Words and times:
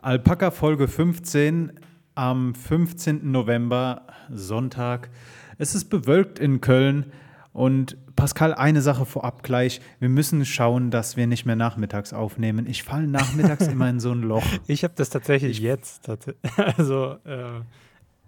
Alpaka 0.00 0.52
Folge 0.52 0.86
15 0.86 1.72
am 2.14 2.54
15. 2.54 3.32
November, 3.32 4.02
Sonntag. 4.30 5.10
Es 5.58 5.74
ist 5.74 5.86
bewölkt 5.86 6.38
in 6.38 6.60
Köln 6.60 7.12
und 7.52 7.96
Pascal, 8.14 8.54
eine 8.54 8.80
Sache 8.80 9.06
vorab 9.06 9.42
gleich. 9.42 9.80
Wir 9.98 10.08
müssen 10.08 10.44
schauen, 10.44 10.92
dass 10.92 11.16
wir 11.16 11.26
nicht 11.26 11.46
mehr 11.46 11.56
nachmittags 11.56 12.12
aufnehmen. 12.12 12.66
Ich 12.68 12.84
falle 12.84 13.08
nachmittags 13.08 13.66
immer 13.68 13.90
in 13.90 13.98
so 13.98 14.12
ein 14.12 14.22
Loch. 14.22 14.46
Ich 14.68 14.84
habe 14.84 14.94
das 14.96 15.10
tatsächlich 15.10 15.58
jetzt. 15.58 16.08
Also 16.56 17.16
äh, 17.24 17.60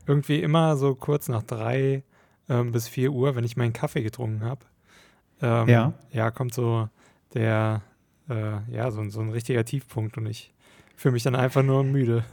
irgendwie 0.07 0.41
immer 0.41 0.77
so 0.77 0.97
kurz 0.97 1.29
nach 1.29 1.45
drei 1.45 2.03
ähm, 2.49 2.73
bis 2.73 2.89
vier 2.89 3.13
Uhr, 3.13 3.37
wenn 3.37 3.45
ich 3.45 3.57
meinen 3.57 3.73
Kaffee 3.73 4.03
getrunken 4.03 4.43
habe. 4.43 4.67
Ähm, 5.41 5.69
Ja. 5.69 5.93
Ja, 6.11 6.33
kommt 6.33 6.53
so 6.53 6.89
der, 7.35 7.83
äh, 8.29 8.59
ja, 8.73 8.91
so, 8.91 9.09
so 9.09 9.21
ein 9.21 9.31
richtiger 9.31 9.65
Tiefpunkt 9.65 10.19
und 10.19 10.27
ich 10.27 10.53
fühle 11.01 11.13
mich 11.13 11.23
dann 11.23 11.35
einfach 11.35 11.63
nur 11.63 11.83
müde. 11.83 12.25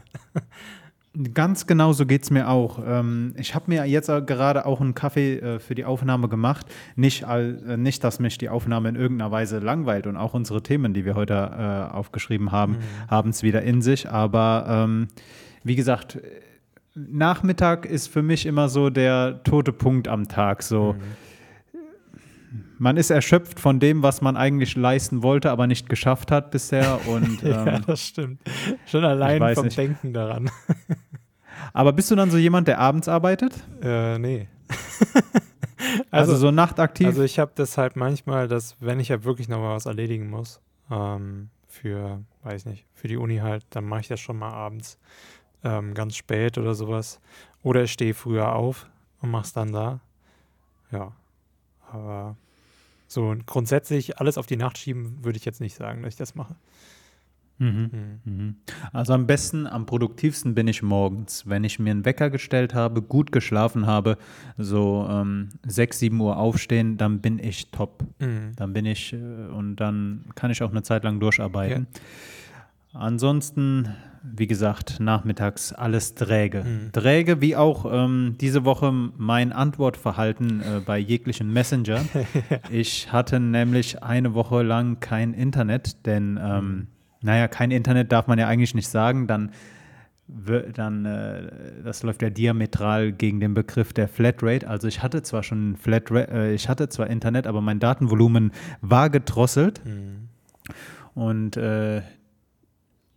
Ganz 1.34 1.66
genau 1.68 1.94
so 1.94 2.06
geht 2.06 2.24
es 2.24 2.32
mir 2.32 2.50
auch. 2.50 2.80
Ähm, 2.86 3.34
ich 3.38 3.56
habe 3.56 3.66
mir 3.70 3.86
jetzt 3.86 4.08
gerade 4.28 4.66
auch 4.66 4.82
einen 4.82 4.94
Kaffee 4.94 5.38
äh, 5.38 5.60
für 5.60 5.74
die 5.74 5.86
Aufnahme 5.86 6.28
gemacht. 6.28 6.68
Nicht, 6.98 7.24
äh, 7.24 7.78
nicht, 7.78 8.04
dass 8.04 8.20
mich 8.20 8.38
die 8.38 8.50
Aufnahme 8.50 8.90
in 8.90 8.96
irgendeiner 8.96 9.32
Weise 9.32 9.60
langweilt 9.60 10.06
und 10.06 10.18
auch 10.18 10.34
unsere 10.34 10.62
Themen, 10.62 10.94
die 10.94 11.06
wir 11.06 11.16
heute 11.16 11.34
äh, 11.34 11.96
aufgeschrieben 11.96 12.52
haben, 12.52 12.78
haben 13.08 13.30
es 13.30 13.42
wieder 13.42 13.62
in 13.62 13.82
sich. 13.82 14.10
Aber 14.10 14.66
ähm, 14.70 15.08
wie 15.64 15.76
gesagt, 15.76 16.20
Nachmittag 16.94 17.86
ist 17.86 18.08
für 18.08 18.22
mich 18.22 18.46
immer 18.46 18.68
so 18.68 18.90
der 18.90 19.44
tote 19.44 19.72
Punkt 19.72 20.10
am 20.10 20.28
Tag. 20.28 20.62
So. 20.62 20.96
Man 22.80 22.98
ist 22.98 23.10
erschöpft 23.10 23.60
von 23.60 23.80
dem, 23.80 24.04
was 24.04 24.22
man 24.22 24.38
eigentlich 24.38 24.76
leisten 24.76 25.24
wollte, 25.24 25.52
aber 25.52 25.68
nicht 25.68 25.90
geschafft 25.90 26.32
hat 26.32 26.52
bisher. 26.52 27.00
Und, 27.08 27.42
ja, 27.42 27.66
ähm, 27.66 27.84
das 27.86 28.02
stimmt. 28.02 28.42
Schon 28.86 29.04
allein 29.04 29.56
vom 29.56 29.66
nicht. 29.66 29.78
Denken 29.78 30.14
daran. 30.14 30.50
aber 31.74 31.94
bist 31.94 32.12
du 32.12 32.16
dann 32.16 32.32
so 32.32 32.38
jemand, 32.38 32.68
der 32.68 32.80
abends 32.80 33.08
arbeitet? 33.08 33.54
äh, 33.82 34.18
nee. 34.20 34.48
Also, 36.12 36.36
so 36.36 36.52
nachtaktiv? 36.52 37.08
Also 37.08 37.24
ich 37.24 37.40
habe 37.40 37.52
das 37.56 37.78
halt 37.78 37.96
manchmal, 37.96 38.48
dass 38.48 38.76
wenn 38.80 39.00
ich 39.00 39.10
ja 39.10 39.24
wirklich 39.24 39.48
noch 39.48 39.60
mal 39.60 39.76
was 39.76 39.86
erledigen 39.86 40.30
muss, 40.30 40.60
ähm, 40.90 41.50
für, 41.68 42.24
weiß 42.44 42.66
nicht, 42.66 42.86
für 42.94 43.08
die 43.08 43.18
Uni 43.18 43.38
halt, 43.38 43.66
dann 43.70 43.86
mache 43.86 44.02
ich 44.02 44.08
das 44.08 44.20
schon 44.20 44.38
mal 44.38 44.52
abends 44.52 44.98
ähm, 45.64 45.94
ganz 45.94 46.16
spät 46.16 46.58
oder 46.58 46.74
sowas. 46.74 47.20
Oder 47.62 47.84
ich 47.84 47.92
stehe 47.92 48.14
früher 48.14 48.54
auf 48.54 48.90
und 49.22 49.32
mache 49.32 49.46
es 49.46 49.54
dann 49.54 49.72
da. 49.72 50.00
Ja, 50.92 51.12
aber 51.92 52.36
so 53.08 53.36
grundsätzlich 53.46 54.20
alles 54.20 54.38
auf 54.38 54.46
die 54.46 54.58
Nacht 54.58 54.78
schieben, 54.78 55.24
würde 55.24 55.38
ich 55.38 55.46
jetzt 55.46 55.62
nicht 55.62 55.76
sagen, 55.76 56.04
dass 56.04 56.14
ich 56.14 56.18
das 56.18 56.36
mache. 56.36 56.56
Mhm. 57.60 57.90
Hm. 57.92 58.20
Mhm. 58.24 58.56
Also 58.94 59.14
am 59.14 59.26
besten, 59.26 59.66
am 59.66 59.86
produktivsten 59.86 60.54
bin 60.54 60.68
ich 60.68 60.84
morgens, 60.84 61.48
wenn 61.48 61.64
ich 61.64 61.80
mir 61.80 61.92
einen 61.92 62.06
Wecker 62.06 62.30
gestellt 62.30 62.74
habe, 62.74 63.02
gut 63.02 63.32
geschlafen 63.32 63.88
habe, 63.88 64.18
so 64.58 65.08
ähm, 65.10 65.50
6, 65.66 66.00
7 66.00 66.20
Uhr 66.20 66.38
aufstehen, 66.38 66.98
dann 66.98 67.20
bin 67.20 67.40
ich 67.40 67.72
top. 67.72 68.04
Mhm. 68.20 68.52
Dann 68.56 68.74
bin 68.74 68.86
ich 68.86 69.14
äh, 69.14 69.18
und 69.18 69.78
dann 69.78 70.26
kann 70.36 70.52
ich 70.52 70.62
auch 70.62 70.70
eine 70.70 70.84
Zeit 70.84 71.04
lang 71.04 71.20
durcharbeiten. 71.20 71.88
Ansonsten, 72.98 73.90
wie 74.24 74.48
gesagt, 74.48 75.00
nachmittags 75.00 75.72
alles 75.72 76.16
träge. 76.16 76.64
Mhm. 76.64 76.92
Träge 76.92 77.42
wie 77.42 77.56
auch 77.56 77.86
ähm, 77.92 78.36
diese 78.42 78.66
Woche 78.66 78.92
mein 78.92 79.52
Antwortverhalten 79.54 80.62
äh, 80.62 80.80
bei 80.86 80.98
jeglichen 80.98 81.52
Messenger. 81.54 82.02
Ich 82.72 83.12
hatte 83.14 83.40
nämlich 83.40 84.04
eine 84.04 84.34
Woche 84.34 84.64
lang 84.64 85.00
kein 85.00 85.34
Internet, 85.34 86.06
denn 86.06 86.40
ähm, 86.42 86.88
naja, 87.22 87.48
kein 87.48 87.72
Internet 87.72 88.12
darf 88.12 88.28
man 88.28 88.38
ja 88.40 88.48
eigentlich 88.48 88.76
nicht 88.76 88.90
sagen, 88.90 89.28
dann, 89.28 89.52
dann 90.74 91.06
äh, 91.06 91.84
das 91.84 92.04
läuft 92.04 92.22
ja 92.22 92.30
diametral 92.30 93.12
gegen 93.14 93.40
den 93.40 93.54
Begriff 93.54 93.94
der 93.94 94.08
Flatrate. 94.08 94.68
Also 94.68 94.88
ich 94.88 95.02
hatte 95.02 95.22
zwar 95.24 95.44
schon 95.44 95.78
Flatrate, 95.78 96.32
äh, 96.32 96.54
ich 96.54 96.68
hatte 96.68 96.90
zwar 96.90 97.08
Internet, 97.08 97.48
aber 97.48 97.62
mein 97.62 97.80
Datenvolumen 97.80 98.52
war 98.82 99.10
gedrosselt 99.10 99.82
Mhm. 99.86 100.30
und 101.16 101.58
äh, 101.58 102.02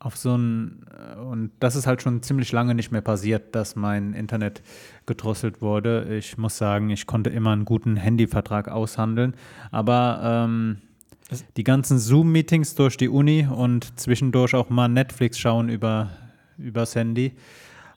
auf 0.00 0.16
so 0.16 0.34
ein 0.36 0.84
und 1.30 1.50
das 1.60 1.76
ist 1.76 1.86
halt 1.86 2.02
schon 2.02 2.22
ziemlich 2.22 2.50
lange 2.52 2.74
nicht 2.74 2.90
mehr 2.90 3.02
passiert, 3.02 3.54
dass 3.54 3.76
mein 3.76 4.14
Internet 4.14 4.62
gedrosselt 5.06 5.60
wurde. 5.60 6.16
Ich 6.16 6.38
muss 6.38 6.56
sagen, 6.56 6.90
ich 6.90 7.06
konnte 7.06 7.30
immer 7.30 7.52
einen 7.52 7.66
guten 7.66 7.96
Handyvertrag 7.96 8.68
aushandeln, 8.68 9.34
aber 9.70 10.20
ähm, 10.22 10.78
die 11.56 11.64
ganzen 11.64 11.98
Zoom-Meetings 11.98 12.74
durch 12.74 12.96
die 12.96 13.08
Uni 13.08 13.46
und 13.46 14.00
zwischendurch 14.00 14.54
auch 14.54 14.70
mal 14.70 14.88
Netflix 14.88 15.38
schauen 15.38 15.68
über 15.68 16.10
übers 16.58 16.94
Handy 16.94 17.36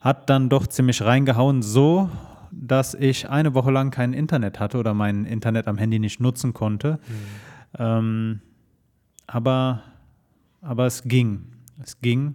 hat 0.00 0.28
dann 0.28 0.50
doch 0.50 0.66
ziemlich 0.66 1.02
reingehauen, 1.02 1.62
so 1.62 2.10
dass 2.50 2.94
ich 2.94 3.28
eine 3.28 3.54
Woche 3.54 3.70
lang 3.70 3.90
kein 3.90 4.12
Internet 4.12 4.60
hatte 4.60 4.78
oder 4.78 4.94
mein 4.94 5.24
Internet 5.24 5.66
am 5.66 5.78
Handy 5.78 5.98
nicht 5.98 6.20
nutzen 6.20 6.54
konnte. 6.54 7.00
Ähm, 7.78 8.40
aber, 9.26 9.82
aber 10.60 10.86
es 10.86 11.02
ging. 11.02 11.53
Es 11.82 12.00
ging. 12.00 12.34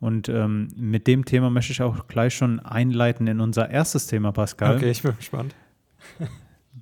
Und 0.00 0.28
ähm, 0.28 0.68
mit 0.76 1.06
dem 1.06 1.24
Thema 1.24 1.50
möchte 1.50 1.72
ich 1.72 1.82
auch 1.82 2.06
gleich 2.06 2.34
schon 2.34 2.60
einleiten 2.60 3.26
in 3.26 3.40
unser 3.40 3.68
erstes 3.68 4.06
Thema, 4.06 4.32
Pascal. 4.32 4.76
Okay, 4.76 4.90
ich 4.90 5.02
bin 5.02 5.16
gespannt. 5.16 5.54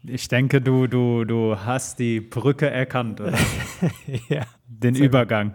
Ich 0.09 0.29
denke, 0.29 0.61
du, 0.61 0.87
du, 0.87 1.25
du 1.25 1.57
hast 1.57 1.99
die 1.99 2.21
Brücke 2.21 2.71
erkannt, 2.71 3.21
oder? 3.21 3.37
ja. 4.29 4.45
den 4.69 4.95
gut. 4.95 5.03
Übergang. 5.03 5.55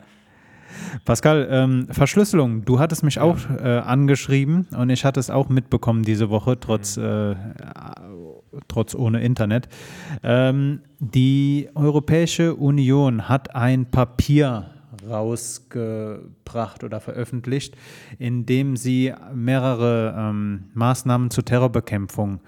Pascal, 1.06 1.48
ähm, 1.50 1.88
Verschlüsselung. 1.90 2.66
Du 2.66 2.80
hattest 2.80 3.04
mich 3.04 3.20
auch 3.20 3.38
äh, 3.50 3.78
angeschrieben 3.80 4.68
und 4.76 4.90
ich 4.90 5.06
hatte 5.06 5.20
es 5.20 5.30
auch 5.30 5.50
mitbekommen 5.50 6.04
diese 6.04 6.30
Woche, 6.30 6.60
trotz, 6.60 6.98
äh, 6.98 7.36
trotz 8.68 8.96
ohne 8.96 9.22
Internet. 9.22 9.70
Ähm, 10.24 10.82
die 11.00 11.70
Europäische 11.76 12.56
Union 12.56 13.30
hat 13.30 13.56
ein 13.56 13.86
Papier 13.90 14.72
rausgebracht 15.08 16.84
oder 16.84 17.00
veröffentlicht, 17.00 17.76
in 18.20 18.46
dem 18.46 18.76
sie 18.78 19.14
mehrere 19.34 20.16
ähm, 20.18 20.66
Maßnahmen 20.74 21.30
zur 21.32 21.46
Terrorbekämpfung 21.46 22.40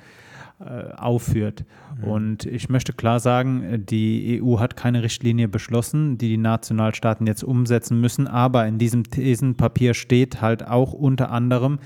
äh, 0.60 0.94
aufführt. 0.96 1.66
Und 2.02 2.46
ich 2.46 2.70
möchte 2.70 2.94
klar 2.94 3.20
sagen, 3.20 3.86
die 3.86 4.42
EU 4.42 4.60
hat 4.60 4.76
keine 4.76 5.04
Richtlinie 5.04 5.48
beschlossen, 5.48 6.18
die 6.18 6.30
die 6.30 6.38
Nationalstaaten 6.38 7.28
jetzt 7.28 7.44
umsetzen 7.44 8.00
müssen, 8.00 8.28
aber 8.28 8.66
in 8.66 8.78
diesem 8.78 9.04
Thesenpapier 9.04 9.94
steht 9.94 10.42
halt 10.42 10.68
auch 10.68 10.94
unter 10.94 11.32
anderem, 11.32 11.80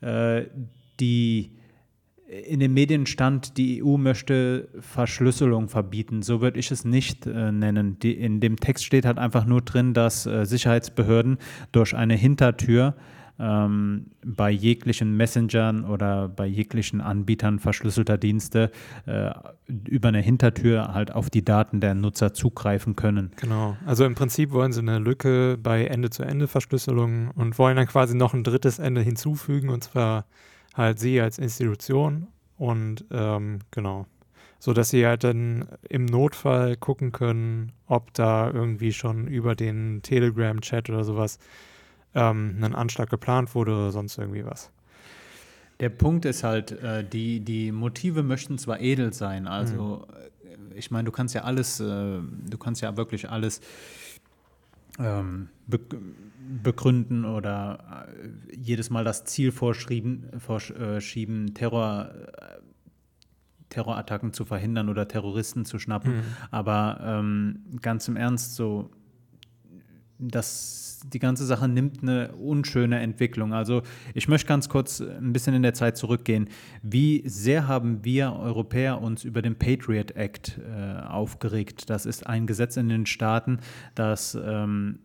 äh, 0.00 0.44
die 1.00 1.52
in 2.26 2.58
den 2.58 2.74
Medien 2.74 3.06
stand, 3.06 3.56
die 3.56 3.82
EU 3.82 3.96
möchte 3.96 4.68
Verschlüsselung 4.80 5.68
verbieten. 5.68 6.22
So 6.22 6.40
würde 6.40 6.58
ich 6.58 6.70
es 6.70 6.84
nicht 6.84 7.26
äh, 7.26 7.52
nennen. 7.52 7.98
Die, 8.00 8.14
in 8.14 8.40
dem 8.40 8.56
Text 8.56 8.84
steht 8.84 9.06
halt 9.06 9.18
einfach 9.18 9.46
nur 9.46 9.62
drin, 9.62 9.94
dass 9.94 10.26
äh, 10.26 10.44
Sicherheitsbehörden 10.44 11.38
durch 11.70 11.94
eine 11.94 12.14
Hintertür 12.14 12.94
ähm, 13.38 14.06
bei 14.24 14.50
jeglichen 14.50 15.16
Messengern 15.16 15.84
oder 15.84 16.28
bei 16.28 16.46
jeglichen 16.46 17.00
Anbietern 17.00 17.58
verschlüsselter 17.58 18.18
Dienste 18.18 18.70
äh, 19.04 19.30
über 19.88 20.08
eine 20.08 20.20
Hintertür 20.20 20.94
halt 20.94 21.14
auf 21.14 21.30
die 21.30 21.44
Daten 21.44 21.80
der 21.80 21.94
Nutzer 21.94 22.32
zugreifen 22.32 22.96
können. 22.96 23.30
Genau. 23.36 23.76
Also 23.86 24.04
im 24.04 24.14
Prinzip 24.14 24.50
wollen 24.52 24.72
sie 24.72 24.80
eine 24.80 24.98
Lücke 24.98 25.58
bei 25.62 25.84
Ende-zu-Ende-Verschlüsselung 25.84 27.30
und 27.32 27.58
wollen 27.58 27.76
dann 27.76 27.86
quasi 27.86 28.16
noch 28.16 28.34
ein 28.34 28.42
drittes 28.42 28.78
Ende 28.78 29.02
hinzufügen 29.02 29.68
und 29.68 29.84
zwar 29.84 30.24
halt 30.76 30.98
sie 30.98 31.20
als 31.20 31.38
Institution 31.38 32.28
und 32.58 33.04
ähm, 33.10 33.60
genau. 33.70 34.06
So 34.58 34.72
dass 34.72 34.90
sie 34.90 35.06
halt 35.06 35.24
dann 35.24 35.68
im 35.88 36.06
Notfall 36.06 36.76
gucken 36.76 37.12
können, 37.12 37.72
ob 37.86 38.12
da 38.14 38.50
irgendwie 38.50 38.92
schon 38.92 39.26
über 39.28 39.54
den 39.54 40.00
Telegram-Chat 40.02 40.90
oder 40.90 41.04
sowas 41.04 41.38
ähm, 42.14 42.56
ein 42.62 42.74
Anschlag 42.74 43.10
geplant 43.10 43.54
wurde 43.54 43.72
oder 43.72 43.92
sonst 43.92 44.18
irgendwie 44.18 44.44
was. 44.44 44.70
Der 45.78 45.90
Punkt 45.90 46.24
ist 46.24 46.42
halt, 46.42 46.72
äh, 46.72 47.04
die, 47.04 47.40
die 47.40 47.70
Motive 47.70 48.22
möchten 48.22 48.56
zwar 48.56 48.80
edel 48.80 49.12
sein, 49.12 49.46
also 49.46 50.06
äh, 50.12 50.26
ich 50.74 50.90
meine, 50.90 51.04
du 51.04 51.12
kannst 51.12 51.34
ja 51.34 51.42
alles, 51.42 51.80
äh, 51.80 51.84
du 51.84 52.58
kannst 52.58 52.82
ja 52.82 52.96
wirklich 52.96 53.28
alles 53.28 53.60
ähm, 54.98 55.48
be 55.66 55.80
begründen 56.62 57.24
oder 57.24 58.06
äh, 58.22 58.56
jedes 58.56 58.88
Mal 58.88 59.02
das 59.02 59.24
Ziel 59.24 59.50
vorschieben, 59.50 60.30
vorschieben 60.38 61.54
Terror, 61.54 62.10
äh, 62.36 62.60
Terrorattacken 63.68 64.32
zu 64.32 64.44
verhindern 64.44 64.88
oder 64.88 65.08
Terroristen 65.08 65.64
zu 65.64 65.80
schnappen. 65.80 66.22
Aber 66.52 67.00
ähm, 67.02 67.64
ganz 67.82 68.06
im 68.06 68.16
Ernst, 68.16 68.54
so 68.54 68.90
das, 70.18 71.00
die 71.12 71.18
ganze 71.18 71.44
Sache 71.46 71.68
nimmt 71.68 72.02
eine 72.02 72.32
unschöne 72.32 73.00
Entwicklung. 73.00 73.52
Also 73.52 73.82
ich 74.14 74.28
möchte 74.28 74.48
ganz 74.48 74.68
kurz 74.68 75.00
ein 75.00 75.32
bisschen 75.32 75.54
in 75.54 75.62
der 75.62 75.74
Zeit 75.74 75.96
zurückgehen. 75.96 76.48
Wie 76.82 77.22
sehr 77.26 77.68
haben 77.68 78.04
wir 78.04 78.32
Europäer 78.32 79.00
uns 79.00 79.24
über 79.24 79.42
den 79.42 79.56
Patriot 79.56 80.12
Act 80.12 80.58
äh, 80.58 81.00
aufgeregt? 81.02 81.90
Das 81.90 82.06
ist 82.06 82.26
ein 82.26 82.46
Gesetz 82.46 82.76
in 82.76 82.88
den 82.88 83.06
Staaten, 83.06 83.58
das 83.94 84.36
ähm, 84.40 85.00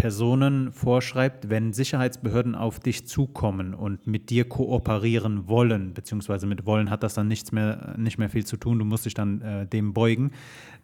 Personen 0.00 0.72
vorschreibt, 0.72 1.50
wenn 1.50 1.74
Sicherheitsbehörden 1.74 2.54
auf 2.54 2.80
dich 2.80 3.06
zukommen 3.06 3.74
und 3.74 4.06
mit 4.06 4.30
dir 4.30 4.48
kooperieren 4.48 5.46
wollen, 5.46 5.92
beziehungsweise 5.92 6.46
mit 6.46 6.64
wollen 6.64 6.88
hat 6.88 7.02
das 7.02 7.12
dann 7.12 7.28
nichts 7.28 7.52
mehr, 7.52 7.94
nicht 7.98 8.16
mehr 8.16 8.30
viel 8.30 8.46
zu 8.46 8.56
tun, 8.56 8.78
du 8.78 8.86
musst 8.86 9.04
dich 9.04 9.12
dann 9.12 9.42
äh, 9.42 9.66
dem 9.66 9.92
beugen, 9.92 10.30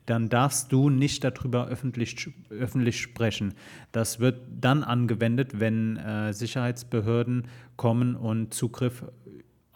dann 0.04 0.28
darfst 0.28 0.70
du 0.70 0.90
nicht 0.90 1.24
darüber 1.24 1.66
öffentlich, 1.66 2.30
öffentlich 2.50 3.00
sprechen. 3.00 3.54
Das 3.90 4.20
wird 4.20 4.42
dann 4.60 4.84
angewendet, 4.84 5.60
wenn 5.60 5.96
äh, 5.96 6.34
Sicherheitsbehörden 6.34 7.46
kommen 7.76 8.16
und 8.16 8.52
Zugriff 8.52 9.02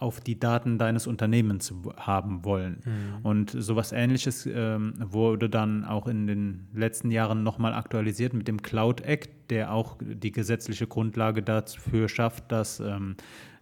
auf 0.01 0.21
die 0.21 0.39
Daten 0.39 0.79
deines 0.79 1.07
Unternehmens 1.07 1.73
haben 1.97 2.45
wollen. 2.45 2.81
Mhm. 2.85 3.27
Und 3.27 3.51
sowas 3.51 3.93
ähnliches 3.93 4.47
ähm, 4.47 4.95
wurde 4.99 5.51
dann 5.51 5.85
auch 5.85 6.07
in 6.07 6.27
den 6.27 6.69
letzten 6.75 7.11
Jahren 7.11 7.43
nochmal 7.43 7.75
aktualisiert 7.75 8.33
mit 8.33 8.49
dem 8.49 8.63
Cloud 8.63 9.03
Act, 9.03 9.51
der 9.51 9.73
auch 9.73 9.99
die 10.01 10.33
gesetzliche 10.33 10.87
Grundlage 10.87 11.43
dafür 11.43 12.09
schafft, 12.09 12.51
dass 12.51 12.81
ähm, 12.81 13.17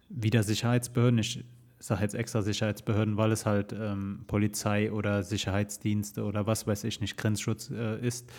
wieder 0.08 0.42
Sicherheitsbehörden, 0.42 1.18
ich 1.18 1.44
sage 1.78 2.02
jetzt 2.02 2.14
extra 2.14 2.42
Sicherheitsbehörden, 2.42 3.16
weil 3.16 3.32
es 3.32 3.46
halt 3.46 3.72
ähm, 3.72 4.24
Polizei 4.26 4.92
oder 4.92 5.22
Sicherheitsdienste 5.22 6.24
oder 6.24 6.46
was 6.46 6.66
weiß 6.66 6.84
ich 6.84 7.00
nicht, 7.00 7.16
Grenzschutz 7.16 7.70
äh, 7.70 7.98
ist, 8.04 8.30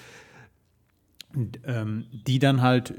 ähm, 1.64 2.06
die 2.12 2.40
dann 2.40 2.62
halt 2.62 2.94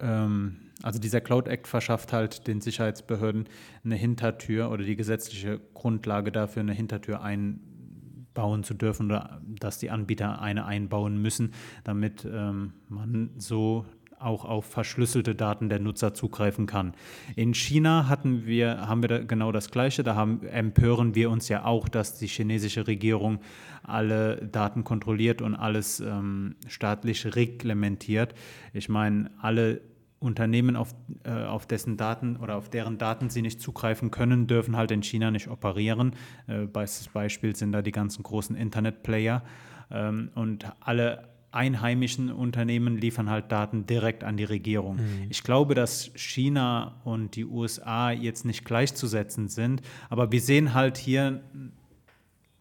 ähm, 0.00 0.56
also 0.82 0.98
dieser 0.98 1.20
Cloud 1.20 1.48
Act 1.48 1.66
verschafft 1.66 2.12
halt 2.12 2.46
den 2.46 2.60
Sicherheitsbehörden 2.60 3.48
eine 3.84 3.96
Hintertür 3.96 4.70
oder 4.70 4.84
die 4.84 4.96
gesetzliche 4.96 5.60
Grundlage 5.74 6.30
dafür, 6.30 6.60
eine 6.60 6.72
Hintertür 6.72 7.20
einbauen 7.20 8.62
zu 8.62 8.74
dürfen 8.74 9.06
oder 9.06 9.40
dass 9.58 9.78
die 9.78 9.90
Anbieter 9.90 10.40
eine 10.40 10.66
einbauen 10.66 11.20
müssen, 11.20 11.52
damit 11.84 12.24
ähm, 12.30 12.74
man 12.88 13.30
so 13.38 13.86
auch 14.20 14.44
auf 14.44 14.64
verschlüsselte 14.64 15.34
Daten 15.34 15.68
der 15.68 15.78
Nutzer 15.78 16.14
zugreifen 16.14 16.66
kann. 16.66 16.92
In 17.36 17.54
China 17.54 18.08
hatten 18.08 18.46
wir, 18.46 18.88
haben 18.88 19.02
wir 19.02 19.08
da 19.08 19.18
genau 19.18 19.52
das 19.52 19.70
Gleiche. 19.70 20.02
Da 20.02 20.14
haben, 20.14 20.42
empören 20.44 21.14
wir 21.14 21.30
uns 21.30 21.48
ja 21.48 21.64
auch, 21.64 21.88
dass 21.88 22.18
die 22.18 22.26
chinesische 22.26 22.86
Regierung 22.86 23.40
alle 23.82 24.48
Daten 24.48 24.84
kontrolliert 24.84 25.40
und 25.40 25.54
alles 25.54 26.00
ähm, 26.00 26.56
staatlich 26.66 27.36
reglementiert. 27.36 28.34
Ich 28.72 28.88
meine, 28.88 29.30
alle 29.40 29.80
Unternehmen, 30.20 30.76
auf, 30.76 30.94
äh, 31.24 31.30
auf 31.30 31.66
dessen 31.66 31.96
Daten 31.96 32.36
oder 32.36 32.56
auf 32.56 32.68
deren 32.68 32.98
Daten 32.98 33.30
sie 33.30 33.42
nicht 33.42 33.60
zugreifen 33.60 34.10
können, 34.10 34.46
dürfen 34.46 34.76
halt 34.76 34.90
in 34.90 35.02
China 35.02 35.30
nicht 35.30 35.48
operieren. 35.48 36.14
Äh, 36.46 36.66
Beispiel 37.12 37.54
sind 37.54 37.72
da 37.72 37.82
die 37.82 37.92
ganzen 37.92 38.22
großen 38.22 38.56
Internetplayer. 38.56 39.42
Ähm, 39.90 40.30
und 40.34 40.66
alle 40.80 41.28
einheimischen 41.50 42.30
Unternehmen 42.30 42.98
liefern 42.98 43.30
halt 43.30 43.50
Daten 43.50 43.86
direkt 43.86 44.22
an 44.22 44.36
die 44.36 44.44
Regierung. 44.44 44.96
Mhm. 44.96 45.26
Ich 45.30 45.42
glaube, 45.42 45.74
dass 45.74 46.10
China 46.14 47.00
und 47.04 47.36
die 47.36 47.44
USA 47.44 48.10
jetzt 48.10 48.44
nicht 48.44 48.64
gleichzusetzen 48.64 49.48
sind, 49.48 49.80
aber 50.10 50.30
wir 50.30 50.40
sehen 50.40 50.74
halt 50.74 50.98
hier 50.98 51.40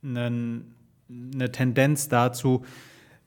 einen, 0.03 0.73
eine 1.09 1.51
Tendenz 1.51 2.07
dazu, 2.07 2.63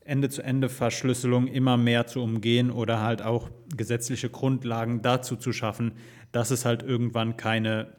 Ende-zu-Ende-Verschlüsselung 0.04 1.46
immer 1.46 1.76
mehr 1.76 2.06
zu 2.06 2.22
umgehen 2.22 2.70
oder 2.70 3.00
halt 3.00 3.22
auch 3.22 3.50
gesetzliche 3.76 4.30
Grundlagen 4.30 5.02
dazu 5.02 5.36
zu 5.36 5.52
schaffen, 5.52 5.92
dass 6.32 6.50
es 6.50 6.64
halt 6.64 6.82
irgendwann 6.82 7.36
keine 7.36 7.94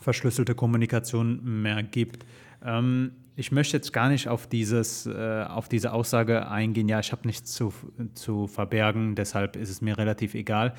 verschlüsselte 0.00 0.54
Kommunikation 0.54 1.62
mehr 1.62 1.82
gibt. 1.82 2.24
Ähm, 2.64 3.12
ich 3.34 3.50
möchte 3.50 3.76
jetzt 3.76 3.92
gar 3.92 4.08
nicht 4.08 4.28
auf, 4.28 4.46
dieses, 4.46 5.06
äh, 5.06 5.44
auf 5.48 5.68
diese 5.68 5.92
Aussage 5.92 6.48
eingehen, 6.48 6.88
ja, 6.88 7.00
ich 7.00 7.12
habe 7.12 7.26
nichts 7.26 7.52
zu, 7.52 7.72
zu 8.14 8.46
verbergen, 8.46 9.14
deshalb 9.14 9.56
ist 9.56 9.70
es 9.70 9.80
mir 9.80 9.96
relativ 9.96 10.34
egal. 10.34 10.74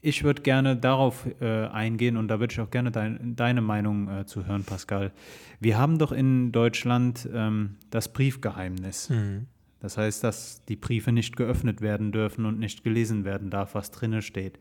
Ich 0.00 0.22
würde 0.22 0.42
gerne 0.42 0.76
darauf 0.76 1.26
äh, 1.40 1.66
eingehen 1.66 2.16
und 2.16 2.28
da 2.28 2.38
würde 2.38 2.52
ich 2.52 2.60
auch 2.60 2.70
gerne 2.70 2.92
dein, 2.92 3.34
deine 3.34 3.62
Meinung 3.62 4.08
äh, 4.08 4.26
zu 4.26 4.46
hören, 4.46 4.64
Pascal. 4.64 5.12
Wir 5.60 5.76
haben 5.76 5.98
doch 5.98 6.12
in 6.12 6.52
Deutschland 6.52 7.28
ähm, 7.32 7.76
das 7.90 8.12
Briefgeheimnis. 8.12 9.10
Mhm. 9.10 9.46
Das 9.80 9.96
heißt, 9.96 10.24
dass 10.24 10.64
die 10.64 10.76
Briefe 10.76 11.12
nicht 11.12 11.36
geöffnet 11.36 11.80
werden 11.80 12.12
dürfen 12.12 12.44
und 12.46 12.58
nicht 12.58 12.82
gelesen 12.82 13.24
werden 13.24 13.50
darf, 13.50 13.74
was 13.74 13.90
drinne 13.90 14.22
steht. 14.22 14.58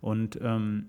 Und 0.00 0.38
ähm, 0.42 0.86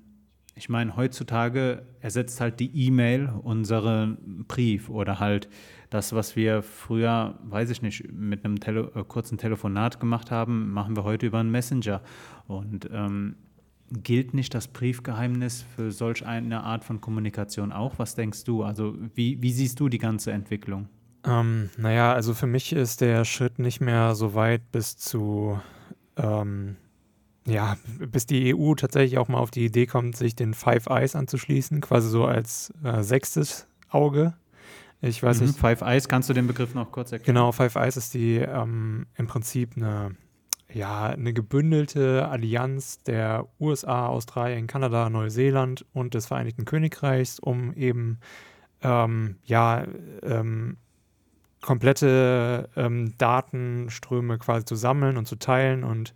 ich 0.56 0.70
meine, 0.70 0.96
heutzutage 0.96 1.86
ersetzt 2.00 2.40
halt 2.40 2.62
die 2.62 2.72
E-Mail 2.88 3.30
unseren 3.44 4.46
Brief 4.48 4.90
oder 4.90 5.20
halt 5.20 5.50
das, 5.90 6.14
was 6.14 6.38
wir 6.38 6.62
früher, 6.64 7.38
weiß 7.44 7.70
ich 7.70 7.82
nicht, 7.82 8.12
mit 8.12 8.46
einem 8.46 8.60
Tele 8.60 8.92
äh, 8.96 9.04
kurzen 9.04 9.38
Telefonat 9.38 10.00
gemacht 10.00 10.32
haben, 10.32 10.72
machen 10.72 10.96
wir 10.96 11.04
heute 11.04 11.26
über 11.26 11.40
einen 11.40 11.52
Messenger. 11.52 12.02
Und 12.48 12.90
ähm, 12.92 13.36
gilt 13.92 14.34
nicht 14.34 14.54
das 14.54 14.70
Briefgeheimnis 14.70 15.66
für 15.76 15.92
solch 15.92 16.26
eine 16.26 16.64
Art 16.64 16.86
von 16.86 17.02
Kommunikation 17.02 17.72
auch? 17.72 18.00
Was 18.00 18.16
denkst 18.16 18.46
du? 18.46 18.64
Also 18.64 18.96
wie, 19.14 19.42
wie 19.42 19.52
siehst 19.52 19.80
du 19.80 19.90
die 19.90 20.00
ganze 20.00 20.32
Entwicklung? 20.32 20.88
Ähm, 21.28 21.70
naja, 21.78 22.14
also 22.14 22.34
für 22.34 22.48
mich 22.48 22.74
ist 22.74 23.02
der 23.02 23.26
Schritt 23.26 23.60
nicht 23.60 23.82
mehr 23.82 24.16
so 24.16 24.34
weit 24.36 24.72
bis 24.72 24.98
zu, 24.98 25.60
ähm, 26.18 26.76
ja, 27.46 27.78
bis 28.00 28.26
die 28.26 28.56
EU 28.56 28.76
tatsächlich 28.76 29.18
auch 29.18 29.28
mal 29.28 29.40
auf 29.40 29.52
die 29.52 29.66
Idee 29.66 29.86
kommt, 29.86 30.18
sich 30.18 30.36
den 30.36 30.54
Five 30.54 30.88
Eyes 30.88 31.16
anzuschließen, 31.16 31.82
quasi 31.82 32.10
so 32.10 32.26
als 32.26 32.74
äh, 32.84 33.02
sechstes 33.02 33.68
Auge. 33.90 34.34
Ich 35.02 35.22
weiß 35.22 35.40
mhm, 35.40 35.48
nicht. 35.48 35.60
Five 35.60 35.82
Eyes, 35.82 36.08
kannst 36.08 36.30
du 36.30 36.34
den 36.34 36.48
Begriff 36.48 36.74
noch 36.74 36.92
kurz 36.92 37.12
erklären? 37.12 37.36
Genau, 37.36 37.52
Five 37.52 37.76
Eyes 37.76 37.98
ist 37.98 38.14
die 38.14 38.38
ähm, 38.38 39.08
im 39.16 39.28
Prinzip 39.28 39.72
eine, 39.76 40.16
ja, 40.72 41.08
eine 41.08 41.34
gebündelte 41.34 42.28
Allianz 42.28 43.04
der 43.04 43.48
USA, 43.60 44.08
Australien, 44.08 44.68
Kanada, 44.68 45.10
Neuseeland 45.10 45.86
und 45.94 46.14
des 46.14 46.28
Vereinigten 46.28 46.66
Königreichs, 46.66 47.40
um 47.40 47.74
eben 47.74 48.20
ähm, 48.82 49.38
ja, 49.44 49.86
ähm, 50.24 50.78
komplette 51.66 52.70
ähm, 52.76 53.18
Datenströme 53.18 54.38
quasi 54.38 54.66
zu 54.66 54.76
sammeln 54.76 55.18
und 55.18 55.28
zu 55.28 55.36
teilen 55.36 55.84
und 55.84 56.14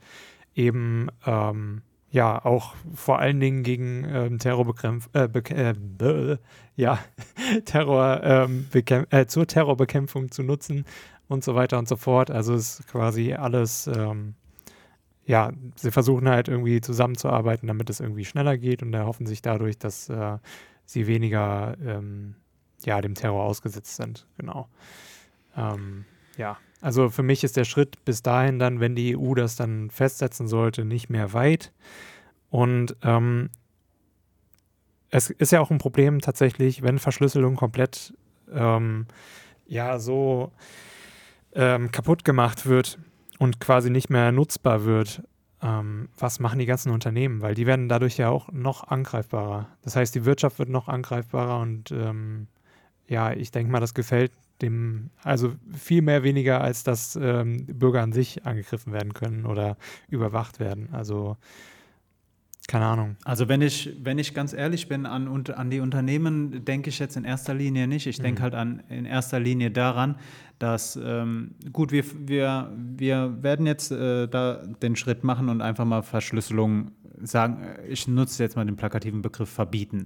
eben 0.55 1.09
ähm, 1.25 1.81
ja 2.11 2.43
auch 2.45 2.75
vor 2.93 3.19
allen 3.19 3.39
Dingen 3.39 3.63
gegen 3.63 4.05
ähm, 4.05 4.39
Terrorbekämpf 4.39 5.09
äh, 5.13 5.25
äh, 5.25 6.37
ja, 6.75 6.99
Terror 7.65 8.21
ähm, 8.23 8.67
äh, 9.09 9.25
zur 9.25 9.47
Terrorbekämpfung 9.47 10.31
zu 10.31 10.43
nutzen 10.43 10.85
und 11.27 11.43
so 11.43 11.55
weiter 11.55 11.79
und 11.79 11.87
so 11.87 11.95
fort. 11.95 12.31
Also 12.31 12.53
ist 12.53 12.87
quasi 12.87 13.33
alles 13.33 13.87
ähm, 13.87 14.35
ja, 15.25 15.51
sie 15.75 15.91
versuchen 15.91 16.27
halt 16.27 16.47
irgendwie 16.47 16.81
zusammenzuarbeiten, 16.81 17.67
damit 17.67 17.89
es 17.91 17.99
irgendwie 17.99 18.25
schneller 18.25 18.57
geht 18.57 18.81
und 18.81 18.93
erhoffen 18.93 19.27
sich 19.27 19.43
dadurch, 19.43 19.77
dass 19.77 20.09
äh, 20.09 20.37
sie 20.85 21.05
weniger 21.05 21.75
ähm, 21.85 22.35
ja, 22.83 22.99
dem 22.99 23.13
Terror 23.13 23.43
ausgesetzt 23.43 23.95
sind. 23.95 24.25
Genau. 24.37 24.67
Ähm, 25.55 26.05
ja, 26.37 26.57
also 26.81 27.09
für 27.09 27.23
mich 27.23 27.43
ist 27.43 27.57
der 27.57 27.65
Schritt 27.65 28.03
bis 28.05 28.21
dahin 28.21 28.59
dann, 28.59 28.79
wenn 28.79 28.95
die 28.95 29.17
EU 29.17 29.33
das 29.33 29.55
dann 29.55 29.89
festsetzen 29.89 30.47
sollte, 30.47 30.85
nicht 30.85 31.09
mehr 31.09 31.33
weit. 31.33 31.73
Und 32.49 32.95
ähm, 33.03 33.49
es 35.09 35.29
ist 35.29 35.51
ja 35.51 35.59
auch 35.59 35.71
ein 35.71 35.77
Problem 35.77 36.21
tatsächlich, 36.21 36.81
wenn 36.81 36.99
Verschlüsselung 36.99 37.55
komplett 37.55 38.13
ähm, 38.51 39.07
ja 39.67 39.99
so 39.99 40.51
ähm, 41.53 41.91
kaputt 41.91 42.23
gemacht 42.23 42.65
wird 42.65 42.99
und 43.39 43.59
quasi 43.59 43.89
nicht 43.89 44.09
mehr 44.09 44.31
nutzbar 44.31 44.85
wird. 44.85 45.23
Ähm, 45.61 46.07
was 46.17 46.39
machen 46.39 46.59
die 46.59 46.65
ganzen 46.65 46.91
Unternehmen? 46.91 47.41
Weil 47.41 47.55
die 47.55 47.65
werden 47.65 47.89
dadurch 47.89 48.17
ja 48.17 48.29
auch 48.29 48.49
noch 48.51 48.87
angreifbarer. 48.87 49.67
Das 49.81 49.97
heißt, 49.97 50.15
die 50.15 50.23
Wirtschaft 50.23 50.59
wird 50.59 50.69
noch 50.69 50.87
angreifbarer 50.87 51.59
und 51.59 51.91
ähm, 51.91 52.47
ja, 53.07 53.33
ich 53.33 53.51
denke 53.51 53.71
mal, 53.71 53.79
das 53.81 53.93
gefällt 53.93 54.31
dem, 54.61 55.09
also 55.23 55.53
viel 55.73 56.01
mehr 56.01 56.23
weniger, 56.23 56.61
als 56.61 56.83
dass 56.83 57.15
ähm, 57.15 57.65
Bürger 57.65 58.01
an 58.01 58.11
sich 58.11 58.45
angegriffen 58.45 58.93
werden 58.93 59.13
können 59.13 59.45
oder 59.45 59.77
überwacht 60.09 60.59
werden. 60.59 60.89
Also 60.91 61.37
keine 62.69 62.85
Ahnung. 62.85 63.15
Also 63.25 63.49
wenn 63.49 63.63
ich, 63.63 63.95
wenn 64.03 64.19
ich 64.19 64.35
ganz 64.35 64.53
ehrlich 64.53 64.87
bin, 64.87 65.07
an, 65.07 65.27
an 65.27 65.69
die 65.71 65.79
Unternehmen 65.79 66.63
denke 66.65 66.89
ich 66.89 66.99
jetzt 66.99 67.17
in 67.17 67.23
erster 67.23 67.55
Linie 67.55 67.87
nicht. 67.87 68.05
Ich 68.05 68.21
denke 68.21 68.41
mhm. 68.41 68.43
halt 68.43 68.53
an, 68.53 68.83
in 68.89 69.05
erster 69.05 69.39
Linie 69.39 69.71
daran, 69.71 70.17
dass, 70.59 70.95
ähm, 70.95 71.55
gut, 71.73 71.91
wir, 71.91 72.03
wir, 72.27 72.71
wir 72.75 73.41
werden 73.41 73.65
jetzt 73.65 73.91
äh, 73.91 74.27
da 74.27 74.61
den 74.83 74.95
Schritt 74.95 75.23
machen 75.23 75.49
und 75.49 75.61
einfach 75.61 75.85
mal 75.85 76.03
Verschlüsselung 76.03 76.91
sagen, 77.21 77.65
ich 77.87 78.07
nutze 78.07 78.43
jetzt 78.43 78.55
mal 78.55 78.65
den 78.65 78.75
plakativen 78.75 79.23
Begriff 79.23 79.49
verbieten. 79.49 80.05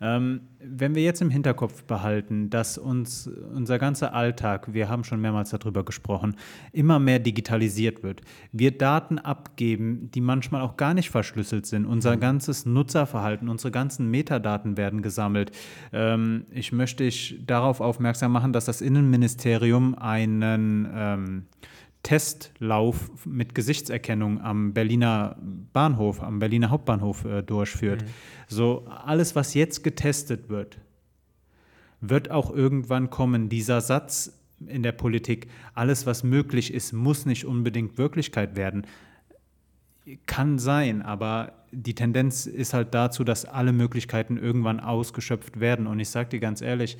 Ähm, 0.00 0.42
wenn 0.60 0.94
wir 0.94 1.02
jetzt 1.02 1.20
im 1.20 1.30
Hinterkopf 1.30 1.82
behalten, 1.84 2.50
dass 2.50 2.78
uns 2.78 3.26
unser 3.26 3.78
ganzer 3.78 4.14
Alltag, 4.14 4.72
wir 4.72 4.88
haben 4.88 5.04
schon 5.04 5.20
mehrmals 5.20 5.50
darüber 5.50 5.84
gesprochen, 5.84 6.36
immer 6.72 6.98
mehr 6.98 7.18
digitalisiert 7.18 8.02
wird, 8.02 8.22
wir 8.52 8.76
Daten 8.76 9.18
abgeben, 9.18 10.10
die 10.14 10.20
manchmal 10.20 10.62
auch 10.62 10.76
gar 10.76 10.94
nicht 10.94 11.10
verschlüsselt 11.10 11.66
sind, 11.66 11.84
unser 11.84 12.16
mhm. 12.16 12.20
ganzes 12.20 12.64
Nutzerverhalten, 12.64 13.48
unsere 13.48 13.72
ganzen 13.72 14.10
Metadaten 14.10 14.76
werden 14.76 15.02
gesammelt. 15.02 15.50
Ähm, 15.92 16.46
ich 16.50 16.72
möchte 16.72 17.04
ich 17.04 17.40
darauf 17.46 17.80
aufmerksam 17.80 18.32
machen, 18.32 18.52
dass 18.52 18.66
das 18.66 18.80
Innenministerium 18.80 19.96
einen 19.96 20.88
ähm, 20.94 21.46
Testlauf 22.08 23.10
mit 23.26 23.54
Gesichtserkennung 23.54 24.40
am 24.40 24.72
Berliner 24.72 25.36
Bahnhof, 25.74 26.22
am 26.22 26.38
Berliner 26.38 26.70
Hauptbahnhof 26.70 27.26
äh, 27.26 27.42
durchführt. 27.42 28.00
Mhm. 28.00 28.06
So 28.46 28.86
alles, 28.86 29.36
was 29.36 29.52
jetzt 29.52 29.84
getestet 29.84 30.48
wird, 30.48 30.78
wird 32.00 32.30
auch 32.30 32.50
irgendwann 32.50 33.10
kommen. 33.10 33.50
Dieser 33.50 33.82
Satz 33.82 34.40
in 34.66 34.82
der 34.82 34.92
Politik, 34.92 35.48
alles, 35.74 36.06
was 36.06 36.24
möglich 36.24 36.72
ist, 36.72 36.94
muss 36.94 37.26
nicht 37.26 37.44
unbedingt 37.44 37.98
Wirklichkeit 37.98 38.56
werden. 38.56 38.86
Kann 40.24 40.58
sein, 40.58 41.02
aber 41.02 41.52
die 41.72 41.94
Tendenz 41.94 42.46
ist 42.46 42.72
halt 42.72 42.94
dazu, 42.94 43.22
dass 43.22 43.44
alle 43.44 43.74
Möglichkeiten 43.74 44.38
irgendwann 44.38 44.80
ausgeschöpft 44.80 45.60
werden. 45.60 45.86
Und 45.86 46.00
ich 46.00 46.08
sage 46.08 46.30
dir 46.30 46.40
ganz 46.40 46.62
ehrlich, 46.62 46.96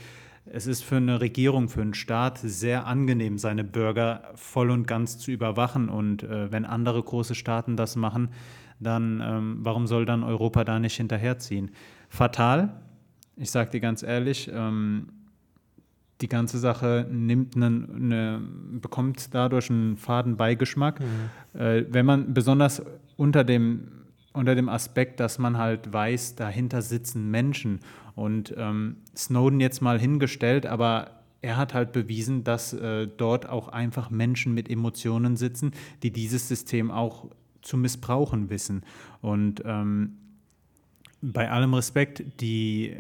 es 0.53 0.67
ist 0.67 0.85
für 0.85 0.97
eine 0.97 1.21
Regierung, 1.21 1.69
für 1.69 1.83
einen 1.83 1.95
Staat 1.95 2.39
sehr 2.39 2.87
angenehm, 2.87 3.39
seine 3.39 3.65
Bürger 3.65 4.23
voll 4.35 4.71
und 4.71 4.87
ganz 4.87 5.19
zu 5.19 5.31
überwachen. 5.31 5.89
Und 5.89 6.23
äh, 6.23 6.51
wenn 6.51 6.65
andere 6.65 7.03
große 7.03 7.35
Staaten 7.35 7.77
das 7.77 7.97
machen, 7.97 8.31
dann 8.81 9.23
ähm, 9.25 9.59
warum 9.61 9.87
soll 9.87 10.07
dann 10.07 10.23
Europa 10.23 10.65
da 10.65 10.79
nicht 10.79 10.97
hinterherziehen? 10.97 11.71
Fatal, 12.09 12.81
ich 13.37 13.51
sage 13.51 13.71
dir 13.71 13.81
ganz 13.81 14.03
ehrlich, 14.03 14.51
ähm, 14.53 15.09
die 16.21 16.29
ganze 16.29 16.59
Sache 16.59 17.07
nimmt 17.11 17.55
eine, 17.55 17.67
eine, 17.67 18.43
bekommt 18.81 19.35
dadurch 19.35 19.71
einen 19.71 19.97
faden 19.97 20.37
Beigeschmack. 20.37 21.01
Mhm. 21.01 21.61
Äh, 21.61 21.85
wenn 21.91 22.07
man 22.07 22.35
besonders 22.35 22.83
unter 23.17 23.45
dem, 23.45 23.89
unter 24.33 24.55
dem 24.55 24.69
Aspekt, 24.69 25.21
dass 25.21 25.39
man 25.39 25.59
halt 25.59 25.93
weiß, 25.93 26.35
dahinter 26.35 26.83
sitzen 26.83 27.31
Menschen 27.31 27.81
und 28.19 28.53
ähm, 28.57 28.97
Snowden 29.17 29.61
jetzt 29.61 29.81
mal 29.81 29.99
hingestellt, 29.99 30.67
aber 30.67 31.23
er 31.41 31.57
hat 31.57 31.73
halt 31.73 31.93
bewiesen, 31.93 32.43
dass 32.43 32.73
äh, 32.73 33.07
dort 33.07 33.49
auch 33.49 33.69
einfach 33.69 34.11
Menschen 34.11 34.55
mit 34.55 34.69
Emotionen 34.69 35.37
sitzen, 35.37 35.71
die 36.03 36.11
dieses 36.11 36.49
System 36.49 36.91
auch 36.91 37.27
zu 37.63 37.77
missbrauchen 37.77 38.51
wissen. 38.51 38.83
Und 39.21 39.63
ähm, 39.65 40.17
bei 41.23 41.49
allem 41.49 41.75
Respekt, 41.75 42.25
die, 42.41 42.97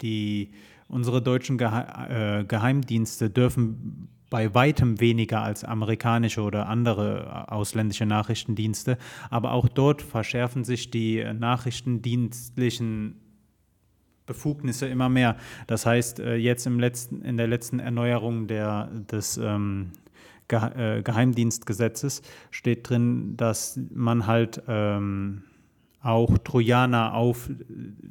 die, 0.00 0.52
unsere 0.86 1.20
deutschen 1.20 1.58
Gehe 1.58 1.86
äh, 2.08 2.44
Geheimdienste 2.44 3.30
dürfen 3.30 4.08
bei 4.30 4.54
weitem 4.54 5.00
weniger 5.00 5.42
als 5.42 5.64
amerikanische 5.64 6.40
oder 6.40 6.68
andere 6.68 7.50
ausländische 7.50 8.06
Nachrichtendienste, 8.06 8.96
aber 9.28 9.52
auch 9.52 9.68
dort 9.68 10.02
verschärfen 10.02 10.64
sich 10.64 10.90
die 10.90 11.24
nachrichtendienstlichen 11.34 13.21
Befugnisse 14.26 14.86
immer 14.86 15.08
mehr. 15.08 15.36
Das 15.66 15.86
heißt, 15.86 16.20
äh, 16.20 16.36
jetzt 16.36 16.66
im 16.66 16.78
letzten, 16.78 17.22
in 17.22 17.36
der 17.36 17.46
letzten 17.46 17.80
Erneuerung 17.80 18.46
der, 18.46 18.88
des 19.10 19.36
ähm, 19.36 19.92
äh, 20.48 21.02
Geheimdienstgesetzes 21.02 22.22
steht 22.50 22.88
drin, 22.88 23.36
dass 23.36 23.78
man 23.90 24.26
halt 24.26 24.62
ähm, 24.68 25.44
auch 26.02 26.36
Trojaner 26.38 27.14
auf 27.14 27.48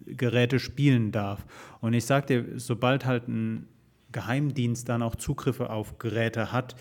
Geräte 0.06 0.60
spielen 0.60 1.12
darf. 1.12 1.46
Und 1.82 1.94
ich 1.94 2.06
sage 2.06 2.26
dir, 2.28 2.60
sobald 2.60 3.06
halt 3.06 3.28
ein 3.28 3.68
Geheimdienst 4.12 4.90
dann 4.90 5.02
auch 5.02 5.16
Zugriffe 5.16 5.70
auf 5.70 5.98
Geräte 6.00 6.52
hat, 6.52 6.76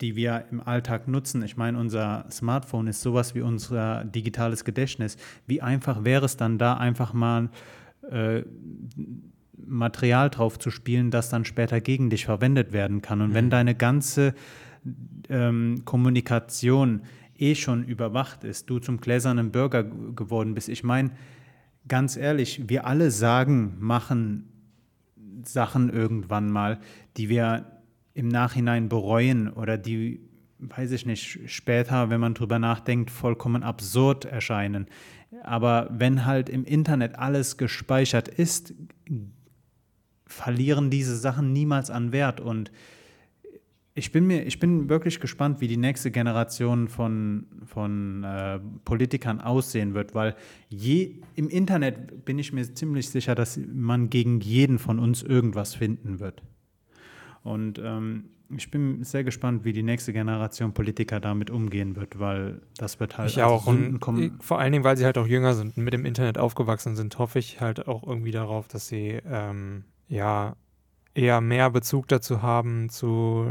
die 0.00 0.16
wir 0.16 0.44
im 0.50 0.60
Alltag 0.60 1.08
nutzen. 1.08 1.42
Ich 1.42 1.56
meine, 1.56 1.78
unser 1.78 2.26
Smartphone 2.30 2.88
ist 2.88 3.00
sowas 3.00 3.34
wie 3.34 3.40
unser 3.40 4.04
digitales 4.04 4.64
Gedächtnis. 4.64 5.16
Wie 5.46 5.62
einfach 5.62 6.04
wäre 6.04 6.26
es 6.26 6.36
dann 6.36 6.58
da 6.58 6.74
einfach 6.74 7.12
mal 7.14 7.48
äh, 8.10 8.44
Material 9.56 10.30
drauf 10.30 10.58
zu 10.58 10.70
spielen, 10.70 11.10
das 11.10 11.30
dann 11.30 11.44
später 11.44 11.80
gegen 11.80 12.10
dich 12.10 12.24
verwendet 12.24 12.72
werden 12.72 13.02
kann. 13.02 13.20
Und 13.20 13.30
mhm. 13.30 13.34
wenn 13.34 13.50
deine 13.50 13.74
ganze 13.74 14.34
ähm, 15.28 15.82
Kommunikation 15.84 17.02
eh 17.36 17.54
schon 17.54 17.84
überwacht 17.84 18.44
ist, 18.44 18.68
du 18.68 18.78
zum 18.78 19.00
gläsernen 19.00 19.50
Bürger 19.50 19.84
geworden 19.84 20.54
bist. 20.54 20.68
Ich 20.68 20.84
meine, 20.84 21.10
ganz 21.88 22.16
ehrlich, 22.16 22.68
wir 22.68 22.86
alle 22.86 23.10
sagen, 23.10 23.76
machen 23.78 24.46
Sachen 25.44 25.90
irgendwann 25.90 26.50
mal, 26.50 26.78
die 27.16 27.28
wir 27.28 27.80
im 28.14 28.28
Nachhinein 28.28 28.88
bereuen 28.88 29.48
oder 29.48 29.78
die, 29.78 30.20
weiß 30.58 30.92
ich 30.92 31.06
nicht, 31.06 31.40
später, 31.46 32.10
wenn 32.10 32.20
man 32.20 32.34
drüber 32.34 32.58
nachdenkt, 32.58 33.10
vollkommen 33.10 33.62
absurd 33.62 34.26
erscheinen. 34.26 34.86
Aber 35.42 35.88
wenn 35.90 36.26
halt 36.26 36.48
im 36.48 36.64
Internet 36.64 37.18
alles 37.18 37.56
gespeichert 37.56 38.28
ist, 38.28 38.74
verlieren 40.26 40.90
diese 40.90 41.16
Sachen 41.16 41.52
niemals 41.52 41.90
an 41.90 42.12
Wert 42.12 42.40
und 42.40 42.70
ich 43.94 44.12
bin 44.12 44.26
mir, 44.26 44.46
ich 44.46 44.60
bin 44.60 44.88
wirklich 44.88 45.20
gespannt, 45.20 45.60
wie 45.60 45.66
die 45.68 45.76
nächste 45.76 46.10
Generation 46.10 46.88
von, 46.88 47.46
von 47.66 48.24
äh, 48.24 48.60
Politikern 48.84 49.40
aussehen 49.40 49.94
wird, 49.94 50.14
weil 50.14 50.36
je, 50.68 51.16
im 51.34 51.48
Internet 51.48 52.24
bin 52.24 52.38
ich 52.38 52.52
mir 52.52 52.62
ziemlich 52.72 53.10
sicher, 53.10 53.34
dass 53.34 53.58
man 53.58 54.08
gegen 54.08 54.40
jeden 54.40 54.78
von 54.78 54.98
uns 54.98 55.22
irgendwas 55.22 55.74
finden 55.74 56.20
wird. 56.20 56.42
Und 57.42 57.80
ähm, 57.82 58.30
ich 58.56 58.70
bin 58.70 59.04
sehr 59.04 59.24
gespannt, 59.24 59.64
wie 59.64 59.72
die 59.72 59.82
nächste 59.82 60.12
Generation 60.12 60.72
Politiker 60.72 61.20
damit 61.20 61.50
umgehen 61.50 61.96
wird, 61.96 62.18
weil 62.18 62.60
das 62.76 63.00
wird 63.00 63.18
halt 63.18 63.30
ich 63.30 63.42
auch 63.42 63.66
und 63.66 64.00
vor 64.40 64.58
allen 64.58 64.72
Dingen, 64.72 64.84
weil 64.84 64.96
sie 64.96 65.04
halt 65.04 65.18
auch 65.18 65.26
jünger 65.26 65.54
sind 65.54 65.76
und 65.76 65.84
mit 65.84 65.92
dem 65.92 66.04
Internet 66.04 66.38
aufgewachsen 66.38 66.96
sind, 66.96 67.18
hoffe 67.18 67.38
ich 67.38 67.60
halt 67.60 67.86
auch 67.86 68.06
irgendwie 68.06 68.32
darauf, 68.32 68.68
dass 68.68 68.88
sie 68.88 69.20
ähm, 69.24 69.84
ja 70.08 70.56
eher 71.14 71.40
mehr 71.40 71.70
Bezug 71.70 72.08
dazu 72.08 72.42
haben, 72.42 72.88
zu, 72.88 73.46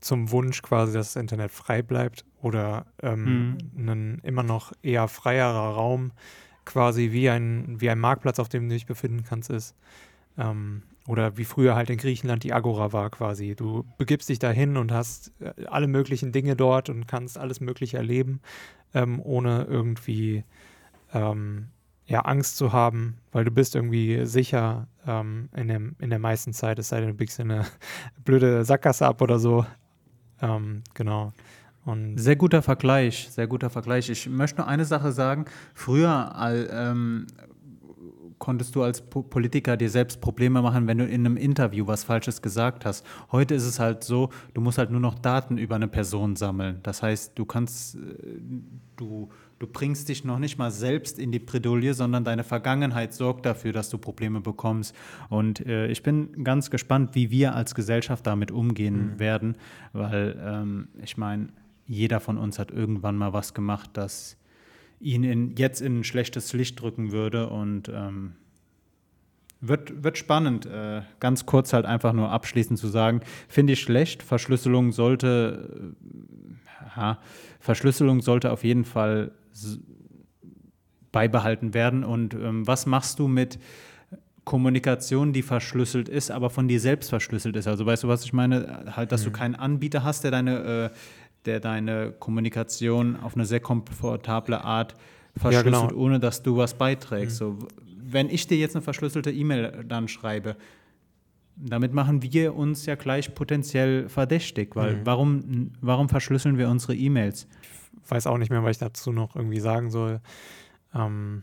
zum 0.00 0.30
Wunsch 0.30 0.62
quasi, 0.62 0.92
dass 0.92 1.12
das 1.14 1.20
Internet 1.20 1.50
frei 1.50 1.82
bleibt 1.82 2.24
oder 2.40 2.86
ähm, 3.02 3.58
mhm. 3.74 3.88
ein 3.88 4.20
immer 4.22 4.42
noch 4.42 4.72
eher 4.82 5.08
freierer 5.08 5.74
Raum, 5.74 6.12
quasi 6.64 7.12
wie 7.12 7.30
ein, 7.30 7.80
wie 7.80 7.90
ein 7.90 7.98
Marktplatz, 7.98 8.38
auf 8.38 8.48
dem 8.48 8.68
du 8.68 8.74
dich 8.74 8.86
befinden 8.86 9.22
kannst, 9.22 9.50
ist. 9.50 9.74
Ähm, 10.36 10.82
oder 11.08 11.38
wie 11.38 11.44
früher 11.44 11.74
halt 11.74 11.88
in 11.88 11.96
Griechenland 11.96 12.44
die 12.44 12.52
Agora 12.52 12.92
war 12.92 13.08
quasi. 13.08 13.56
Du 13.56 13.86
begibst 13.96 14.28
dich 14.28 14.38
dahin 14.38 14.76
und 14.76 14.92
hast 14.92 15.32
äh, 15.40 15.64
alle 15.66 15.88
möglichen 15.88 16.32
Dinge 16.32 16.54
dort 16.54 16.90
und 16.90 17.08
kannst 17.08 17.38
alles 17.38 17.60
Mögliche 17.60 17.96
erleben, 17.96 18.40
ähm, 18.92 19.18
ohne 19.22 19.64
irgendwie 19.64 20.44
ähm, 21.14 21.68
ja, 22.06 22.20
Angst 22.20 22.58
zu 22.58 22.74
haben, 22.74 23.16
weil 23.32 23.46
du 23.46 23.50
bist 23.50 23.74
irgendwie 23.74 24.26
sicher 24.26 24.86
ähm, 25.06 25.48
in, 25.56 25.68
dem, 25.68 25.96
in 25.98 26.10
der 26.10 26.18
meisten 26.18 26.52
Zeit, 26.52 26.78
es 26.78 26.90
sei 26.90 27.00
denn, 27.00 27.08
du 27.08 27.14
biegst 27.14 27.40
eine 27.40 27.64
blöde 28.24 28.66
Sackgasse 28.66 29.06
ab 29.06 29.22
oder 29.22 29.38
so. 29.38 29.64
Ähm, 30.42 30.82
genau. 30.92 31.32
Und 31.86 32.18
sehr 32.18 32.36
guter 32.36 32.60
Vergleich, 32.60 33.28
sehr 33.30 33.46
guter 33.46 33.70
Vergleich. 33.70 34.10
Ich 34.10 34.28
möchte 34.28 34.60
nur 34.60 34.68
eine 34.68 34.84
Sache 34.84 35.12
sagen. 35.12 35.46
Früher 35.72 36.34
ähm, 36.70 37.26
konntest 38.38 38.74
du 38.74 38.82
als 38.82 39.00
po 39.00 39.22
Politiker 39.22 39.76
dir 39.76 39.90
selbst 39.90 40.20
Probleme 40.20 40.62
machen, 40.62 40.86
wenn 40.86 40.98
du 40.98 41.06
in 41.06 41.26
einem 41.26 41.36
Interview 41.36 41.86
was 41.86 42.04
Falsches 42.04 42.42
gesagt 42.42 42.84
hast. 42.84 43.04
Heute 43.32 43.54
ist 43.54 43.64
es 43.64 43.78
halt 43.78 44.04
so, 44.04 44.30
du 44.54 44.60
musst 44.60 44.78
halt 44.78 44.90
nur 44.90 45.00
noch 45.00 45.18
Daten 45.18 45.58
über 45.58 45.76
eine 45.76 45.88
Person 45.88 46.36
sammeln. 46.36 46.80
Das 46.82 47.02
heißt, 47.02 47.38
du 47.38 47.44
kannst, 47.44 47.96
äh, 47.96 47.98
du 48.96 49.28
Du 49.58 49.66
bringst 49.66 50.08
dich 50.08 50.24
noch 50.24 50.38
nicht 50.38 50.56
mal 50.56 50.70
selbst 50.70 51.18
in 51.18 51.32
die 51.32 51.40
Bredouille, 51.40 51.92
sondern 51.92 52.22
deine 52.22 52.44
Vergangenheit 52.44 53.12
sorgt 53.12 53.44
dafür, 53.44 53.72
dass 53.72 53.90
du 53.90 53.98
Probleme 53.98 54.40
bekommst. 54.40 54.94
Und 55.30 55.66
äh, 55.66 55.88
ich 55.88 56.02
bin 56.02 56.44
ganz 56.44 56.70
gespannt, 56.70 57.14
wie 57.14 57.30
wir 57.30 57.54
als 57.54 57.74
Gesellschaft 57.74 58.26
damit 58.26 58.52
umgehen 58.52 59.14
mhm. 59.14 59.18
werden, 59.18 59.56
weil 59.92 60.40
ähm, 60.40 60.88
ich 61.02 61.16
meine, 61.16 61.48
jeder 61.86 62.20
von 62.20 62.38
uns 62.38 62.58
hat 62.58 62.70
irgendwann 62.70 63.16
mal 63.16 63.32
was 63.32 63.52
gemacht, 63.52 63.90
das 63.94 64.36
ihn 65.00 65.24
in, 65.24 65.56
jetzt 65.56 65.80
in 65.80 66.00
ein 66.00 66.04
schlechtes 66.04 66.52
Licht 66.52 66.80
drücken 66.80 67.12
würde. 67.12 67.48
Und 67.48 67.88
ähm, 67.88 68.34
wird, 69.60 70.02
wird 70.04 70.18
spannend. 70.18 70.66
Äh, 70.66 71.02
ganz 71.20 71.46
kurz 71.46 71.72
halt 71.72 71.84
einfach 71.84 72.12
nur 72.12 72.30
abschließend 72.30 72.78
zu 72.78 72.88
sagen, 72.88 73.20
finde 73.48 73.72
ich 73.72 73.80
schlecht. 73.80 74.22
Verschlüsselung 74.22 74.92
sollte, 74.92 75.94
äh, 76.96 77.14
Verschlüsselung 77.60 78.22
sollte 78.22 78.52
auf 78.52 78.64
jeden 78.64 78.84
Fall 78.84 79.32
beibehalten 81.12 81.74
werden. 81.74 82.04
Und 82.04 82.34
ähm, 82.34 82.66
was 82.66 82.86
machst 82.86 83.18
du 83.18 83.28
mit 83.28 83.58
Kommunikation, 84.44 85.32
die 85.32 85.42
verschlüsselt 85.42 86.08
ist, 86.08 86.30
aber 86.30 86.50
von 86.50 86.68
dir 86.68 86.80
selbst 86.80 87.10
verschlüsselt 87.10 87.56
ist? 87.56 87.66
Also 87.66 87.84
weißt 87.84 88.04
du, 88.04 88.08
was 88.08 88.24
ich 88.24 88.32
meine? 88.32 88.84
Halt, 88.94 89.12
dass 89.12 89.22
mhm. 89.22 89.26
du 89.26 89.30
keinen 89.32 89.54
Anbieter 89.56 90.04
hast, 90.04 90.24
der 90.24 90.30
deine, 90.30 90.90
äh, 90.92 90.96
der 91.44 91.60
deine 91.60 92.12
Kommunikation 92.12 93.16
auf 93.16 93.34
eine 93.34 93.46
sehr 93.46 93.60
komfortable 93.60 94.62
Art 94.64 94.94
verschlüsselt, 95.36 95.72
ja, 95.72 95.86
genau. 95.86 96.00
ohne 96.00 96.20
dass 96.20 96.42
du 96.42 96.56
was 96.56 96.74
beiträgst. 96.74 97.40
Mhm. 97.40 97.58
So, 97.58 97.58
wenn 97.96 98.28
ich 98.28 98.46
dir 98.46 98.58
jetzt 98.58 98.74
eine 98.74 98.82
verschlüsselte 98.82 99.30
E-Mail 99.30 99.84
dann 99.86 100.08
schreibe, 100.08 100.56
damit 101.56 101.92
machen 101.92 102.22
wir 102.22 102.54
uns 102.54 102.86
ja 102.86 102.94
gleich 102.94 103.34
potenziell 103.34 104.08
verdächtig, 104.08 104.76
weil 104.76 104.96
mhm. 104.96 105.00
warum, 105.06 105.70
warum 105.80 106.08
verschlüsseln 106.08 106.58
wir 106.58 106.68
unsere 106.68 106.94
E-Mails? 106.94 107.48
weiß 108.10 108.26
auch 108.26 108.38
nicht 108.38 108.50
mehr, 108.50 108.62
was 108.62 108.72
ich 108.72 108.78
dazu 108.78 109.12
noch 109.12 109.36
irgendwie 109.36 109.60
sagen 109.60 109.90
soll. 109.90 110.20
Ähm, 110.94 111.42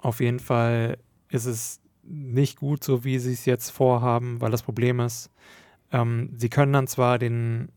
auf 0.00 0.20
jeden 0.20 0.40
Fall 0.40 0.98
ist 1.30 1.46
es 1.46 1.80
nicht 2.02 2.58
gut, 2.58 2.84
so 2.84 3.04
wie 3.04 3.18
sie 3.18 3.32
es 3.32 3.46
jetzt 3.46 3.70
vorhaben, 3.70 4.40
weil 4.40 4.50
das 4.50 4.62
Problem 4.62 5.00
ist, 5.00 5.30
ähm, 5.94 6.30
sie 6.36 6.48
können 6.48 6.72
dann 6.72 6.88
zwar 6.88 7.20
den 7.20 7.68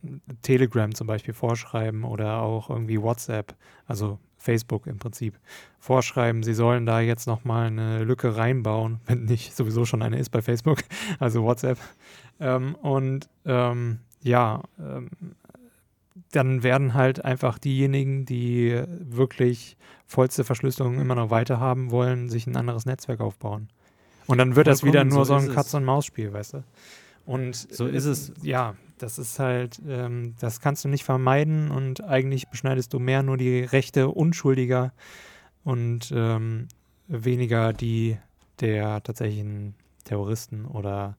Telegram 0.42 0.94
zum 0.94 1.06
Beispiel 1.06 1.36
vorschreiben 1.36 2.04
oder 2.04 2.42
auch 2.42 2.72
irgendwie 2.72 3.00
WhatsApp, 3.00 3.56
also 3.86 4.18
Facebook 4.38 4.88
im 4.88 4.98
Prinzip, 4.98 5.38
vorschreiben, 5.80 6.42
sie 6.42 6.56
sollen 6.56 6.88
da 6.88 7.00
jetzt 7.00 7.28
nochmal 7.28 7.68
eine 7.68 8.04
Lücke 8.04 8.36
reinbauen, 8.36 9.02
wenn 9.06 9.26
nicht 9.26 9.56
sowieso 9.56 9.86
schon 9.86 10.02
eine 10.02 10.18
ist 10.18 10.30
bei 10.30 10.42
Facebook, 10.42 10.80
also 11.20 11.44
WhatsApp. 11.44 11.78
Ähm, 12.40 12.74
und 12.76 13.30
ähm, 13.46 14.00
ja, 14.24 14.64
ähm, 14.80 15.10
dann 16.32 16.64
werden 16.64 16.96
halt 16.96 17.24
einfach 17.24 17.60
diejenigen, 17.60 18.26
die 18.26 18.82
wirklich 19.00 19.78
vollste 20.08 20.44
Verschlüsselung 20.44 21.00
immer 21.00 21.14
noch 21.14 21.30
weiter 21.30 21.60
haben 21.60 21.92
wollen, 21.92 22.30
sich 22.30 22.48
ein 22.48 22.56
anderes 22.58 22.88
Netzwerk 22.88 23.22
aufbauen. 23.22 23.70
Und 24.26 24.40
dann 24.40 24.56
wird 24.56 24.68
das 24.68 24.84
wieder 24.84 25.04
nur 25.04 25.24
so, 25.26 25.40
so 25.40 25.46
ein 25.46 25.54
Katz-und-Maus-Spiel, 25.54 26.34
weißt 26.34 26.56
du? 26.56 26.64
Und 27.28 27.56
so 27.56 27.88
ist 27.88 28.06
es. 28.06 28.32
Ja, 28.42 28.76
das 29.00 29.20
ist 29.20 29.38
halt, 29.38 29.82
ähm, 29.86 30.36
das 30.40 30.62
kannst 30.62 30.86
du 30.86 30.88
nicht 30.88 31.04
vermeiden 31.04 31.72
und 31.72 32.02
eigentlich 32.06 32.48
beschneidest 32.48 32.94
du 32.94 33.00
mehr 33.00 33.22
nur 33.22 33.36
die 33.36 33.64
Rechte 33.64 34.08
Unschuldiger 34.08 34.94
und 35.66 36.10
ähm, 36.16 36.70
weniger 37.10 37.74
die 37.74 38.18
der 38.62 39.04
tatsächlichen 39.04 39.76
Terroristen 40.06 40.66
oder 40.66 41.18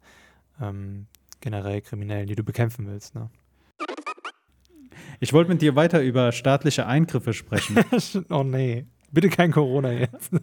ähm, 0.63 1.09
generell 1.43 1.83
Kriminellen, 1.83 2.27
die 2.27 2.37
du 2.37 2.43
bekämpfen 2.43 2.87
willst. 2.87 3.15
Ne? 3.15 3.29
Ich 5.21 5.35
wollte 5.35 5.51
mit 5.51 5.61
dir 5.61 5.77
weiter 5.77 6.03
über 6.03 6.33
staatliche 6.33 6.87
Eingriffe 6.87 7.35
sprechen. 7.35 7.85
oh 8.31 8.45
nee, 8.45 8.87
bitte 9.13 9.29
kein 9.29 9.53
Corona 9.53 9.93
jetzt. 9.93 10.33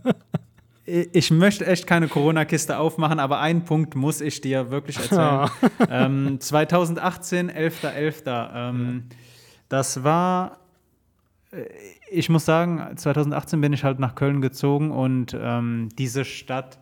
ich 0.85 1.31
möchte 1.31 1.65
echt 1.65 1.87
keine 1.87 2.07
Corona-Kiste 2.07 2.77
aufmachen, 2.77 3.19
aber 3.19 3.39
einen 3.39 3.65
Punkt 3.65 3.95
muss 3.95 4.21
ich 4.21 4.41
dir 4.41 4.69
wirklich 4.69 4.97
erzählen. 4.97 5.49
ähm, 5.89 6.39
2018, 6.39 7.51
11.11. 7.51 8.23
.11., 8.25 8.49
ähm, 8.53 9.03
das 9.67 10.03
war, 10.03 10.59
äh, 11.51 11.63
ich 12.11 12.29
muss 12.29 12.45
sagen, 12.45 12.95
2018 12.95 13.61
bin 13.61 13.73
ich 13.73 13.83
halt 13.83 13.99
nach 13.99 14.13
Köln 14.13 14.41
gezogen 14.41 14.91
und 14.91 15.35
ähm, 15.39 15.89
diese 15.97 16.23
Stadt, 16.23 16.77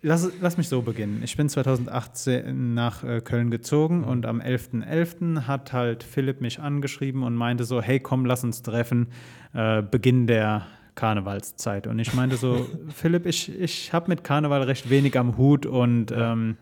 lass, 0.00 0.30
lass 0.40 0.56
mich 0.56 0.68
so 0.68 0.82
beginnen. 0.82 1.20
Ich 1.24 1.36
bin 1.36 1.48
2018 1.48 2.74
nach 2.74 3.02
äh, 3.02 3.20
Köln 3.20 3.50
gezogen 3.50 4.04
und 4.04 4.24
am 4.24 4.40
11.11. 4.40 4.84
.11. 4.84 5.46
hat 5.48 5.72
halt 5.72 6.04
Philipp 6.04 6.40
mich 6.40 6.60
angeschrieben 6.60 7.24
und 7.24 7.34
meinte 7.34 7.64
so, 7.64 7.82
hey 7.82 7.98
komm, 7.98 8.24
lass 8.24 8.44
uns 8.44 8.62
treffen, 8.62 9.08
äh, 9.52 9.82
Beginn 9.82 10.28
der 10.28 10.68
Karnevalszeit. 10.98 11.86
Und 11.86 12.00
ich 12.00 12.12
meinte 12.12 12.36
so, 12.36 12.66
Philipp, 12.94 13.24
ich, 13.24 13.56
ich 13.58 13.92
habe 13.92 14.08
mit 14.08 14.24
Karneval 14.24 14.62
recht 14.64 14.90
wenig 14.90 15.16
am 15.16 15.36
Hut 15.38 15.64
und 15.64 16.10
ähm, 16.10 16.56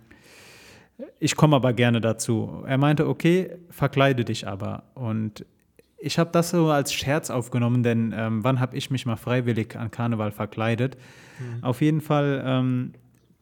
ich 1.18 1.36
komme 1.36 1.56
aber 1.56 1.72
gerne 1.72 2.02
dazu. 2.02 2.62
Er 2.66 2.76
meinte, 2.76 3.08
okay, 3.08 3.56
verkleide 3.70 4.26
dich 4.26 4.46
aber. 4.46 4.84
Und 4.94 5.46
ich 5.98 6.18
habe 6.18 6.30
das 6.32 6.50
so 6.50 6.68
als 6.68 6.92
Scherz 6.92 7.30
aufgenommen, 7.30 7.82
denn 7.82 8.14
ähm, 8.14 8.44
wann 8.44 8.60
habe 8.60 8.76
ich 8.76 8.90
mich 8.90 9.06
mal 9.06 9.16
freiwillig 9.16 9.74
an 9.76 9.90
Karneval 9.90 10.32
verkleidet? 10.32 10.98
Mhm. 11.38 11.64
Auf 11.64 11.80
jeden 11.80 12.02
Fall 12.02 12.42
ähm, 12.44 12.92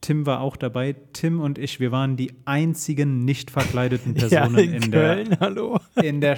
Tim 0.05 0.27
war 0.27 0.43
auch 0.43 0.57
dabei. 0.57 0.95
Tim 1.15 1.41
und 1.41 1.57
ich, 1.57 1.81
wir 1.81 1.91
waren 1.91 2.19
die 2.19 2.35
einzigen 2.45 3.25
nicht 3.25 3.51
verkleideten 3.51 4.13
Personen 4.15 4.55
ja, 4.59 4.63
in, 4.63 4.73
in, 4.75 4.91
Köln, 4.91 5.31
der, 5.31 5.41
hallo. 5.41 5.81
in 5.95 6.21
der 6.21 6.37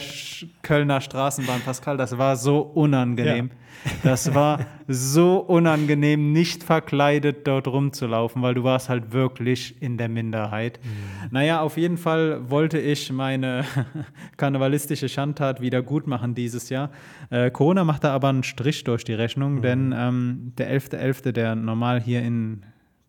Kölner 0.62 1.00
Straßenbahn. 1.00 1.62
Pascal, 1.62 1.96
das 1.96 2.16
war 2.16 2.37
so 2.37 2.61
unangenehm. 2.61 3.50
Ja. 3.50 3.90
Das 4.04 4.32
war 4.37 4.66
so 4.87 5.38
unangenehm, 5.38 6.32
nicht 6.32 6.62
verkleidet 6.62 7.44
dort 7.49 7.66
rumzulaufen, 7.66 8.40
weil 8.40 8.54
du 8.54 8.62
warst 8.62 8.88
halt 8.88 9.12
wirklich 9.12 9.82
in 9.82 9.99
der 9.99 10.08
Minderheit. 10.08 10.78
Mhm. 10.85 11.28
Naja, 11.32 11.61
auf 11.61 11.76
jeden 11.76 11.96
Fall 11.99 12.49
wollte 12.49 12.78
ich 12.78 13.11
meine 13.11 13.64
karnevalistische 14.37 15.08
Schandtat 15.08 15.61
wieder 15.61 15.82
gut 15.82 16.06
machen 16.06 16.37
dieses 16.37 16.68
Jahr. 16.68 16.90
Äh, 17.30 17.50
Corona 17.50 17.82
macht 17.82 18.04
da 18.04 18.12
aber 18.12 18.28
einen 18.28 18.44
Strich 18.44 18.85
durch 18.85 19.02
die 19.02 19.14
Rechnung, 19.14 19.56
mhm. 19.56 19.62
denn 19.62 19.94
ähm, 19.96 20.52
der 20.56 20.70
11.11., 20.70 21.25
.11., 21.25 21.32
der 21.32 21.56
normal 21.56 22.00
hier 22.00 22.23
in 22.23 22.62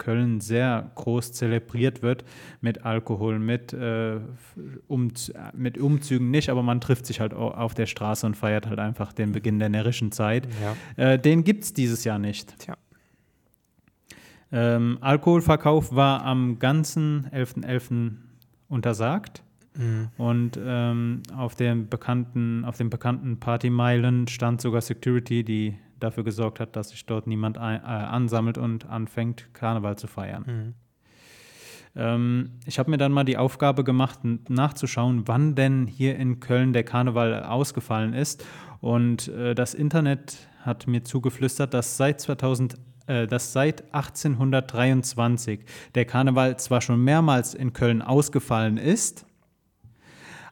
Köln 0.07 0.39
sehr 0.39 0.89
groß 0.95 1.33
zelebriert 1.33 2.01
wird 2.01 2.23
mit 2.61 2.85
Alkohol, 2.85 3.39
mit, 3.39 3.73
äh, 3.73 4.21
um, 4.87 5.11
mit 5.51 5.77
Umzügen 5.77 6.31
nicht, 6.31 6.47
aber 6.49 6.63
man 6.63 6.79
trifft 6.79 7.05
sich 7.05 7.19
halt 7.19 7.33
auf 7.33 7.73
der 7.73 7.87
Straße 7.87 8.25
und 8.25 8.37
feiert 8.37 8.67
halt 8.67 8.79
einfach 8.79 9.11
den 9.11 9.33
Beginn 9.33 9.59
der 9.59 9.67
närrischen 9.67 10.13
Zeit. 10.13 10.47
Ja. 10.95 11.11
Äh, 11.11 11.19
den 11.19 11.43
gibt 11.43 11.65
es 11.65 11.73
dieses 11.73 12.05
Jahr 12.05 12.19
nicht. 12.19 12.57
Tja. 12.57 12.77
Ähm, 14.49 14.97
Alkoholverkauf 15.01 15.93
war 15.93 16.23
am 16.23 16.57
ganzen 16.57 17.27
11.11. 17.33 17.65
.11. 17.65 18.11
untersagt. 18.69 19.43
Mhm. 19.77 20.09
Und 20.17 20.59
ähm, 20.61 21.21
auf, 21.35 21.55
dem 21.55 21.87
bekannten, 21.87 22.65
auf 22.65 22.77
den 22.77 22.89
bekannten 22.89 23.39
Partymeilen 23.39 24.27
stand 24.27 24.61
sogar 24.61 24.81
Security, 24.81 25.43
die 25.43 25.77
dafür 25.99 26.23
gesorgt 26.23 26.59
hat, 26.59 26.75
dass 26.75 26.89
sich 26.89 27.05
dort 27.05 27.27
niemand 27.27 27.57
ein, 27.57 27.79
äh, 27.79 27.85
ansammelt 27.85 28.57
und 28.57 28.85
anfängt, 28.85 29.53
Karneval 29.53 29.97
zu 29.97 30.07
feiern. 30.07 30.43
Mhm. 30.45 30.73
Ähm, 31.95 32.51
ich 32.65 32.79
habe 32.79 32.91
mir 32.91 32.97
dann 32.97 33.11
mal 33.11 33.23
die 33.23 33.37
Aufgabe 33.37 33.83
gemacht, 33.83 34.19
nachzuschauen, 34.49 35.27
wann 35.27 35.55
denn 35.55 35.87
hier 35.87 36.15
in 36.17 36.39
Köln 36.39 36.73
der 36.73 36.83
Karneval 36.83 37.43
ausgefallen 37.43 38.13
ist. 38.13 38.45
Und 38.79 39.27
äh, 39.29 39.55
das 39.55 39.73
Internet 39.73 40.47
hat 40.61 40.87
mir 40.87 41.03
zugeflüstert, 41.03 41.73
dass 41.73 41.97
seit 41.97 42.21
2000 42.21 42.77
äh, 43.07 43.25
dass 43.25 43.53
seit 43.53 43.85
1823 43.93 45.61
der 45.95 46.05
Karneval 46.05 46.57
zwar 46.59 46.81
schon 46.81 47.03
mehrmals 47.03 47.53
in 47.53 47.73
Köln 47.73 48.01
ausgefallen 48.01 48.77
ist, 48.77 49.25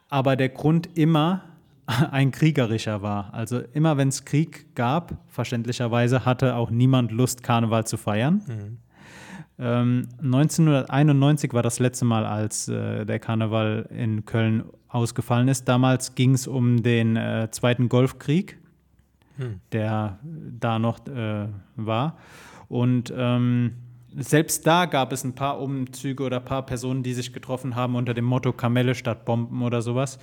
aber 0.08 0.36
der 0.36 0.48
Grund 0.48 0.88
immer 0.96 1.42
ein 1.86 2.30
kriegerischer 2.30 3.02
war. 3.02 3.32
Also 3.32 3.60
immer 3.72 3.96
wenn 3.96 4.08
es 4.08 4.24
Krieg 4.24 4.74
gab, 4.74 5.18
verständlicherweise 5.28 6.24
hatte 6.24 6.56
auch 6.56 6.70
niemand 6.70 7.12
Lust, 7.12 7.42
Karneval 7.42 7.86
zu 7.86 7.96
feiern. 7.96 8.42
Mhm. 8.46 8.78
Ähm, 9.58 10.08
1991 10.22 11.52
war 11.54 11.62
das 11.62 11.78
letzte 11.78 12.04
Mal, 12.04 12.26
als 12.26 12.68
äh, 12.68 13.06
der 13.06 13.18
Karneval 13.18 13.88
in 13.90 14.26
Köln 14.26 14.64
ausgefallen 14.88 15.48
ist. 15.48 15.66
Damals 15.66 16.14
ging 16.14 16.34
es 16.34 16.46
um 16.46 16.82
den 16.82 17.16
äh, 17.16 17.48
Zweiten 17.50 17.88
Golfkrieg, 17.88 18.58
mhm. 19.38 19.60
der 19.72 20.18
da 20.22 20.78
noch 20.78 21.06
äh, 21.06 21.46
war. 21.76 22.18
Und 22.68 23.12
ähm, 23.16 23.72
selbst 24.16 24.66
da 24.66 24.86
gab 24.86 25.12
es 25.12 25.24
ein 25.24 25.34
paar 25.34 25.60
Umzüge 25.60 26.24
oder 26.24 26.38
ein 26.38 26.44
paar 26.44 26.64
Personen, 26.64 27.02
die 27.02 27.14
sich 27.14 27.32
getroffen 27.32 27.76
haben 27.76 27.94
unter 27.94 28.14
dem 28.14 28.24
Motto 28.24 28.52
Kamelle 28.52 28.94
statt 28.94 29.24
Bomben 29.24 29.62
oder 29.62 29.82
sowas. 29.82 30.18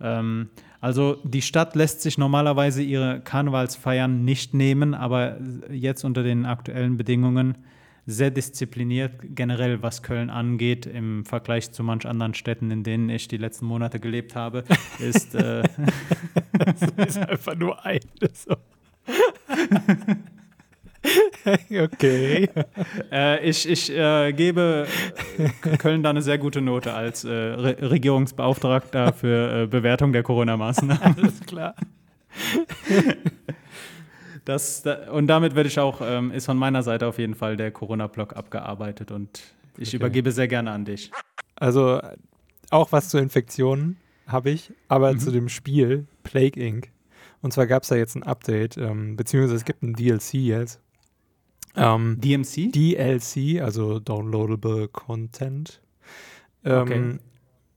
Ähm, 0.00 0.50
also 0.80 1.16
die 1.24 1.42
Stadt 1.42 1.74
lässt 1.74 2.02
sich 2.02 2.18
normalerweise 2.18 2.82
ihre 2.82 3.20
Karnevalsfeiern 3.20 4.24
nicht 4.24 4.54
nehmen, 4.54 4.94
aber 4.94 5.38
jetzt 5.70 6.04
unter 6.04 6.22
den 6.22 6.44
aktuellen 6.44 6.96
Bedingungen 6.96 7.56
sehr 8.06 8.30
diszipliniert, 8.30 9.12
generell 9.34 9.82
was 9.82 10.02
Köln 10.02 10.30
angeht, 10.30 10.86
im 10.86 11.24
Vergleich 11.24 11.72
zu 11.72 11.82
manch 11.82 12.06
anderen 12.06 12.34
Städten, 12.34 12.70
in 12.70 12.84
denen 12.84 13.08
ich 13.10 13.26
die 13.26 13.36
letzten 13.36 13.66
Monate 13.66 13.98
gelebt 13.98 14.36
habe, 14.36 14.64
ist. 15.00 15.34
Äh 15.34 15.62
ist 17.04 17.18
einfach 17.18 17.56
nur 17.56 17.84
eine. 17.84 18.00
So. 18.32 18.56
okay. 21.70 22.48
Äh, 23.10 23.48
ich 23.48 23.68
ich 23.68 23.90
äh, 23.90 24.32
gebe 24.32 24.86
Köln 25.78 26.02
da 26.02 26.10
eine 26.10 26.22
sehr 26.22 26.38
gute 26.38 26.60
Note 26.60 26.92
als 26.92 27.24
äh, 27.24 27.30
Re 27.30 27.76
Regierungsbeauftragter 27.90 29.12
für 29.12 29.62
äh, 29.62 29.66
Bewertung 29.66 30.12
der 30.12 30.22
Corona-Maßnahmen. 30.22 31.02
Alles 31.16 31.40
klar. 31.40 31.74
Das, 34.44 34.82
da, 34.82 35.10
und 35.10 35.26
damit 35.26 35.54
werde 35.54 35.68
ich 35.68 35.78
auch, 35.78 36.00
ähm, 36.02 36.30
ist 36.30 36.46
von 36.46 36.56
meiner 36.56 36.82
Seite 36.82 37.06
auf 37.06 37.18
jeden 37.18 37.34
Fall 37.34 37.56
der 37.56 37.70
Corona-Block 37.70 38.36
abgearbeitet 38.36 39.10
und 39.10 39.42
ich 39.78 39.88
okay. 39.88 39.96
übergebe 39.96 40.32
sehr 40.32 40.48
gerne 40.48 40.70
an 40.70 40.84
dich. 40.84 41.10
Also 41.56 42.00
auch 42.70 42.92
was 42.92 43.08
zu 43.08 43.18
Infektionen 43.18 43.96
habe 44.26 44.50
ich, 44.50 44.72
aber 44.88 45.12
mhm. 45.12 45.18
zu 45.18 45.30
dem 45.30 45.48
Spiel 45.48 46.06
Plague 46.22 46.60
Inc. 46.60 46.90
Und 47.42 47.52
zwar 47.52 47.66
gab 47.66 47.82
es 47.82 47.90
da 47.90 47.96
jetzt 47.96 48.16
ein 48.16 48.22
Update, 48.22 48.76
ähm, 48.76 49.16
beziehungsweise 49.16 49.56
es 49.56 49.64
gibt 49.64 49.82
ein 49.82 49.94
DLC 49.94 50.34
jetzt. 50.34 50.80
Ähm, 51.76 52.18
DMC? 52.20 52.72
DLC, 52.72 53.62
also 53.62 53.98
Downloadable 53.98 54.88
Content. 54.88 55.80
Ähm, 56.64 56.82
okay. 56.82 57.18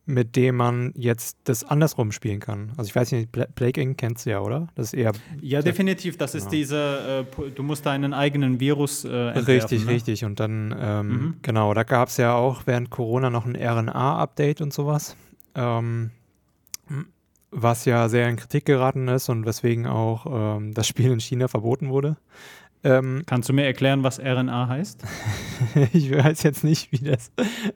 Mit 0.06 0.36
dem 0.36 0.56
man 0.56 0.92
jetzt 0.96 1.38
das 1.44 1.64
andersrum 1.64 2.12
spielen 2.12 2.40
kann. 2.40 2.72
Also 2.78 2.90
ich 2.90 2.96
weiß 2.96 3.12
nicht, 3.12 3.32
Plague 3.32 3.80
Inc. 3.80 4.00
kennst 4.00 4.26
du 4.26 4.32
ja, 4.32 4.40
oder? 4.40 4.68
Das 4.74 4.88
ist 4.88 4.94
eher. 4.94 5.12
Ja, 5.40 5.62
definitiv. 5.62 6.18
Das 6.18 6.34
ist 6.34 6.46
ja. 6.46 6.50
diese, 6.50 7.26
äh, 7.38 7.52
du 7.52 7.62
musst 7.62 7.86
deinen 7.86 8.16
eigenen 8.16 8.60
Virus 8.60 9.06
äh, 9.06 9.08
entwerfen, 9.08 9.46
Richtig, 9.46 9.86
ne? 9.86 9.92
richtig. 9.92 10.26
Und 10.26 10.40
dann, 10.40 10.76
ähm, 10.80 11.08
mhm. 11.08 11.36
genau, 11.44 11.76
da 11.76 11.84
gab 11.84 12.10
es 12.10 12.18
ja 12.18 12.34
auch 12.34 12.64
während 12.66 12.90
Corona 12.90 13.30
noch 13.30 13.46
ein 13.46 13.56
RNA-Update 13.56 14.62
und 14.62 14.74
sowas. 14.74 15.16
Ähm, 15.54 16.10
was 17.52 17.86
ja 17.86 18.10
sehr 18.10 18.30
in 18.30 18.36
Kritik 18.36 18.66
geraten 18.66 19.08
ist 19.08 19.30
und 19.30 19.46
weswegen 19.46 19.88
auch 19.88 20.58
ähm, 20.58 20.74
das 20.74 20.88
Spiel 20.88 21.12
in 21.12 21.20
China 21.20 21.48
verboten 21.48 21.90
wurde. 21.90 22.18
Ähm, 22.84 23.24
Kannst 23.26 23.50
du 23.50 23.54
mir 23.54 23.66
erklären, 23.66 24.04
was 24.04 24.20
RNA 24.20 24.68
heißt? 24.70 25.04
ich 25.94 26.12
weiß 26.16 26.44
jetzt 26.44 26.64
nicht, 26.64 26.92
wie 26.92 27.00
das, 27.04 27.32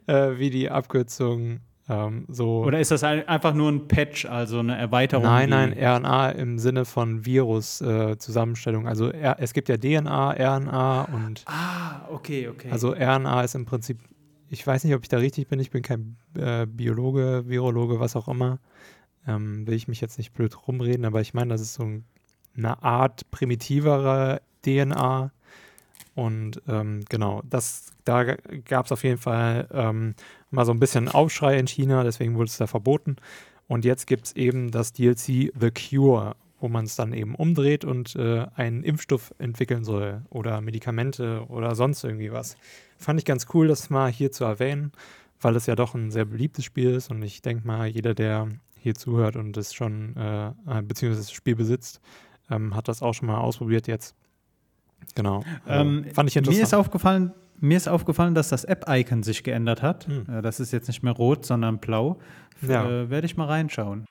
äh, 0.06 0.38
wie 0.38 0.50
die 0.50 0.70
Abkürzung 0.70 1.60
Ähm, 1.86 2.24
so 2.28 2.64
Oder 2.64 2.80
ist 2.80 2.90
das 2.90 3.04
ein, 3.04 3.28
einfach 3.28 3.52
nur 3.52 3.70
ein 3.70 3.86
Patch, 3.88 4.24
also 4.24 4.58
eine 4.60 4.74
Erweiterung? 4.78 5.26
nein, 5.26 5.50
nein, 5.50 5.72
RNA 5.78 6.30
im 6.30 6.58
Sinne 6.58 6.86
von 6.86 7.26
Virus-Zusammenstellung. 7.26 8.88
also 8.88 9.10
R 9.10 9.36
es 9.38 9.52
gibt 9.52 9.68
ja 9.68 9.76
DNA, 9.76 10.30
RNA 10.32 11.02
und 11.12 11.42
Ah, 11.46 12.08
okay, 12.10 12.48
okay. 12.48 12.70
also 12.70 12.92
RNA 12.94 13.42
ist 13.42 13.54
im 13.54 13.66
Prinzip, 13.66 13.98
ich 14.48 14.66
weiß 14.66 14.84
nicht, 14.84 14.94
ob 14.94 15.02
ich 15.02 15.08
da 15.08 15.18
richtig 15.18 15.48
bin, 15.48 15.60
ich 15.60 15.70
bin 15.70 15.82
kein 15.82 16.16
äh, 16.38 16.64
Biologe, 16.66 17.44
Virologe, 17.46 18.00
was 18.00 18.16
auch 18.16 18.28
immer. 18.28 18.60
Ähm, 19.26 19.66
will 19.66 19.74
ich 19.74 19.86
mich 19.88 20.00
jetzt 20.00 20.16
nicht 20.18 20.32
blöd 20.32 20.66
rumreden, 20.66 21.04
aber 21.04 21.20
ich 21.20 21.34
meine, 21.34 21.50
das 21.50 21.60
ist 21.60 21.74
so 21.74 21.82
ein, 21.82 22.04
eine 22.56 22.82
Art 22.82 23.30
primitivere 23.30 24.40
DNA. 24.64 25.30
Und 26.14 26.62
ähm, 26.68 27.04
genau, 27.08 27.42
das, 27.48 27.92
da 28.04 28.36
gab 28.64 28.86
es 28.86 28.92
auf 28.92 29.02
jeden 29.02 29.18
Fall 29.18 29.68
ähm, 29.72 30.14
mal 30.50 30.64
so 30.64 30.72
ein 30.72 30.78
bisschen 30.78 31.08
Aufschrei 31.08 31.58
in 31.58 31.66
China, 31.66 32.04
deswegen 32.04 32.36
wurde 32.36 32.46
es 32.46 32.56
da 32.56 32.66
verboten. 32.66 33.16
Und 33.66 33.84
jetzt 33.84 34.06
gibt 34.06 34.26
es 34.26 34.36
eben 34.36 34.70
das 34.70 34.92
DLC 34.92 35.52
The 35.58 35.70
Cure, 35.70 36.36
wo 36.60 36.68
man 36.68 36.84
es 36.84 36.96
dann 36.96 37.12
eben 37.12 37.34
umdreht 37.34 37.84
und 37.84 38.14
äh, 38.16 38.46
einen 38.54 38.84
Impfstoff 38.84 39.34
entwickeln 39.38 39.84
soll 39.84 40.22
oder 40.30 40.60
Medikamente 40.60 41.44
oder 41.48 41.74
sonst 41.74 42.04
irgendwie 42.04 42.32
was. 42.32 42.56
Fand 42.98 43.18
ich 43.18 43.24
ganz 43.24 43.46
cool, 43.52 43.68
das 43.68 43.90
mal 43.90 44.10
hier 44.10 44.30
zu 44.30 44.44
erwähnen, 44.44 44.92
weil 45.40 45.56
es 45.56 45.66
ja 45.66 45.74
doch 45.74 45.94
ein 45.94 46.10
sehr 46.10 46.24
beliebtes 46.24 46.64
Spiel 46.64 46.92
ist 46.92 47.10
und 47.10 47.22
ich 47.22 47.42
denke 47.42 47.66
mal, 47.66 47.86
jeder, 47.88 48.14
der 48.14 48.48
hier 48.78 48.94
zuhört 48.94 49.36
und 49.36 49.56
es 49.56 49.74
schon, 49.74 50.16
äh, 50.16 50.52
beziehungsweise 50.82 51.22
das 51.22 51.32
Spiel 51.32 51.56
besitzt, 51.56 52.00
ähm, 52.50 52.76
hat 52.76 52.88
das 52.88 53.02
auch 53.02 53.14
schon 53.14 53.28
mal 53.28 53.38
ausprobiert 53.38 53.86
jetzt. 53.86 54.14
Genau. 55.14 55.42
Also, 55.64 55.80
Ähm, 55.88 56.04
fand 56.12 56.28
ich 56.28 56.34
Mir 56.36 56.42
ist 56.42 56.48
interessant. 56.48 56.80
aufgefallen, 56.80 57.32
mir 57.60 57.76
ist 57.76 57.88
aufgefallen, 57.88 58.34
dass 58.34 58.48
das 58.48 58.64
App-Icon 58.64 59.22
sich 59.22 59.42
geändert 59.44 59.82
hat. 59.82 60.06
Hm. 60.06 60.26
Äh, 60.28 60.42
Das 60.42 60.60
ist 60.60 60.72
jetzt 60.72 60.88
nicht 60.88 61.02
mehr 61.02 61.12
rot, 61.12 61.44
sondern 61.46 61.78
blau. 61.78 62.18
Ja. 62.66 62.84
Äh, 62.88 63.10
Werde 63.10 63.26
ich 63.26 63.36
mal 63.36 63.46
reinschauen. 63.46 64.06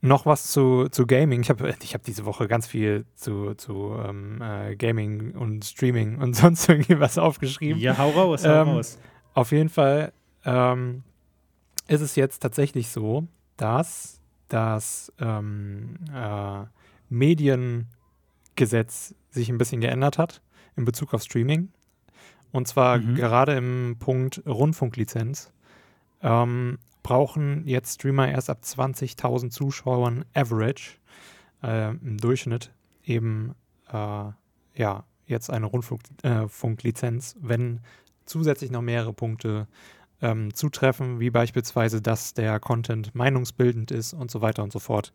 Noch 0.00 0.26
was 0.26 0.48
zu, 0.52 0.88
zu 0.90 1.06
Gaming. 1.06 1.40
Ich 1.40 1.48
habe 1.48 1.74
ich 1.82 1.94
hab 1.94 2.02
diese 2.02 2.26
Woche 2.26 2.46
ganz 2.46 2.66
viel 2.66 3.06
zu, 3.14 3.54
zu 3.54 3.94
ähm, 4.06 4.40
äh, 4.42 4.76
Gaming 4.76 5.32
und 5.34 5.64
Streaming 5.64 6.18
und 6.18 6.36
sonst 6.36 6.68
irgendwie 6.68 7.00
was 7.00 7.16
aufgeschrieben. 7.16 7.80
Ja, 7.80 7.96
hau 7.96 8.10
raus, 8.10 8.44
hau 8.46 8.50
Ähm, 8.62 8.68
raus. 8.68 8.98
Auf 9.32 9.50
jeden 9.52 9.70
Fall 9.70 10.12
ähm, 10.44 11.02
ist 11.88 12.02
es 12.02 12.16
jetzt 12.16 12.40
tatsächlich 12.40 12.88
so, 12.90 13.26
dass 13.56 14.20
das 14.48 15.10
ähm, 15.18 15.96
äh, 16.14 16.64
Mediengesetz 18.54 19.14
sich 19.30 19.48
ein 19.48 19.58
bisschen 19.58 19.80
geändert 19.80 20.18
hat 20.18 20.40
in 20.76 20.84
Bezug 20.84 21.14
auf 21.14 21.22
Streaming. 21.22 21.70
Und 22.52 22.68
zwar 22.68 22.98
Mhm. 22.98 23.14
gerade 23.16 23.54
im 23.54 23.96
Punkt 23.98 24.42
Rundfunklizenz 24.46 25.50
ähm, 26.22 26.78
brauchen 27.02 27.66
jetzt 27.66 27.94
Streamer 27.94 28.28
erst 28.28 28.48
ab 28.50 28.60
20.000 28.62 29.50
Zuschauern 29.50 30.24
average 30.34 30.98
äh, 31.62 31.90
im 31.90 32.18
Durchschnitt 32.18 32.72
eben 33.04 33.54
äh, 33.92 34.30
ja 34.76 35.04
jetzt 35.26 35.50
eine 35.50 35.66
Rundfunklizenz, 35.66 37.32
äh, 37.32 37.38
wenn 37.40 37.80
zusätzlich 38.24 38.70
noch 38.70 38.82
mehrere 38.82 39.12
Punkte 39.12 39.66
ähm, 40.22 40.54
zutreffen, 40.54 41.18
wie 41.20 41.30
beispielsweise, 41.30 42.00
dass 42.00 42.34
der 42.34 42.60
Content 42.60 43.14
meinungsbildend 43.14 43.90
ist 43.90 44.14
und 44.14 44.30
so 44.30 44.40
weiter 44.40 44.62
und 44.62 44.72
so 44.72 44.78
fort. 44.78 45.12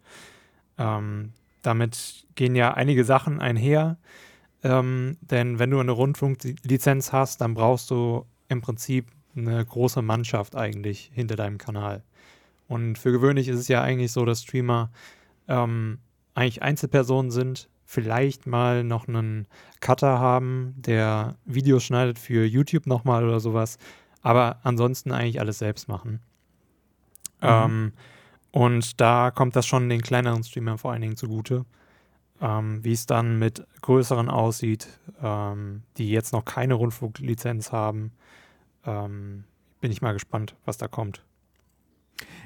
Ähm, 0.78 1.32
damit 1.61 2.25
gehen 2.35 2.55
ja 2.55 2.73
einige 2.73 3.03
Sachen 3.03 3.39
einher, 3.39 3.97
ähm, 4.63 5.17
denn 5.21 5.59
wenn 5.59 5.71
du 5.71 5.79
eine 5.79 5.91
Rundfunklizenz 5.91 7.13
hast, 7.13 7.41
dann 7.41 7.53
brauchst 7.53 7.89
du 7.91 8.25
im 8.49 8.61
Prinzip 8.61 9.07
eine 9.35 9.63
große 9.63 10.01
Mannschaft 10.01 10.55
eigentlich 10.55 11.11
hinter 11.13 11.35
deinem 11.35 11.57
Kanal. 11.57 12.03
Und 12.67 12.97
für 12.97 13.11
gewöhnlich 13.11 13.47
ist 13.47 13.59
es 13.59 13.67
ja 13.67 13.81
eigentlich 13.81 14.11
so, 14.11 14.25
dass 14.25 14.43
Streamer 14.43 14.91
ähm, 15.47 15.99
eigentlich 16.35 16.61
Einzelpersonen 16.61 17.31
sind, 17.31 17.69
vielleicht 17.85 18.45
mal 18.45 18.83
noch 18.83 19.07
einen 19.07 19.47
Cutter 19.79 20.19
haben, 20.19 20.75
der 20.77 21.37
Videos 21.45 21.83
schneidet 21.83 22.19
für 22.19 22.45
YouTube 22.45 22.85
nochmal 22.85 23.23
oder 23.23 23.39
sowas, 23.39 23.77
aber 24.21 24.59
ansonsten 24.63 25.11
eigentlich 25.11 25.39
alles 25.39 25.57
selbst 25.57 25.87
machen. 25.87 26.19
Ähm, 27.41 27.93
und 28.51 28.99
da 28.99 29.31
kommt 29.31 29.55
das 29.55 29.65
schon 29.65 29.89
den 29.89 30.01
kleineren 30.01 30.43
Streamern 30.43 30.77
vor 30.77 30.91
allen 30.91 31.01
Dingen 31.01 31.17
zugute. 31.17 31.65
Ähm, 32.41 32.83
Wie 32.83 32.93
es 32.93 33.05
dann 33.05 33.38
mit 33.38 33.65
größeren 33.81 34.29
aussieht, 34.29 34.88
ähm, 35.21 35.83
die 35.97 36.09
jetzt 36.09 36.33
noch 36.33 36.45
keine 36.45 36.75
Rundfunklizenz 36.75 37.71
haben, 37.71 38.12
ähm, 38.85 39.43
bin 39.81 39.91
ich 39.91 40.01
mal 40.01 40.13
gespannt, 40.13 40.55
was 40.65 40.77
da 40.77 40.88
kommt. 40.88 41.21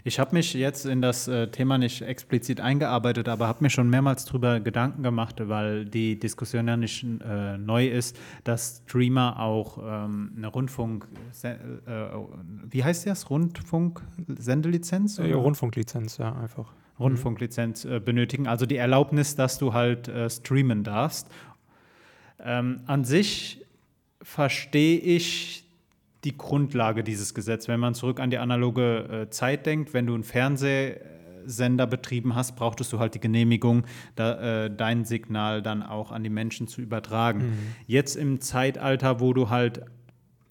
Ich 0.05 0.19
habe 0.19 0.35
mich 0.35 0.53
jetzt 0.53 0.85
in 0.85 1.01
das 1.01 1.29
äh, 1.29 1.47
Thema 1.47 1.77
nicht 1.77 2.01
explizit 2.01 2.59
eingearbeitet, 2.59 3.29
aber 3.29 3.47
habe 3.47 3.63
mir 3.63 3.69
schon 3.69 3.89
mehrmals 3.89 4.25
darüber 4.25 4.59
Gedanken 4.59 5.01
gemacht, 5.01 5.35
weil 5.47 5.85
die 5.85 6.19
Diskussion 6.19 6.67
ja 6.67 6.75
nicht 6.75 7.03
äh, 7.03 7.57
neu 7.57 7.87
ist, 7.87 8.19
dass 8.43 8.83
Streamer 8.85 9.39
auch 9.39 9.77
ähm, 9.77 10.33
eine 10.35 10.47
Rundfunk, 10.47 11.07
äh, 11.43 11.55
wie 12.69 12.83
heißt 12.83 13.07
das? 13.07 13.29
Rundfunk-Sendelizenz? 13.29 15.19
Äh, 15.19 15.31
Rundfunklizenz, 15.31 16.17
ja, 16.17 16.35
einfach. 16.35 16.73
Rundfunklizenz 16.99 17.85
äh, 17.85 18.01
benötigen, 18.01 18.47
also 18.47 18.65
die 18.65 18.77
Erlaubnis, 18.77 19.37
dass 19.37 19.57
du 19.57 19.73
halt 19.73 20.09
äh, 20.09 20.29
streamen 20.29 20.83
darfst. 20.83 21.29
Ähm, 22.39 22.81
an 22.87 23.05
sich 23.05 23.65
verstehe 24.21 24.99
ich 24.99 25.62
die 26.23 26.37
Grundlage 26.37 27.03
dieses 27.03 27.33
Gesetzes. 27.33 27.67
Wenn 27.67 27.79
man 27.79 27.93
zurück 27.93 28.19
an 28.19 28.29
die 28.29 28.37
analoge 28.37 29.25
äh, 29.25 29.29
Zeit 29.29 29.65
denkt, 29.65 29.93
wenn 29.93 30.05
du 30.05 30.13
einen 30.13 30.23
Fernsehsender 30.23 31.87
betrieben 31.87 32.35
hast, 32.35 32.55
brauchtest 32.55 32.93
du 32.93 32.99
halt 32.99 33.15
die 33.15 33.19
Genehmigung, 33.19 33.83
da, 34.15 34.65
äh, 34.65 34.75
dein 34.75 35.05
Signal 35.05 35.61
dann 35.61 35.83
auch 35.83 36.11
an 36.11 36.23
die 36.23 36.29
Menschen 36.29 36.67
zu 36.67 36.81
übertragen. 36.81 37.57
Jetzt 37.87 38.15
im 38.15 38.41
Zeitalter, 38.41 39.19
wo 39.19 39.33
du 39.33 39.49
halt 39.49 39.81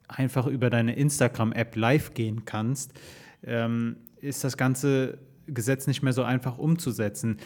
einfach 0.08 0.46
über 0.46 0.70
deine 0.70 0.94
Instagram-App 0.94 1.76
live 1.76 2.14
gehen 2.14 2.44
kannst, 2.44 2.92
ähm, 3.44 3.96
ist 4.20 4.44
das 4.44 4.56
ganze 4.56 5.18
Gesetz 5.54 5.86
nicht 5.86 6.02
mehr 6.02 6.12
so 6.12 6.22
einfach 6.22 6.58
umzusetzen. 6.58 7.38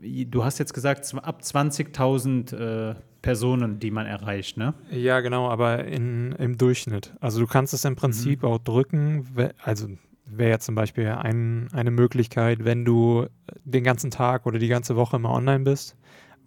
Du 0.00 0.44
hast 0.44 0.58
jetzt 0.58 0.74
gesagt, 0.74 1.14
ab 1.22 1.40
20.000 1.42 2.54
äh, 2.54 2.94
Personen, 3.22 3.80
die 3.80 3.90
man 3.90 4.06
erreicht, 4.06 4.56
ne? 4.56 4.74
Ja, 4.90 5.20
genau, 5.20 5.48
aber 5.48 5.84
in, 5.84 6.32
im 6.32 6.56
Durchschnitt. 6.56 7.14
Also 7.20 7.40
du 7.40 7.46
kannst 7.46 7.74
es 7.74 7.84
im 7.84 7.96
Prinzip 7.96 8.44
auch 8.44 8.58
drücken, 8.58 9.26
also 9.62 9.88
wäre 10.24 10.50
ja 10.50 10.58
zum 10.58 10.74
Beispiel 10.74 11.08
ein, 11.08 11.68
eine 11.72 11.90
Möglichkeit, 11.90 12.64
wenn 12.64 12.84
du 12.84 13.26
den 13.64 13.84
ganzen 13.84 14.10
Tag 14.10 14.46
oder 14.46 14.58
die 14.58 14.68
ganze 14.68 14.96
Woche 14.96 15.16
immer 15.16 15.30
online 15.30 15.64
bist, 15.64 15.96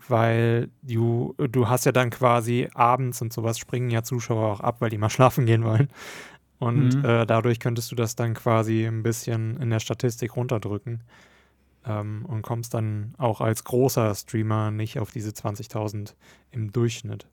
weil 0.08 0.70
du, 0.82 1.36
du 1.38 1.68
hast 1.68 1.86
ja 1.86 1.92
dann 1.92 2.10
quasi 2.10 2.70
abends 2.74 3.22
und 3.22 3.34
sowas 3.34 3.60
springen 3.60 3.90
ja 3.90 4.04
Zuschauer 4.04 4.54
auch 4.54 4.60
ab, 4.60 4.78
weil 4.80 4.90
die 4.90 4.98
mal 4.98 5.10
schlafen 5.10 5.46
gehen 5.46 5.64
wollen. 5.64 5.90
Und 6.62 6.96
Mhm. 6.96 7.04
äh, 7.04 7.26
dadurch 7.26 7.60
könntest 7.60 7.92
du 7.92 7.96
das 7.96 8.16
dann 8.16 8.36
quasi 8.36 8.86
ein 8.86 9.02
bisschen 9.02 9.58
in 9.58 9.72
der 9.72 9.80
Statistik 9.80 10.36
runterdrücken 10.36 11.02
ähm, 11.88 12.24
und 12.28 12.44
kommst 12.44 12.76
dann 12.76 13.16
auch 13.18 13.42
als 13.42 13.64
großer 13.64 14.14
Streamer 14.14 14.70
nicht 14.70 15.00
auf 15.00 15.10
diese 15.10 15.32
20.000 15.34 16.14
im 16.52 16.72
Durchschnitt. 16.72 17.28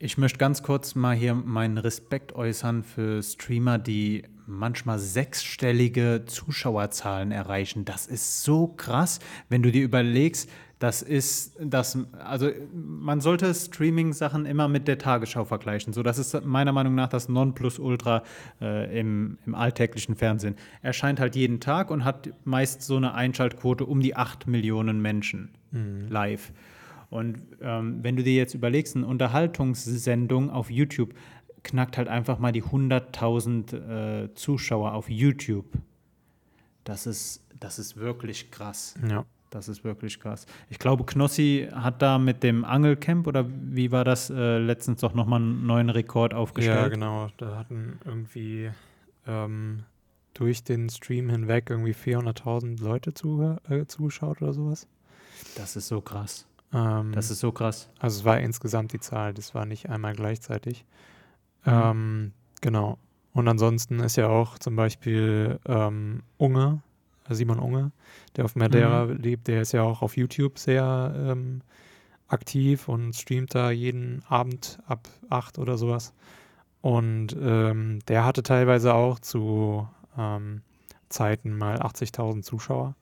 Ich 0.00 0.18
möchte 0.18 0.38
ganz 0.38 0.64
kurz 0.64 0.96
mal 0.96 1.14
hier 1.14 1.34
meinen 1.34 1.78
Respekt 1.78 2.32
äußern 2.32 2.82
für 2.82 3.22
Streamer, 3.22 3.78
die 3.78 4.24
manchmal 4.46 4.98
sechsstellige 4.98 6.24
Zuschauerzahlen 6.26 7.30
erreichen. 7.30 7.84
Das 7.84 8.08
ist 8.08 8.42
so 8.42 8.66
krass, 8.66 9.20
wenn 9.48 9.62
du 9.62 9.70
dir 9.70 9.84
überlegst, 9.84 10.50
das 10.80 11.02
ist 11.02 11.56
das, 11.60 11.96
also 12.24 12.50
man 12.72 13.20
sollte 13.20 13.54
Streaming-Sachen 13.54 14.46
immer 14.46 14.66
mit 14.66 14.88
der 14.88 14.96
Tagesschau 14.96 15.44
vergleichen. 15.44 15.92
So, 15.92 16.02
das 16.02 16.18
ist 16.18 16.44
meiner 16.44 16.72
Meinung 16.72 16.94
nach 16.94 17.08
das 17.08 17.28
Nonplusultra 17.28 18.22
äh, 18.62 18.98
im, 18.98 19.36
im 19.44 19.54
alltäglichen 19.54 20.16
Fernsehen. 20.16 20.56
Erscheint 20.80 21.20
halt 21.20 21.36
jeden 21.36 21.60
Tag 21.60 21.90
und 21.90 22.04
hat 22.06 22.30
meist 22.44 22.80
so 22.80 22.96
eine 22.96 23.12
Einschaltquote 23.12 23.84
um 23.84 24.00
die 24.00 24.16
8 24.16 24.46
Millionen 24.46 25.02
Menschen 25.02 25.50
live. 26.08 26.50
Und 27.10 27.42
ähm, 27.60 27.98
wenn 28.02 28.16
du 28.16 28.22
dir 28.22 28.34
jetzt 28.34 28.54
überlegst, 28.54 28.96
eine 28.96 29.06
Unterhaltungssendung 29.06 30.48
auf 30.48 30.70
YouTube 30.70 31.12
knackt 31.62 31.98
halt 31.98 32.08
einfach 32.08 32.38
mal 32.38 32.52
die 32.52 32.62
100.000 32.62 34.24
äh, 34.24 34.34
Zuschauer 34.34 34.94
auf 34.94 35.10
YouTube. 35.10 35.66
Das 36.84 37.06
ist, 37.06 37.44
das 37.58 37.78
ist 37.78 37.98
wirklich 37.98 38.50
krass. 38.50 38.94
Ja. 39.06 39.26
Das 39.50 39.68
ist 39.68 39.82
wirklich 39.82 40.20
krass. 40.20 40.46
Ich 40.68 40.78
glaube, 40.78 41.04
Knossi 41.04 41.68
hat 41.72 42.02
da 42.02 42.18
mit 42.18 42.42
dem 42.44 42.64
Angelcamp 42.64 43.26
oder 43.26 43.44
wie 43.48 43.90
war 43.90 44.04
das 44.04 44.30
äh, 44.30 44.58
letztens 44.58 45.00
doch 45.00 45.12
nochmal 45.12 45.40
einen 45.40 45.66
neuen 45.66 45.90
Rekord 45.90 46.34
aufgestellt? 46.34 46.76
Ja, 46.82 46.88
genau. 46.88 47.28
Da 47.36 47.56
hatten 47.56 47.98
irgendwie 48.04 48.70
ähm, 49.26 49.82
durch 50.34 50.62
den 50.62 50.88
Stream 50.88 51.28
hinweg 51.28 51.68
irgendwie 51.68 51.94
400.000 51.94 52.80
Leute 52.82 53.10
zuge- 53.10 53.58
äh, 53.68 53.86
zugeschaut 53.86 54.40
oder 54.40 54.52
sowas. 54.52 54.86
Das 55.56 55.74
ist 55.74 55.88
so 55.88 56.00
krass. 56.00 56.46
Ähm, 56.72 57.10
Das 57.12 57.32
ist 57.32 57.40
so 57.40 57.50
krass. 57.50 57.90
also 57.98 58.20
es 58.20 58.24
war 58.24 58.38
insgesamt 58.38 58.92
die 58.92 59.00
Zahl, 59.00 59.34
das 59.34 59.52
war 59.56 59.66
nicht 59.66 59.90
einmal 59.90 60.14
gleichzeitig. 60.14 60.84
Mhm. 61.64 61.72
Ähm, 61.72 62.32
genau. 62.60 62.98
Und 63.32 63.48
ansonsten 63.48 63.98
ist 63.98 64.14
ja 64.16 64.28
auch 64.28 64.58
zum 64.60 64.76
Beispiel 64.76 65.58
ähm, 65.66 66.22
Unge, 66.36 66.82
Simon 67.34 67.58
Unge, 67.58 67.92
der 68.36 68.44
auf 68.44 68.56
Madeira 68.56 69.06
mhm. 69.06 69.16
lebt, 69.16 69.48
der 69.48 69.62
ist 69.62 69.72
ja 69.72 69.82
auch 69.82 70.02
auf 70.02 70.16
YouTube 70.16 70.58
sehr 70.58 71.14
ähm, 71.16 71.62
aktiv 72.28 72.88
und 72.88 73.14
streamt 73.14 73.54
da 73.54 73.70
jeden 73.70 74.22
Abend 74.28 74.78
ab 74.86 75.08
8 75.28 75.58
oder 75.58 75.76
sowas. 75.76 76.12
Und 76.80 77.36
ähm, 77.40 77.98
der 78.08 78.24
hatte 78.24 78.42
teilweise 78.42 78.94
auch 78.94 79.18
zu 79.18 79.86
ähm, 80.16 80.62
Zeiten 81.08 81.56
mal 81.56 81.80
80.000 81.80 82.42
Zuschauer. 82.42 82.94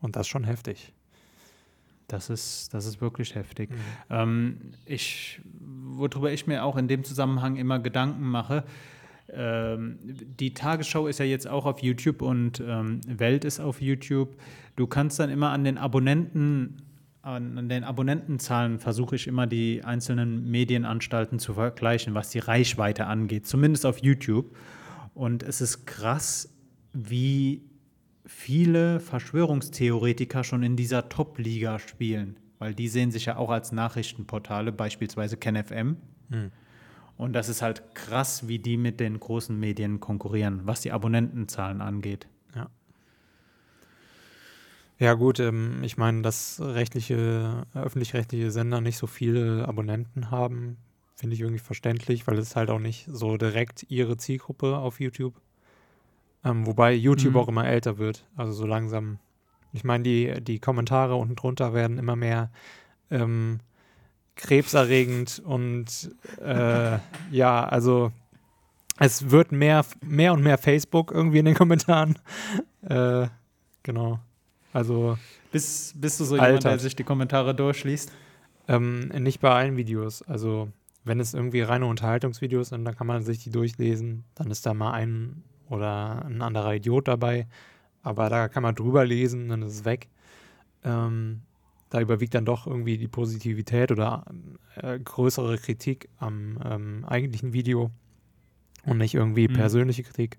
Und 0.00 0.16
das 0.16 0.22
ist 0.22 0.28
schon 0.28 0.44
heftig. 0.44 0.92
Das 2.08 2.30
ist, 2.30 2.72
das 2.72 2.86
ist 2.86 3.00
wirklich 3.00 3.34
heftig. 3.34 3.70
Mhm. 3.70 3.76
Ähm, 4.10 4.60
ich, 4.86 5.40
worüber 5.44 6.32
ich 6.32 6.46
mir 6.46 6.64
auch 6.64 6.76
in 6.76 6.88
dem 6.88 7.04
Zusammenhang 7.04 7.56
immer 7.56 7.78
Gedanken 7.78 8.24
mache, 8.24 8.64
ähm, 9.32 9.98
die 10.02 10.54
Tagesschau 10.54 11.06
ist 11.06 11.18
ja 11.18 11.24
jetzt 11.24 11.46
auch 11.46 11.66
auf 11.66 11.80
YouTube 11.80 12.22
und 12.22 12.62
ähm, 12.66 13.00
Welt 13.06 13.44
ist 13.44 13.60
auf 13.60 13.80
YouTube. 13.80 14.36
Du 14.76 14.86
kannst 14.86 15.18
dann 15.18 15.30
immer 15.30 15.50
an 15.50 15.64
den 15.64 15.78
Abonnenten 15.78 16.82
an 17.20 17.68
den 17.68 17.84
Abonnentenzahlen 17.84 18.78
versuche 18.78 19.16
ich 19.16 19.26
immer 19.26 19.46
die 19.46 19.84
einzelnen 19.84 20.50
Medienanstalten 20.50 21.38
zu 21.38 21.54
vergleichen, 21.54 22.14
was 22.14 22.30
die 22.30 22.38
Reichweite 22.38 23.06
angeht, 23.06 23.46
zumindest 23.46 23.84
auf 23.84 23.98
YouTube. 23.98 24.56
Und 25.14 25.42
es 25.42 25.60
ist 25.60 25.84
krass, 25.84 26.48
wie 26.92 27.68
viele 28.24 29.00
Verschwörungstheoretiker 29.00 30.44
schon 30.44 30.62
in 30.62 30.76
dieser 30.76 31.08
Top-Liga 31.08 31.78
spielen, 31.78 32.36
weil 32.58 32.72
die 32.72 32.88
sehen 32.88 33.10
sich 33.10 33.26
ja 33.26 33.36
auch 33.36 33.50
als 33.50 33.72
Nachrichtenportale, 33.72 34.72
beispielsweise 34.72 35.36
KenFM. 35.36 35.96
Hm. 36.30 36.50
Und 37.18 37.32
das 37.32 37.48
ist 37.48 37.62
halt 37.62 37.94
krass, 37.94 38.46
wie 38.46 38.60
die 38.60 38.76
mit 38.76 39.00
den 39.00 39.18
großen 39.18 39.58
Medien 39.58 39.98
konkurrieren, 39.98 40.60
was 40.64 40.80
die 40.80 40.92
Abonnentenzahlen 40.92 41.80
angeht. 41.80 42.28
Ja. 42.54 42.70
Ja, 45.00 45.14
gut, 45.14 45.40
ähm, 45.40 45.82
ich 45.82 45.96
meine, 45.96 46.22
dass 46.22 46.60
rechtliche, 46.60 47.66
öffentlich-rechtliche 47.74 48.52
Sender 48.52 48.80
nicht 48.80 48.96
so 48.96 49.08
viele 49.08 49.66
Abonnenten 49.66 50.30
haben, 50.30 50.76
finde 51.16 51.34
ich 51.34 51.40
irgendwie 51.40 51.58
verständlich, 51.58 52.28
weil 52.28 52.38
es 52.38 52.54
halt 52.54 52.70
auch 52.70 52.78
nicht 52.78 53.08
so 53.10 53.36
direkt 53.36 53.86
ihre 53.90 54.16
Zielgruppe 54.16 54.78
auf 54.78 55.00
YouTube. 55.00 55.34
Ähm, 56.44 56.66
wobei 56.66 56.94
YouTube 56.94 57.34
mhm. 57.34 57.40
auch 57.40 57.48
immer 57.48 57.66
älter 57.66 57.98
wird, 57.98 58.26
also 58.36 58.52
so 58.52 58.64
langsam. 58.64 59.18
Ich 59.72 59.82
meine, 59.82 60.04
die, 60.04 60.40
die 60.40 60.60
Kommentare 60.60 61.16
unten 61.16 61.34
drunter 61.34 61.74
werden 61.74 61.98
immer 61.98 62.14
mehr 62.14 62.52
ähm, 63.10 63.58
krebserregend 64.38 65.42
und 65.44 66.10
äh, 66.40 66.98
ja, 67.30 67.64
also 67.64 68.12
es 68.98 69.30
wird 69.30 69.52
mehr, 69.52 69.84
mehr 70.04 70.32
und 70.32 70.42
mehr 70.42 70.58
Facebook 70.58 71.12
irgendwie 71.12 71.38
in 71.38 71.44
den 71.44 71.54
Kommentaren. 71.54 72.18
Äh, 72.88 73.26
genau. 73.82 74.20
Also. 74.72 75.18
Bist, 75.50 76.00
bist 76.00 76.20
du 76.20 76.24
so 76.24 76.36
jemand, 76.36 76.62
der 76.62 76.78
sich 76.78 76.94
die 76.94 77.02
Kommentare 77.02 77.52
durchliest? 77.52 78.12
Ähm, 78.68 79.08
nicht 79.08 79.40
bei 79.40 79.50
allen 79.50 79.76
Videos. 79.76 80.22
Also, 80.22 80.68
wenn 81.04 81.18
es 81.18 81.34
irgendwie 81.34 81.60
reine 81.62 81.86
Unterhaltungsvideos 81.86 82.68
sind, 82.68 82.84
dann 82.84 82.96
kann 82.96 83.08
man 83.08 83.24
sich 83.24 83.42
die 83.42 83.50
durchlesen. 83.50 84.24
Dann 84.36 84.52
ist 84.52 84.64
da 84.64 84.74
mal 84.74 84.92
ein 84.92 85.42
oder 85.68 86.24
ein 86.24 86.40
anderer 86.40 86.76
Idiot 86.76 87.08
dabei. 87.08 87.48
Aber 88.02 88.30
da 88.30 88.48
kann 88.48 88.62
man 88.62 88.76
drüber 88.76 89.04
lesen, 89.04 89.48
dann 89.48 89.62
ist 89.62 89.74
es 89.74 89.84
weg. 89.84 90.08
Ähm, 90.84 91.42
da 91.90 92.00
überwiegt 92.00 92.34
dann 92.34 92.44
doch 92.44 92.66
irgendwie 92.66 92.98
die 92.98 93.08
Positivität 93.08 93.90
oder 93.90 94.24
äh, 94.76 94.98
größere 94.98 95.58
Kritik 95.58 96.08
am 96.18 96.58
ähm, 96.64 97.04
eigentlichen 97.06 97.52
Video 97.52 97.90
und 98.84 98.98
nicht 98.98 99.14
irgendwie 99.14 99.48
mhm. 99.48 99.54
persönliche 99.54 100.02
Kritik. 100.02 100.38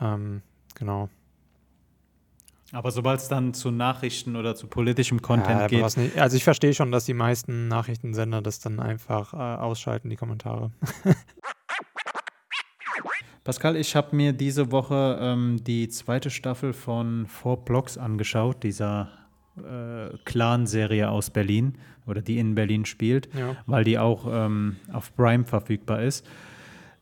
Ähm, 0.00 0.42
genau. 0.74 1.08
Aber 2.72 2.90
sobald 2.92 3.20
es 3.20 3.28
dann 3.28 3.52
zu 3.52 3.70
Nachrichten 3.70 4.36
oder 4.36 4.54
zu 4.54 4.68
politischem 4.68 5.20
Content 5.22 5.60
ja, 5.60 5.66
geht. 5.66 5.96
Nicht. 5.96 6.18
Also 6.18 6.36
ich 6.36 6.44
verstehe 6.44 6.72
schon, 6.72 6.92
dass 6.92 7.04
die 7.04 7.14
meisten 7.14 7.66
Nachrichtensender 7.66 8.42
das 8.42 8.60
dann 8.60 8.78
einfach 8.78 9.34
äh, 9.34 9.36
ausschalten, 9.36 10.08
die 10.08 10.16
Kommentare. 10.16 10.70
Pascal, 13.42 13.74
ich 13.74 13.96
habe 13.96 14.14
mir 14.14 14.32
diese 14.32 14.70
Woche 14.70 15.18
ähm, 15.20 15.64
die 15.64 15.88
zweite 15.88 16.30
Staffel 16.30 16.72
von 16.72 17.26
Four 17.26 17.64
Blocks 17.64 17.98
angeschaut, 17.98 18.62
dieser 18.62 19.10
äh, 19.64 20.16
Clan-Serie 20.24 21.10
aus 21.10 21.30
Berlin 21.30 21.74
oder 22.06 22.22
die 22.22 22.38
in 22.38 22.54
Berlin 22.54 22.84
spielt, 22.84 23.28
ja. 23.34 23.56
weil 23.66 23.84
die 23.84 23.98
auch 23.98 24.26
ähm, 24.30 24.76
auf 24.92 25.14
Prime 25.14 25.44
verfügbar 25.44 26.02
ist. 26.02 26.26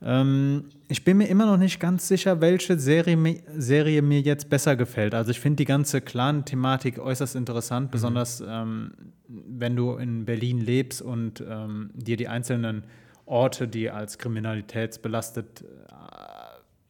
Ähm, 0.01 0.64
ich 0.88 1.05
bin 1.05 1.18
mir 1.18 1.27
immer 1.27 1.47
noch 1.47 1.57
nicht 1.57 1.81
ganz 1.81 2.07
sicher, 2.07 2.40
welche 2.40 2.79
Serie, 2.79 3.42
Serie 3.57 4.03
mir 4.03 4.21
jetzt 4.21 4.49
besser 4.49 4.77
gefällt. 4.77 5.14
Also 5.14 5.31
ich 5.31 5.40
finde 5.40 5.57
die 5.57 5.64
ganze 5.64 6.01
Clan-Thematik 6.01 6.99
äußerst 6.99 7.37
interessant, 7.37 7.88
mhm. 7.88 7.90
besonders 7.90 8.42
ähm, 8.47 8.92
wenn 9.29 9.77
du 9.77 9.97
in 9.97 10.25
Berlin 10.25 10.61
lebst 10.61 11.03
und 11.03 11.42
ähm, 11.47 11.90
dir 11.94 12.16
die 12.16 12.29
einzelnen 12.29 12.85
Orte, 13.27 13.68
die 13.68 13.90
als 13.90 14.18
kriminalitätsbelastet 14.18 15.64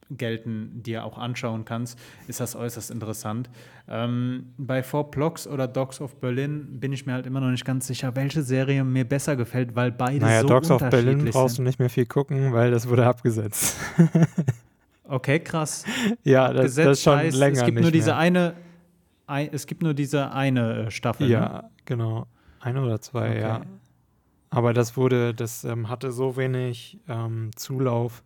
gelten, 0.09 0.81
dir 0.83 1.05
auch 1.05 1.17
anschauen 1.17 1.65
kannst, 1.65 1.99
ist 2.27 2.39
das 2.39 2.55
äußerst 2.55 2.91
interessant. 2.91 3.49
Ähm, 3.87 4.53
bei 4.57 4.83
Four 4.83 5.11
Blocks 5.11 5.47
oder 5.47 5.67
Dogs 5.67 6.01
of 6.01 6.15
Berlin 6.15 6.79
bin 6.79 6.93
ich 6.93 7.05
mir 7.05 7.13
halt 7.13 7.25
immer 7.25 7.39
noch 7.39 7.51
nicht 7.51 7.65
ganz 7.65 7.87
sicher, 7.87 8.15
welche 8.15 8.41
Serie 8.41 8.83
mir 8.83 9.05
besser 9.05 9.35
gefällt, 9.35 9.75
weil 9.75 9.91
beide 9.91 10.25
naja, 10.25 10.41
so 10.41 10.47
Dogs 10.47 10.71
of 10.71 10.81
Berlin 10.89 11.25
brauchst 11.25 11.57
du 11.57 11.61
nicht 11.61 11.79
mehr 11.79 11.89
viel 11.89 12.05
gucken, 12.05 12.53
weil 12.53 12.71
das 12.71 12.87
wurde 12.87 13.05
abgesetzt. 13.05 13.77
okay, 15.03 15.39
krass. 15.39 15.85
ja, 16.23 16.51
das, 16.51 16.75
das 16.75 16.97
ist 16.97 17.03
schon 17.03 17.17
heißt, 17.17 17.37
länger 17.37 17.59
Es 17.59 17.65
gibt 17.65 17.81
nur 17.81 17.91
diese 17.91 18.11
mehr. 18.11 18.17
eine, 18.17 18.53
ein, 19.27 19.49
es 19.51 19.67
gibt 19.67 19.83
nur 19.83 19.93
diese 19.93 20.31
eine 20.31 20.85
äh, 20.87 20.91
Staffel. 20.91 21.29
Ja, 21.29 21.49
ne? 21.49 21.69
genau. 21.85 22.27
Eine 22.61 22.81
oder 22.81 22.99
zwei, 22.99 23.29
okay. 23.29 23.41
ja. 23.41 23.61
Aber 24.49 24.73
das 24.73 24.97
wurde, 24.97 25.33
das 25.33 25.63
ähm, 25.63 25.89
hatte 25.89 26.11
so 26.11 26.35
wenig 26.35 26.99
ähm, 27.07 27.51
Zulauf 27.55 28.23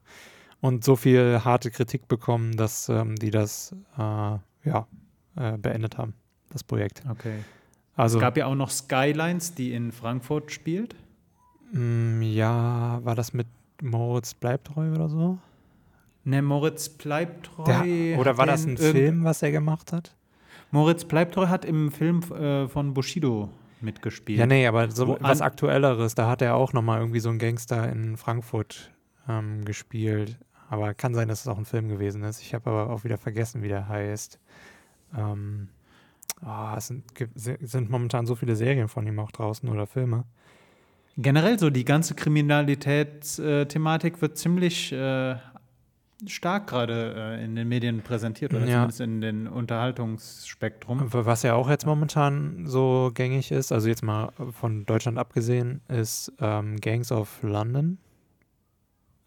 und 0.64 0.86
so 0.86 0.96
viel 0.96 1.42
harte 1.44 1.72
Kritik 1.72 2.08
bekommen, 2.08 2.56
dass 2.56 2.88
ähm, 2.88 3.18
die 3.18 3.32
das 3.32 3.76
äh, 3.98 4.00
ja, 4.00 4.88
äh, 5.36 5.58
beendet 5.58 5.98
haben, 5.98 6.14
das 6.52 6.64
Projekt. 6.64 7.04
Okay. 7.10 7.40
Also, 7.98 8.18
es 8.18 8.22
gab 8.22 8.38
ja 8.38 8.46
auch 8.46 8.56
noch 8.56 8.70
Skylines, 8.70 9.54
die 9.56 9.74
in 9.74 9.92
Frankfurt 9.92 10.54
spielt. 10.54 10.96
Mh, 11.74 11.82
mm, 11.82 12.22
ja, 12.22 13.02
war 13.04 13.14
das 13.14 13.34
mit 13.34 13.48
Moritz 13.82 14.34
Bleibtreu 14.34 14.94
oder 14.94 15.10
so? 15.10 15.38
Ne, 16.24 16.42
Moritz 16.42 16.88
Bleibtreu. 16.88 17.66
Der, 17.66 18.18
oder 18.18 18.38
war 18.38 18.46
das 18.46 18.66
ein 18.66 18.78
Film, 18.78 19.26
was 19.26 19.44
er 19.44 19.52
gemacht 19.52 19.92
hat? 19.92 20.16
Moritz 20.72 21.04
Bleibtreu 21.04 21.48
hat 21.48 21.66
im 21.66 21.92
Film 21.92 22.22
äh, 22.32 22.70
von 22.70 22.94
Bushido 22.94 23.50
mitgespielt. 23.82 24.40
Ja, 24.40 24.46
nee, 24.46 24.66
aber 24.66 24.90
so 24.90 25.18
was 25.20 25.42
Aktuelleres, 25.42 26.16
da 26.16 26.30
hat 26.30 26.42
er 26.42 26.56
auch 26.56 26.72
nochmal 26.72 27.02
irgendwie 27.02 27.20
so 27.20 27.28
einen 27.28 27.40
Gangster 27.40 27.90
in 27.92 28.16
Frankfurt 28.16 28.92
ähm, 29.28 29.66
gespielt. 29.66 30.40
Aber 30.74 30.94
kann 30.96 31.14
sein, 31.14 31.28
dass 31.28 31.42
es 31.42 31.48
auch 31.48 31.60
ein 31.60 31.66
Film 31.66 31.88
gewesen 31.88 32.24
ist. 32.24 32.42
Ich 32.42 32.56
habe 32.56 32.72
aber 32.72 32.90
auch 32.90 33.04
wieder 33.04 33.20
vergessen, 33.20 33.62
wie 33.62 33.68
der 33.68 33.88
heißt. 33.88 34.40
Ähm, 35.16 35.68
oh, 36.44 36.74
es 36.76 36.88
sind, 36.88 37.04
sind 37.36 37.92
momentan 37.92 38.26
so 38.26 38.34
viele 38.34 38.56
Serien 38.56 38.88
von 38.88 39.06
ihm 39.06 39.20
auch 39.20 39.32
draußen 39.32 39.70
oder 39.70 39.86
Filme. 39.86 40.24
Generell 41.16 41.60
so 41.60 41.70
die 41.70 41.86
ganze 41.86 42.16
Kriminalitätsthematik 42.16 44.20
wird 44.20 44.40
ziemlich 44.40 44.92
äh, 44.92 45.36
stark 46.26 46.66
gerade 46.66 47.38
äh, 47.38 47.46
in 47.46 47.56
den 47.56 47.70
Medien 47.70 48.02
präsentiert 48.02 48.56
oder 48.56 48.66
ja. 48.66 48.78
zumindest 48.78 49.02
in 49.02 49.22
den 49.22 49.48
Unterhaltungsspektrum. 49.48 51.08
Was 51.12 51.44
ja 51.44 51.54
auch 51.54 51.70
jetzt 51.70 51.86
momentan 51.86 52.66
so 52.66 53.12
gängig 53.14 53.52
ist, 53.52 53.72
also 53.72 53.90
jetzt 53.90 54.02
mal 54.02 54.32
von 54.60 54.88
Deutschland 54.88 55.20
abgesehen, 55.20 55.82
ist 55.88 56.34
ähm, 56.40 56.82
Gangs 56.82 57.12
of 57.12 57.44
London. 57.44 58.00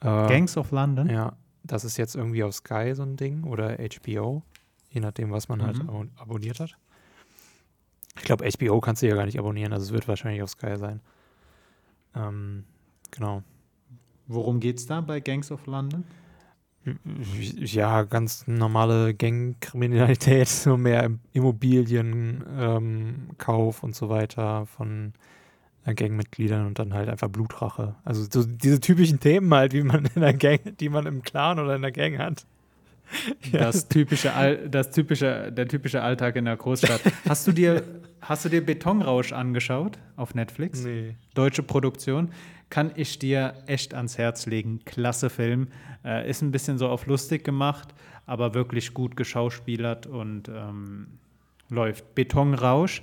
Äh, 0.01 0.29
Gangs 0.29 0.57
of 0.57 0.71
London? 0.71 1.09
Ja, 1.09 1.37
das 1.63 1.85
ist 1.85 1.97
jetzt 1.97 2.15
irgendwie 2.15 2.45
auf 2.45 2.55
Sky 2.55 2.93
so 2.95 3.03
ein 3.03 3.17
Ding 3.17 3.45
oder 3.45 3.77
HBO, 3.77 4.43
je 4.91 5.01
nachdem, 5.01 5.31
was 5.31 5.49
man 5.49 5.63
halt 5.63 5.83
mhm. 5.83 5.93
halt 5.93 6.11
abonniert 6.17 6.61
hat. 6.61 6.77
Ich 8.19 8.25
glaube, 8.25 8.49
HBO 8.49 8.81
kannst 8.81 9.03
du 9.03 9.09
ja 9.09 9.15
gar 9.15 9.27
nicht 9.27 9.39
abonnieren, 9.39 9.73
also 9.73 9.87
es 9.87 9.93
wird 9.93 10.09
wahrscheinlich 10.09 10.43
auf 10.43 10.51
Sky 10.51 10.77
sein. 10.77 11.01
Ähm, 12.15 12.65
genau. 13.11 13.43
Worum 14.27 14.61
geht 14.61 14.79
es 14.79 14.87
da 14.87 15.01
bei 15.01 15.21
Gangs 15.21 15.53
of 15.53 15.67
London? 15.67 16.05
Ja, 17.59 18.05
ganz 18.05 18.47
normale 18.47 19.13
Gangkriminalität, 19.15 20.49
so 20.49 20.77
mehr 20.77 21.11
Immobilienkauf 21.33 23.83
ähm, 23.83 23.87
und 23.87 23.95
so 23.95 24.09
weiter 24.09 24.67
von 24.67 25.13
Gangmitgliedern 25.95 26.67
und 26.67 26.79
dann 26.79 26.95
halt 26.95 27.09
einfach 27.09 27.29
Blutrache. 27.29 27.95
Also 28.05 28.27
so 28.31 28.45
diese 28.47 28.81
typischen 28.81 29.21
Themen 29.21 29.53
halt, 29.55 29.73
wie 29.73 29.83
man 29.83 30.07
in 30.15 30.21
der 30.21 30.35
Gang, 30.35 30.77
die 30.79 30.89
man 30.89 31.07
im 31.07 31.23
Clan 31.23 31.59
oder 31.59 31.77
in 31.77 31.83
der 31.83 31.93
Gang 31.93 32.19
hat. 32.19 32.47
Das 33.53 33.89
typische, 33.89 34.35
All, 34.35 34.69
das 34.69 34.91
typische, 34.91 35.53
der 35.53 35.69
typische 35.69 36.03
Alltag 36.03 36.37
in 36.37 36.45
der 36.45 36.57
Großstadt. 36.57 37.01
Hast 37.29 37.47
du 37.47 37.53
dir, 37.53 37.83
hast 38.21 38.45
du 38.45 38.49
dir 38.49 38.65
Betonrausch 38.65 39.33
angeschaut 39.33 39.99
auf 40.17 40.35
Netflix? 40.35 40.83
Nee. 40.83 41.15
Deutsche 41.35 41.63
Produktion. 41.63 42.31
Kann 42.69 42.91
ich 42.97 43.19
dir 43.21 43.55
echt 43.67 43.95
ans 43.95 44.19
Herz 44.19 44.47
legen. 44.47 44.81
Klasse 44.85 45.31
Film. 45.31 45.69
Äh, 46.05 46.29
ist 46.29 46.43
ein 46.43 46.51
bisschen 46.51 46.79
so 46.79 46.89
auf 46.89 47.07
lustig 47.07 47.45
gemacht, 47.45 47.95
aber 48.27 48.55
wirklich 48.55 48.93
gut 48.93 49.17
geschauspielert 49.17 50.07
und 50.07 50.49
ähm, 50.49 51.07
läuft. 51.69 52.15
Betonrausch. 52.15 53.03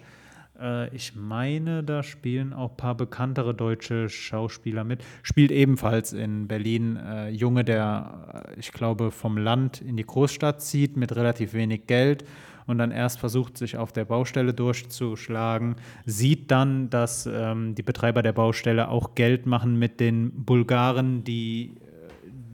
Äh, 0.59 0.93
ich 0.95 1.15
meine, 1.15 1.83
da 1.83 2.03
spielen 2.03 2.53
auch 2.53 2.71
ein 2.71 2.77
paar 2.77 2.95
bekanntere 2.95 3.53
deutsche 3.53 4.09
Schauspieler 4.09 4.83
mit. 4.83 5.03
Spielt 5.21 5.51
ebenfalls 5.51 6.13
in 6.13 6.47
Berlin 6.47 6.97
äh, 6.97 7.29
Junge, 7.29 7.63
der, 7.63 8.45
äh, 8.55 8.59
ich 8.59 8.71
glaube, 8.71 9.11
vom 9.11 9.37
Land 9.37 9.81
in 9.81 9.97
die 9.97 10.05
Großstadt 10.05 10.61
zieht 10.61 10.97
mit 10.97 11.15
relativ 11.15 11.53
wenig 11.53 11.87
Geld 11.87 12.25
und 12.65 12.77
dann 12.77 12.91
erst 12.91 13.19
versucht, 13.19 13.57
sich 13.57 13.77
auf 13.77 13.91
der 13.91 14.05
Baustelle 14.05 14.53
durchzuschlagen, 14.53 15.75
sieht 16.05 16.49
dann, 16.51 16.89
dass 16.89 17.25
ähm, 17.25 17.75
die 17.75 17.83
Betreiber 17.83 18.21
der 18.21 18.33
Baustelle 18.33 18.87
auch 18.87 19.15
Geld 19.15 19.45
machen 19.45 19.77
mit 19.77 19.99
den 19.99 20.45
Bulgaren, 20.45 21.23
die 21.23 21.75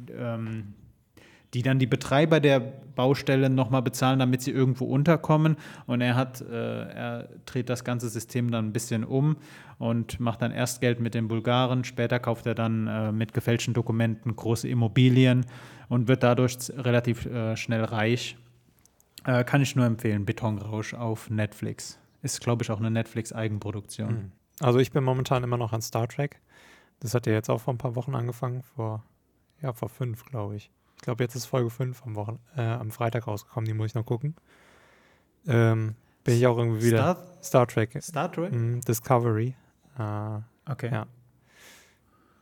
äh, 0.08 0.34
ähm, 0.34 0.74
die 1.54 1.64
dann 1.64 1.80
die 1.80 1.88
Betreiber 1.88 2.40
der 2.40 2.60
Baustelle 2.60 3.50
nochmal 3.50 3.82
bezahlen, 3.82 4.20
damit 4.20 4.42
sie 4.42 4.52
irgendwo 4.52 4.86
unterkommen. 4.86 5.58
Und 5.88 6.02
er 6.02 6.16
hat, 6.16 6.42
äh, 6.42 6.84
er 6.84 7.30
dreht 7.46 7.70
das 7.70 7.84
ganze 7.84 8.10
System 8.10 8.52
dann 8.52 8.68
ein 8.68 8.74
bisschen 8.74 9.04
um 9.04 9.38
und 9.78 10.20
macht 10.20 10.42
dann 10.42 10.52
erst 10.52 10.82
Geld 10.82 11.00
mit 11.00 11.14
den 11.14 11.28
Bulgaren, 11.28 11.84
später 11.84 12.20
kauft 12.20 12.46
er 12.46 12.56
dann 12.56 12.88
äh, 12.88 13.12
mit 13.12 13.34
gefälschten 13.34 13.74
Dokumenten 13.74 14.36
große 14.36 14.68
Immobilien 14.68 15.46
und 15.88 16.08
wird 16.08 16.24
dadurch 16.24 16.58
relativ 16.78 17.26
äh, 17.26 17.56
schnell 17.56 17.84
reich. 17.84 18.38
Äh, 19.26 19.44
kann 19.44 19.62
ich 19.62 19.76
nur 19.76 19.86
empfehlen, 19.86 20.26
Betonrausch 20.26 20.94
auf 20.94 21.30
Netflix. 21.30 22.00
Ist, 22.22 22.42
glaube 22.42 22.64
ich, 22.64 22.72
auch 22.72 22.80
eine 22.80 22.92
Netflix-Eigenproduktion. 22.92 24.10
Hm. 24.10 24.32
Also 24.60 24.80
ich 24.80 24.92
bin 24.92 25.04
momentan 25.04 25.44
immer 25.44 25.58
noch 25.58 25.74
an 25.74 25.82
Star 25.82 26.08
Trek. 26.08 26.42
Das 27.00 27.14
hat 27.14 27.26
ja 27.28 27.34
jetzt 27.34 27.50
auch 27.50 27.62
vor 27.62 27.74
ein 27.74 27.78
paar 27.78 27.96
Wochen 27.96 28.14
angefangen, 28.14 28.62
vor, 28.62 29.04
ja, 29.62 29.72
vor 29.72 29.88
fünf, 29.88 30.26
glaube 30.26 30.58
ich. 30.58 30.70
Ich 31.00 31.04
glaube, 31.04 31.24
jetzt 31.24 31.34
ist 31.34 31.46
Folge 31.46 31.70
5 31.70 32.04
am, 32.06 32.16
Wochen, 32.16 32.40
äh, 32.58 32.62
am 32.62 32.92
Freitag 32.92 33.26
rausgekommen, 33.26 33.66
die 33.66 33.74
muss 33.74 33.88
ich 33.88 33.96
noch 33.96 34.06
gucken. 34.06 34.36
Ähm, 35.48 35.96
bin 36.26 36.36
ich 36.36 36.46
auch 36.46 36.58
irgendwie 36.58 36.88
wieder. 36.88 36.98
Star, 36.98 37.42
Star 37.42 37.68
Trek. 37.68 37.98
Star 38.04 38.30
Trek? 38.30 38.52
Mm, 38.52 38.82
Discovery. 38.82 39.56
Äh, 39.98 40.40
okay. 40.70 40.90
Ja. 40.92 41.08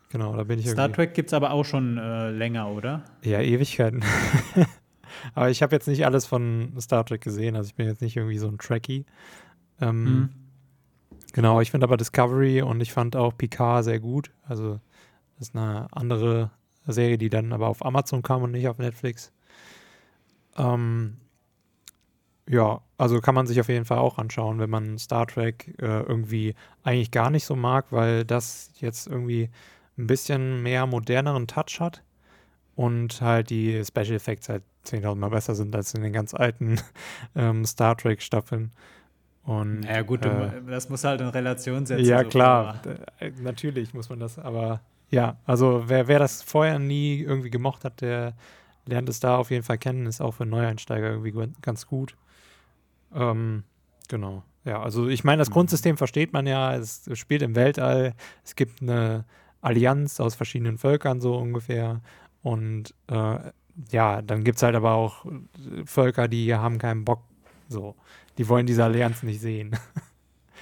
Genau, 0.10 0.36
da 0.36 0.44
bin 0.44 0.58
ich 0.58 0.68
Star 0.68 0.92
Trek 0.92 1.14
gibt 1.14 1.30
es 1.30 1.34
aber 1.34 1.52
auch 1.52 1.66
schon 1.66 2.00
äh, 2.00 2.32
länger, 2.32 2.70
oder? 2.70 3.04
Ja, 3.24 3.42
Ewigkeiten. 3.42 4.04
aber 5.36 5.52
ich 5.52 5.62
habe 5.62 5.76
jetzt 5.76 5.88
nicht 5.88 6.04
alles 6.04 6.26
von 6.26 6.74
Star 6.80 7.06
Trek 7.06 7.22
gesehen, 7.22 7.56
also 7.56 7.68
ich 7.68 7.76
bin 7.76 7.86
jetzt 7.86 8.02
nicht 8.02 8.18
irgendwie 8.18 8.40
so 8.40 8.48
ein 8.48 8.58
Trekkie. 8.58 9.06
Ähm, 9.80 10.04
mhm. 10.04 10.30
Genau, 11.34 11.62
ich 11.62 11.70
finde 11.70 11.84
aber 11.84 11.98
Discovery 11.98 12.64
und 12.64 12.82
ich 12.82 12.92
fand 12.92 13.16
auch 13.16 13.38
Picard 13.38 13.84
sehr 13.84 14.00
gut. 14.00 14.32
Also 14.48 14.80
das 15.38 15.50
ist 15.50 15.56
eine 15.56 15.86
andere 15.92 16.50
Serie, 16.94 17.18
die 17.18 17.30
dann 17.30 17.54
aber 17.54 17.68
auf 17.68 17.86
Amazon 17.86 18.22
kam 18.22 18.44
und 18.44 18.52
nicht 18.52 18.68
auf 18.68 18.78
Netflix. 18.78 19.32
Ähm, 20.58 21.18
ja, 22.50 22.82
also 22.98 23.20
kann 23.20 23.36
man 23.36 23.46
sich 23.46 23.60
auf 23.60 23.68
jeden 23.68 23.86
Fall 23.86 23.98
auch 23.98 24.18
anschauen, 24.18 24.60
wenn 24.60 24.70
man 24.70 24.98
Star 24.98 25.28
Trek 25.28 25.76
äh, 25.82 26.02
irgendwie 26.02 26.56
eigentlich 26.84 27.12
gar 27.12 27.30
nicht 27.30 27.46
so 27.46 27.56
mag, 27.56 27.88
weil 27.92 28.26
das 28.26 28.72
jetzt 28.80 29.08
irgendwie 29.08 29.50
ein 29.98 30.08
bisschen 30.08 30.64
mehr 30.64 30.86
moderneren 30.86 31.48
Touch 31.48 31.80
hat 31.80 32.04
und 32.76 33.22
halt 33.22 33.50
die 33.50 33.84
Special 33.84 34.16
Effects 34.16 34.50
halt 34.50 34.64
10.000 34.86 35.16
Mal 35.16 35.30
besser 35.30 35.56
sind 35.56 35.76
als 35.76 35.94
in 35.94 36.02
den 36.02 36.14
ganz 36.14 36.34
alten 36.34 36.80
ähm, 37.36 37.66
Star 37.66 37.98
Trek 37.98 38.22
Staffeln. 38.22 38.72
Und, 39.44 39.84
ja 39.84 40.02
gut, 40.02 40.26
äh, 40.26 40.62
das 40.68 40.90
muss 40.90 41.04
halt 41.04 41.22
in 41.22 41.28
Relation 41.28 41.86
setzen. 41.86 42.06
Ja, 42.06 42.24
so 42.24 42.30
klar, 42.30 42.82
äh, 43.20 43.32
natürlich 43.42 43.94
muss 43.94 44.10
man 44.10 44.20
das, 44.20 44.38
aber 44.38 44.82
ja, 45.10 45.38
also 45.46 45.84
wer, 45.88 46.08
wer 46.08 46.20
das 46.20 46.42
vorher 46.42 46.80
nie 46.80 47.20
irgendwie 47.22 47.50
gemocht 47.50 47.84
hat, 47.86 48.02
der 48.02 48.34
lernt 48.86 49.10
es 49.10 49.20
da 49.20 49.38
auf 49.38 49.52
jeden 49.52 49.64
Fall 49.64 49.78
kennen, 49.78 50.06
ist 50.06 50.22
auch 50.22 50.34
für 50.34 50.46
Neueinsteiger 50.46 51.10
irgendwie 51.12 51.54
ganz 51.62 51.88
gut. 51.88 52.16
Ähm, 53.14 53.64
genau. 54.08 54.44
Ja, 54.66 54.82
also 54.82 55.08
ich 55.08 55.24
meine, 55.24 55.40
das 55.40 55.50
mhm. 55.50 55.54
Grundsystem 55.54 55.98
versteht 55.98 56.34
man 56.34 56.46
ja, 56.46 56.76
es 56.76 57.10
spielt 57.14 57.42
im 57.42 57.56
Weltall, 57.56 58.14
es 58.44 58.56
gibt 58.56 58.82
eine 58.82 59.26
Allianz 59.62 60.20
aus 60.20 60.36
verschiedenen 60.36 60.78
Völkern 60.78 61.22
so 61.22 61.38
ungefähr 61.38 62.02
und 62.42 62.94
äh, 63.08 63.38
ja, 63.92 64.22
dann 64.22 64.44
gibt 64.44 64.58
es 64.58 64.64
halt 64.64 64.76
aber 64.76 64.94
auch 64.94 65.26
Völker, 65.86 66.28
die 66.28 66.54
haben 66.54 66.80
keinen 66.80 67.06
Bock, 67.06 67.24
so, 67.70 67.96
die 68.38 68.48
wollen 68.50 68.66
diese 68.66 68.84
Allianz 68.84 69.24
nicht 69.24 69.42
sehen. 69.42 69.76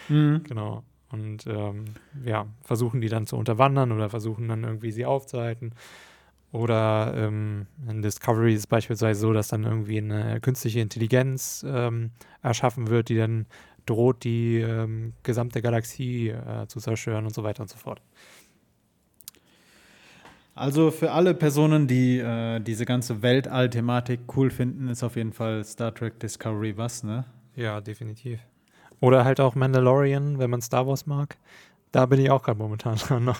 Mhm. 0.07 0.43
Genau 0.43 0.83
und 1.15 1.47
ähm, 1.47 1.85
ja, 2.25 2.45
versuchen 2.61 2.99
die 3.01 3.09
dann 3.09 3.25
zu 3.25 3.37
unterwandern 3.37 3.91
oder 3.91 4.09
versuchen 4.09 4.49
dann 4.49 4.63
irgendwie 4.63 4.91
sie 4.91 5.05
aufzuhalten. 5.05 5.71
Oder 6.51 7.13
ähm, 7.17 7.67
in 7.89 8.01
Discovery 8.01 8.53
ist 8.53 8.67
beispielsweise 8.67 9.19
so, 9.19 9.33
dass 9.33 9.47
dann 9.47 9.63
irgendwie 9.63 9.97
eine 9.97 10.39
künstliche 10.41 10.79
Intelligenz 10.79 11.65
ähm, 11.67 12.11
erschaffen 12.41 12.87
wird, 12.87 13.09
die 13.09 13.17
dann 13.17 13.45
droht, 13.85 14.23
die 14.23 14.57
ähm, 14.57 15.13
gesamte 15.23 15.61
Galaxie 15.61 16.29
äh, 16.29 16.67
zu 16.67 16.79
zerstören 16.79 17.25
und 17.25 17.33
so 17.33 17.43
weiter 17.43 17.61
und 17.61 17.69
so 17.69 17.77
fort. 17.77 18.01
Also 20.53 20.91
für 20.91 21.11
alle 21.11 21.33
Personen, 21.33 21.87
die 21.87 22.19
äh, 22.19 22.61
diese 22.61 22.85
ganze 22.85 23.21
Weltall-Thematik 23.21 24.21
cool 24.37 24.49
finden, 24.49 24.87
ist 24.87 25.03
auf 25.03 25.17
jeden 25.17 25.33
Fall 25.33 25.63
Star 25.65 25.93
Trek 25.93 26.19
Discovery 26.19 26.77
was, 26.77 27.03
ne? 27.03 27.25
Ja, 27.55 27.81
definitiv. 27.81 28.39
Oder 28.99 29.25
halt 29.25 29.39
auch 29.39 29.55
Mandalorian, 29.55 30.39
wenn 30.39 30.49
man 30.49 30.61
Star 30.61 30.87
Wars 30.87 31.05
mag. 31.05 31.37
Da 31.91 32.05
bin 32.05 32.19
ich 32.19 32.29
auch 32.29 32.43
gerade 32.43 32.59
momentan 32.59 32.95
dran 32.95 33.23
noch. 33.25 33.39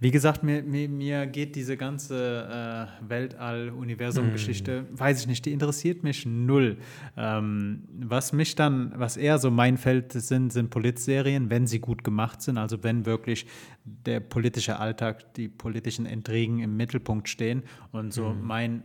Wie 0.00 0.10
gesagt, 0.10 0.42
mir, 0.42 0.62
mir, 0.62 0.88
mir 0.88 1.26
geht 1.26 1.56
diese 1.56 1.76
ganze 1.76 2.88
äh, 3.02 3.08
Weltall-Universum-Geschichte, 3.08 4.82
mm. 4.82 4.98
weiß 4.98 5.20
ich 5.20 5.26
nicht, 5.26 5.44
die 5.46 5.52
interessiert 5.52 6.02
mich 6.02 6.26
null. 6.26 6.76
Ähm, 7.16 7.84
was 8.00 8.32
mich 8.32 8.54
dann, 8.54 8.92
was 8.96 9.16
eher 9.16 9.38
so 9.38 9.50
mein 9.50 9.78
Feld 9.78 10.12
sind, 10.12 10.52
sind 10.52 10.70
Politserien, 10.70 11.50
wenn 11.50 11.66
sie 11.66 11.80
gut 11.80 12.04
gemacht 12.04 12.42
sind, 12.42 12.58
also 12.58 12.82
wenn 12.82 13.06
wirklich 13.06 13.46
der 13.84 14.20
politische 14.20 14.78
Alltag, 14.78 15.34
die 15.34 15.48
politischen 15.48 16.06
Intrigen 16.06 16.58
im 16.60 16.76
Mittelpunkt 16.76 17.28
stehen 17.28 17.62
und 17.92 18.12
so 18.12 18.30
mm. 18.30 18.42
mein, 18.42 18.82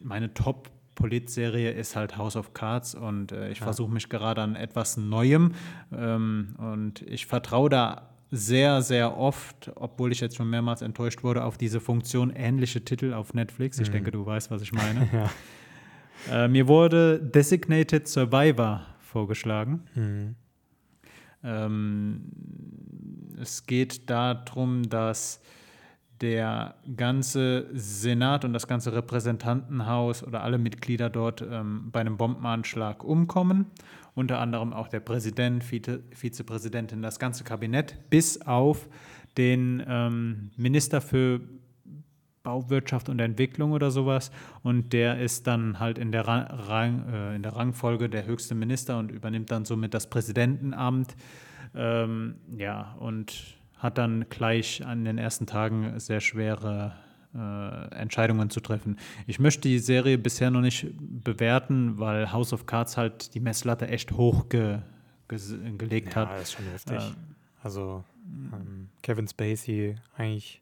meine 0.00 0.32
Top- 0.32 0.70
Politserie 1.00 1.70
ist 1.70 1.96
halt 1.96 2.16
House 2.16 2.36
of 2.36 2.52
Cards 2.52 2.94
und 2.94 3.32
äh, 3.32 3.50
ich 3.50 3.58
ja. 3.58 3.64
versuche 3.64 3.90
mich 3.90 4.08
gerade 4.08 4.42
an 4.42 4.54
etwas 4.54 4.96
Neuem 4.96 5.54
ähm, 5.92 6.54
und 6.58 7.02
ich 7.02 7.26
vertraue 7.26 7.70
da 7.70 8.10
sehr, 8.30 8.82
sehr 8.82 9.16
oft, 9.16 9.72
obwohl 9.74 10.12
ich 10.12 10.20
jetzt 10.20 10.36
schon 10.36 10.48
mehrmals 10.48 10.82
enttäuscht 10.82 11.24
wurde, 11.24 11.44
auf 11.44 11.58
diese 11.58 11.80
Funktion 11.80 12.30
ähnliche 12.30 12.84
Titel 12.84 13.12
auf 13.12 13.34
Netflix. 13.34 13.80
Ich 13.80 13.88
mhm. 13.88 13.92
denke, 13.94 14.10
du 14.12 14.24
weißt, 14.24 14.50
was 14.50 14.62
ich 14.62 14.72
meine. 14.72 15.08
ja. 16.30 16.44
äh, 16.44 16.48
mir 16.48 16.68
wurde 16.68 17.18
Designated 17.18 18.06
Survivor 18.06 18.86
vorgeschlagen. 19.00 19.82
Mhm. 19.94 20.34
Ähm, 21.42 22.20
es 23.40 23.66
geht 23.66 24.08
darum, 24.10 24.88
dass 24.88 25.40
der 26.20 26.74
ganze 26.96 27.66
Senat 27.72 28.44
und 28.44 28.52
das 28.52 28.66
ganze 28.66 28.92
Repräsentantenhaus 28.92 30.22
oder 30.22 30.42
alle 30.42 30.58
Mitglieder 30.58 31.08
dort 31.08 31.42
ähm, 31.42 31.90
bei 31.90 32.00
einem 32.00 32.16
Bombenanschlag 32.16 33.02
umkommen. 33.02 33.66
Unter 34.14 34.38
anderem 34.38 34.72
auch 34.72 34.88
der 34.88 35.00
Präsident, 35.00 35.64
Vize 35.64 36.02
Vizepräsidentin, 36.12 37.00
das 37.00 37.18
ganze 37.18 37.44
Kabinett, 37.44 38.10
bis 38.10 38.42
auf 38.42 38.88
den 39.38 39.82
ähm, 39.86 40.50
Minister 40.56 41.00
für 41.00 41.40
Bauwirtschaft 42.42 43.08
und 43.08 43.18
Entwicklung 43.20 43.72
oder 43.72 43.90
sowas. 43.90 44.30
Und 44.62 44.92
der 44.92 45.20
ist 45.20 45.46
dann 45.46 45.78
halt 45.78 45.98
in 45.98 46.12
der, 46.12 46.26
Rang, 46.26 47.08
äh, 47.08 47.36
in 47.36 47.42
der 47.42 47.54
Rangfolge 47.54 48.08
der 48.08 48.26
höchste 48.26 48.54
Minister 48.54 48.98
und 48.98 49.10
übernimmt 49.10 49.50
dann 49.50 49.64
somit 49.64 49.94
das 49.94 50.10
Präsidentenamt. 50.10 51.14
Ähm, 51.74 52.36
ja, 52.56 52.96
und 52.98 53.59
hat 53.80 53.98
dann 53.98 54.26
gleich 54.28 54.84
an 54.86 55.04
den 55.04 55.18
ersten 55.18 55.46
Tagen 55.46 55.98
sehr 55.98 56.20
schwere 56.20 56.94
äh, 57.34 57.94
Entscheidungen 57.94 58.50
zu 58.50 58.60
treffen. 58.60 58.98
Ich 59.26 59.38
möchte 59.38 59.68
die 59.68 59.78
Serie 59.78 60.18
bisher 60.18 60.50
noch 60.50 60.60
nicht 60.60 60.86
bewerten, 60.98 61.98
weil 61.98 62.32
House 62.32 62.52
of 62.52 62.66
Cards 62.66 62.96
halt 62.96 63.34
die 63.34 63.40
Messlatte 63.40 63.88
echt 63.88 64.12
hoch 64.12 64.48
ge 64.48 64.78
gelegt 65.28 66.08
ja, 66.08 66.22
hat. 66.22 66.30
Ja, 66.30 66.36
ist 66.36 66.52
schon 66.52 66.64
heftig. 66.66 66.98
Ähm, 67.00 67.14
also 67.62 68.04
ähm, 68.52 68.88
Kevin 69.02 69.28
Spacey 69.28 69.94
eigentlich 70.16 70.60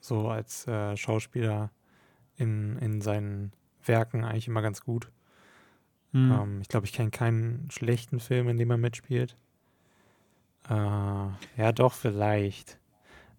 so 0.00 0.28
als 0.28 0.66
äh, 0.66 0.96
Schauspieler 0.98 1.70
in, 2.36 2.76
in 2.78 3.00
seinen 3.00 3.52
Werken 3.84 4.24
eigentlich 4.24 4.48
immer 4.48 4.60
ganz 4.60 4.82
gut. 4.82 5.08
Mhm. 6.12 6.32
Ähm, 6.32 6.58
ich 6.60 6.68
glaube, 6.68 6.86
ich 6.86 6.92
kenne 6.92 7.10
keinen 7.10 7.70
schlechten 7.70 8.20
Film, 8.20 8.48
in 8.48 8.58
dem 8.58 8.70
er 8.70 8.76
mitspielt. 8.76 9.36
Äh, 10.68 10.72
ja, 10.74 11.72
doch, 11.74 11.92
vielleicht. 11.92 12.78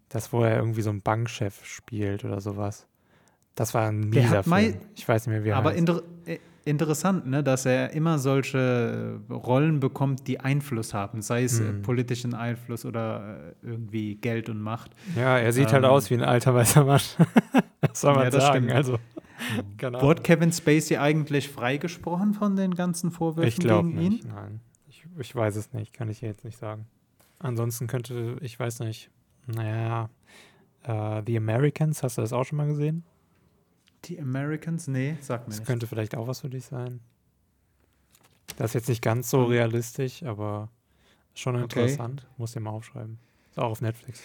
Das, 0.08 0.32
wo 0.32 0.42
er 0.44 0.56
irgendwie 0.56 0.82
so 0.82 0.90
einen 0.90 1.00
Bankchef 1.02 1.64
spielt 1.64 2.24
oder 2.24 2.40
sowas. 2.40 2.86
Das 3.54 3.74
war 3.74 3.88
ein 3.88 4.00
mieser 4.00 4.42
Film. 4.42 4.74
Ich 4.94 5.08
weiß 5.08 5.26
nicht 5.26 5.32
mehr, 5.34 5.44
wie 5.44 5.48
er 5.50 5.56
Aber 5.56 5.74
inter 5.74 6.02
äh, 6.26 6.38
interessant, 6.64 7.26
ne, 7.26 7.42
dass 7.42 7.66
er 7.66 7.90
immer 7.92 8.18
solche 8.18 9.20
Rollen 9.30 9.80
bekommt, 9.80 10.26
die 10.28 10.40
Einfluss 10.40 10.94
haben, 10.94 11.20
sei 11.22 11.44
es 11.44 11.60
äh, 11.60 11.64
Hm. 11.64 11.82
politischen 11.82 12.34
Einfluss 12.34 12.84
oder 12.84 13.54
äh, 13.62 13.66
irgendwie 13.66 14.16
Geld 14.16 14.48
und 14.48 14.60
Macht. 14.60 14.92
Ja, 15.16 15.38
er 15.38 15.52
sieht 15.52 15.72
halt 15.72 15.84
Ähm, 15.84 15.90
aus 15.90 16.10
wie 16.10 16.14
ein 16.14 16.22
alter 16.22 16.54
weißer 16.54 16.84
Mann. 16.84 17.00
Was 17.80 18.00
soll 18.00 18.14
man 18.14 18.24
Ja, 18.24 18.30
das 18.30 18.44
sagen? 18.44 18.64
stimmt. 18.64 18.72
Also, 18.72 18.98
genau. 19.76 20.00
Wurde 20.02 20.22
Kevin 20.22 20.52
Spacey 20.52 20.96
eigentlich 20.96 21.48
freigesprochen 21.48 22.34
von 22.34 22.56
den 22.56 22.74
ganzen 22.74 23.10
Vorwürfen 23.10 23.48
Ich 23.48 23.58
gegen 23.58 23.90
ihn? 23.98 24.12
nicht, 24.12 24.24
nein. 24.26 24.60
Ich, 24.88 25.04
ich 25.18 25.34
weiß 25.34 25.56
es 25.56 25.72
nicht, 25.72 25.92
kann 25.92 26.08
ich 26.08 26.20
jetzt 26.22 26.44
nicht 26.44 26.56
sagen. 26.58 26.86
Ansonsten 27.44 27.88
könnte, 27.88 28.38
ich 28.40 28.58
weiß 28.58 28.80
nicht, 28.80 29.10
naja, 29.46 30.08
äh, 30.84 31.22
The 31.26 31.36
Americans, 31.36 32.02
hast 32.02 32.16
du 32.16 32.22
das 32.22 32.32
auch 32.32 32.44
schon 32.44 32.56
mal 32.56 32.66
gesehen? 32.66 33.04
Die 34.06 34.18
Americans? 34.18 34.88
Nee, 34.88 35.18
sag 35.20 35.42
mir 35.42 35.50
Das 35.50 35.58
nicht. 35.60 35.66
könnte 35.66 35.86
vielleicht 35.86 36.16
auch 36.16 36.26
was 36.26 36.40
für 36.40 36.48
dich 36.48 36.64
sein. 36.64 37.00
Das 38.56 38.70
ist 38.70 38.74
jetzt 38.74 38.88
nicht 38.88 39.02
ganz 39.02 39.28
so 39.28 39.44
realistisch, 39.44 40.22
aber 40.22 40.70
schon 41.34 41.56
Okay. 41.56 41.82
interessant. 41.82 42.26
Muss 42.38 42.52
dir 42.52 42.60
mal 42.60 42.70
aufschreiben. 42.70 43.18
Ist 43.50 43.58
auch 43.58 43.72
auf 43.72 43.82
Netflix. 43.82 44.22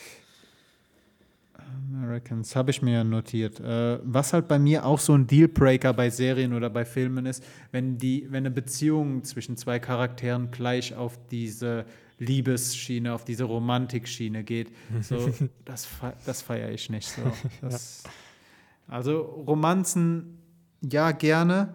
Americans, 1.91 2.55
habe 2.55 2.71
ich 2.71 2.81
mir 2.81 2.93
ja 2.93 3.03
notiert. 3.03 3.59
Äh, 3.59 3.99
was 4.03 4.31
halt 4.31 4.47
bei 4.47 4.59
mir 4.59 4.85
auch 4.85 4.99
so 4.99 5.13
ein 5.13 5.27
Dealbreaker 5.27 5.91
bei 5.93 6.09
Serien 6.09 6.53
oder 6.53 6.69
bei 6.69 6.85
Filmen 6.85 7.25
ist, 7.25 7.43
wenn, 7.71 7.97
die, 7.97 8.27
wenn 8.29 8.45
eine 8.45 8.51
Beziehung 8.51 9.25
zwischen 9.25 9.57
zwei 9.57 9.77
Charakteren 9.79 10.51
gleich 10.51 10.95
auf 10.95 11.19
diese 11.29 11.85
Liebesschiene, 12.19 13.13
auf 13.13 13.25
diese 13.25 13.45
Romantikschiene 13.45 14.43
geht. 14.43 14.71
So, 15.01 15.33
das, 15.65 15.85
fe- 15.85 16.13
das 16.25 16.41
feiere 16.41 16.71
ich 16.71 16.89
nicht 16.89 17.09
so. 17.09 17.21
Das, 17.61 18.03
Also 18.87 19.21
Romanzen, 19.21 20.37
ja, 20.81 21.11
gerne, 21.11 21.73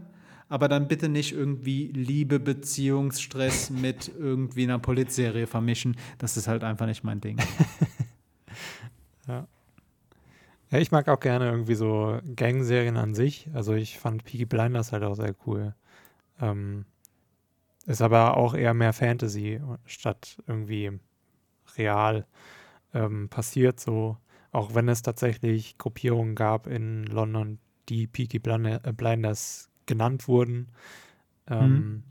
aber 0.48 0.68
dann 0.68 0.86
bitte 0.88 1.08
nicht 1.08 1.32
irgendwie 1.32 1.86
Liebe, 1.88 2.38
Beziehungsstress 2.40 3.70
mit 3.70 4.10
irgendwie 4.18 4.64
einer 4.64 4.78
Polizserie 4.78 5.46
vermischen. 5.46 5.96
Das 6.18 6.36
ist 6.36 6.46
halt 6.48 6.62
einfach 6.64 6.86
nicht 6.86 7.04
mein 7.04 7.20
Ding. 7.20 7.38
Ja, 10.70 10.78
ich 10.80 10.90
mag 10.90 11.08
auch 11.08 11.20
gerne 11.20 11.50
irgendwie 11.50 11.74
so 11.74 12.18
Gangserien 12.36 12.96
an 12.96 13.14
sich. 13.14 13.48
Also 13.54 13.74
ich 13.74 13.98
fand 13.98 14.24
Peaky 14.24 14.44
Blinders 14.44 14.92
halt 14.92 15.04
auch 15.04 15.14
sehr 15.14 15.34
cool. 15.46 15.74
Ähm, 16.40 16.84
ist 17.86 18.02
aber 18.02 18.36
auch 18.36 18.54
eher 18.54 18.74
mehr 18.74 18.92
Fantasy 18.92 19.60
statt 19.84 20.38
irgendwie 20.46 20.92
real 21.76 22.26
ähm, 22.92 23.28
passiert 23.28 23.80
so. 23.80 24.16
Auch 24.52 24.74
wenn 24.74 24.88
es 24.88 25.02
tatsächlich 25.02 25.78
Gruppierungen 25.78 26.34
gab 26.34 26.66
in 26.66 27.04
London, 27.04 27.58
die 27.88 28.06
Peaky 28.06 28.38
äh, 28.38 28.92
Blinders 28.92 29.70
genannt 29.86 30.28
wurden. 30.28 30.68
Ähm, 31.48 31.74
Mhm. 31.74 32.02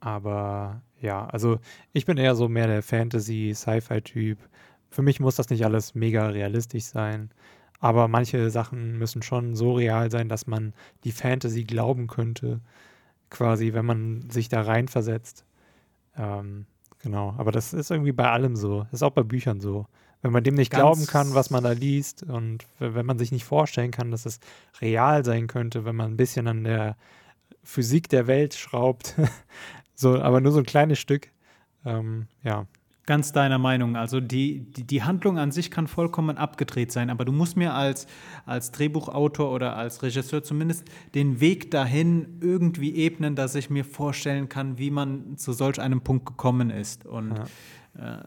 Aber 0.00 0.82
ja, 1.00 1.26
also 1.26 1.60
ich 1.92 2.06
bin 2.06 2.16
eher 2.16 2.34
so 2.34 2.48
mehr 2.48 2.66
der 2.66 2.82
Fantasy-Sci-Fi-Typ. 2.82 4.38
Für 4.90 5.02
mich 5.02 5.20
muss 5.20 5.36
das 5.36 5.50
nicht 5.50 5.64
alles 5.64 5.94
mega 5.94 6.28
realistisch 6.28 6.84
sein. 6.84 7.30
Aber 7.80 8.08
manche 8.08 8.50
Sachen 8.50 8.98
müssen 8.98 9.22
schon 9.22 9.54
so 9.54 9.74
real 9.74 10.10
sein, 10.10 10.28
dass 10.28 10.46
man 10.46 10.74
die 11.04 11.12
Fantasy 11.12 11.64
glauben 11.64 12.06
könnte, 12.08 12.60
quasi, 13.30 13.72
wenn 13.72 13.86
man 13.86 14.28
sich 14.30 14.48
da 14.48 14.62
reinversetzt. 14.62 15.44
Ähm, 16.16 16.66
genau, 17.00 17.34
aber 17.38 17.52
das 17.52 17.72
ist 17.72 17.90
irgendwie 17.90 18.12
bei 18.12 18.30
allem 18.30 18.56
so. 18.56 18.82
Das 18.84 18.94
ist 18.94 19.02
auch 19.02 19.10
bei 19.12 19.22
Büchern 19.22 19.60
so. 19.60 19.86
Wenn 20.22 20.32
man 20.32 20.44
dem 20.44 20.54
nicht 20.54 20.70
Ganz- 20.70 20.80
glauben 20.80 21.06
kann, 21.06 21.34
was 21.34 21.50
man 21.50 21.64
da 21.64 21.72
liest 21.72 22.24
und 22.24 22.66
wenn 22.78 23.06
man 23.06 23.18
sich 23.18 23.32
nicht 23.32 23.44
vorstellen 23.44 23.90
kann, 23.90 24.10
dass 24.10 24.26
es 24.26 24.38
real 24.80 25.24
sein 25.24 25.46
könnte, 25.46 25.84
wenn 25.84 25.96
man 25.96 26.12
ein 26.12 26.16
bisschen 26.16 26.46
an 26.46 26.64
der 26.64 26.96
Physik 27.62 28.08
der 28.10 28.26
Welt 28.26 28.54
schraubt, 28.54 29.14
so, 29.94 30.20
aber 30.20 30.40
nur 30.40 30.52
so 30.52 30.58
ein 30.58 30.66
kleines 30.66 30.98
Stück. 30.98 31.30
Ähm, 31.86 32.26
ja, 32.42 32.66
Ganz 33.06 33.32
deiner 33.32 33.58
Meinung. 33.58 33.96
Also 33.96 34.20
die, 34.20 34.70
die, 34.72 34.84
die 34.84 35.02
Handlung 35.02 35.38
an 35.38 35.50
sich 35.52 35.70
kann 35.70 35.86
vollkommen 35.86 36.36
abgedreht 36.36 36.92
sein, 36.92 37.10
aber 37.10 37.24
du 37.24 37.32
musst 37.32 37.56
mir 37.56 37.74
als, 37.74 38.06
als 38.46 38.70
Drehbuchautor 38.72 39.50
oder 39.50 39.76
als 39.76 40.02
Regisseur 40.02 40.42
zumindest 40.42 40.84
den 41.14 41.40
Weg 41.40 41.70
dahin 41.70 42.38
irgendwie 42.40 42.94
ebnen, 42.94 43.34
dass 43.34 43.54
ich 43.54 43.70
mir 43.70 43.84
vorstellen 43.84 44.48
kann, 44.48 44.78
wie 44.78 44.90
man 44.90 45.36
zu 45.36 45.52
solch 45.52 45.80
einem 45.80 46.02
Punkt 46.02 46.26
gekommen 46.26 46.70
ist. 46.70 47.06
Und 47.06 47.32
äh, 47.98 48.18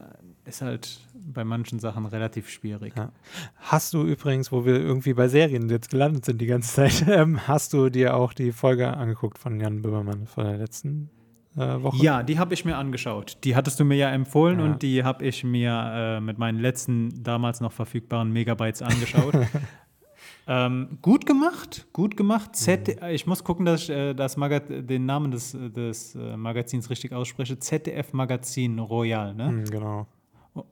ist 0.44 0.60
halt 0.60 1.00
bei 1.14 1.44
manchen 1.44 1.78
Sachen 1.78 2.06
relativ 2.06 2.50
schwierig. 2.50 2.94
Ja. 2.96 3.12
Hast 3.56 3.94
du 3.94 4.02
übrigens, 4.02 4.52
wo 4.52 4.66
wir 4.66 4.74
irgendwie 4.74 5.14
bei 5.14 5.28
Serien 5.28 5.68
jetzt 5.70 5.90
gelandet 5.90 6.26
sind 6.26 6.40
die 6.40 6.46
ganze 6.46 6.74
Zeit, 6.74 7.04
ähm, 7.08 7.46
hast 7.48 7.72
du 7.72 7.88
dir 7.88 8.16
auch 8.16 8.32
die 8.34 8.52
Folge 8.52 8.94
angeguckt 8.94 9.38
von 9.38 9.58
Jan 9.60 9.82
Böhmermann 9.82 10.26
von 10.26 10.44
der 10.44 10.58
letzten 10.58 11.08
Woche? 11.56 11.96
Ja, 12.02 12.22
die 12.22 12.38
habe 12.38 12.52
ich 12.54 12.64
mir 12.64 12.76
angeschaut. 12.76 13.38
Die 13.44 13.54
hattest 13.54 13.78
du 13.80 13.84
mir 13.84 13.96
ja 13.96 14.10
empfohlen 14.10 14.58
Ja. 14.58 14.64
und 14.64 14.82
die 14.82 15.04
habe 15.04 15.24
ich 15.24 15.44
mir 15.44 15.70
äh, 15.94 16.20
mit 16.20 16.38
meinen 16.38 16.58
letzten 16.58 17.22
damals 17.22 17.60
noch 17.60 17.72
verfügbaren 17.72 18.32
Megabytes 18.32 18.82
angeschaut. 18.82 19.34
ähm, 20.46 20.98
gut 21.00 21.26
gemacht, 21.26 21.86
gut 21.92 22.16
gemacht. 22.16 22.54
Z 22.56 23.00
ich 23.10 23.26
muss 23.26 23.44
gucken, 23.44 23.64
dass 23.66 23.82
ich 23.84 23.90
äh, 23.90 24.14
das 24.14 24.36
Maga 24.36 24.60
den 24.60 25.06
Namen 25.06 25.30
des, 25.30 25.52
des 25.52 26.14
äh, 26.14 26.36
Magazins 26.36 26.90
richtig 26.90 27.12
ausspreche. 27.12 27.58
ZDF 27.58 28.12
Magazin 28.12 28.78
Royal, 28.78 29.34
ne? 29.34 29.46
Hm, 29.48 29.64
genau, 29.64 30.06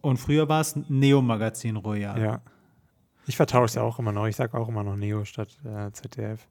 Und 0.01 0.19
früher 0.19 0.49
war 0.49 0.61
es 0.61 0.77
Neo 0.89 1.23
Magazin 1.23 1.77
Royal. 1.77 2.21
ja. 2.21 2.41
Ich 3.25 3.37
vertausche 3.37 3.67
es 3.67 3.75
ja 3.77 3.83
auch 3.83 4.01
immer 4.01 4.11
noch. 4.11 4.27
Ich 4.27 4.35
sage 4.35 4.59
auch 4.59 4.69
immer 4.69 4.83
noch 4.83 4.97
Neo 4.97 5.25
statt 5.25 5.57
äh, 5.65 5.93
ZDF. 5.93 6.49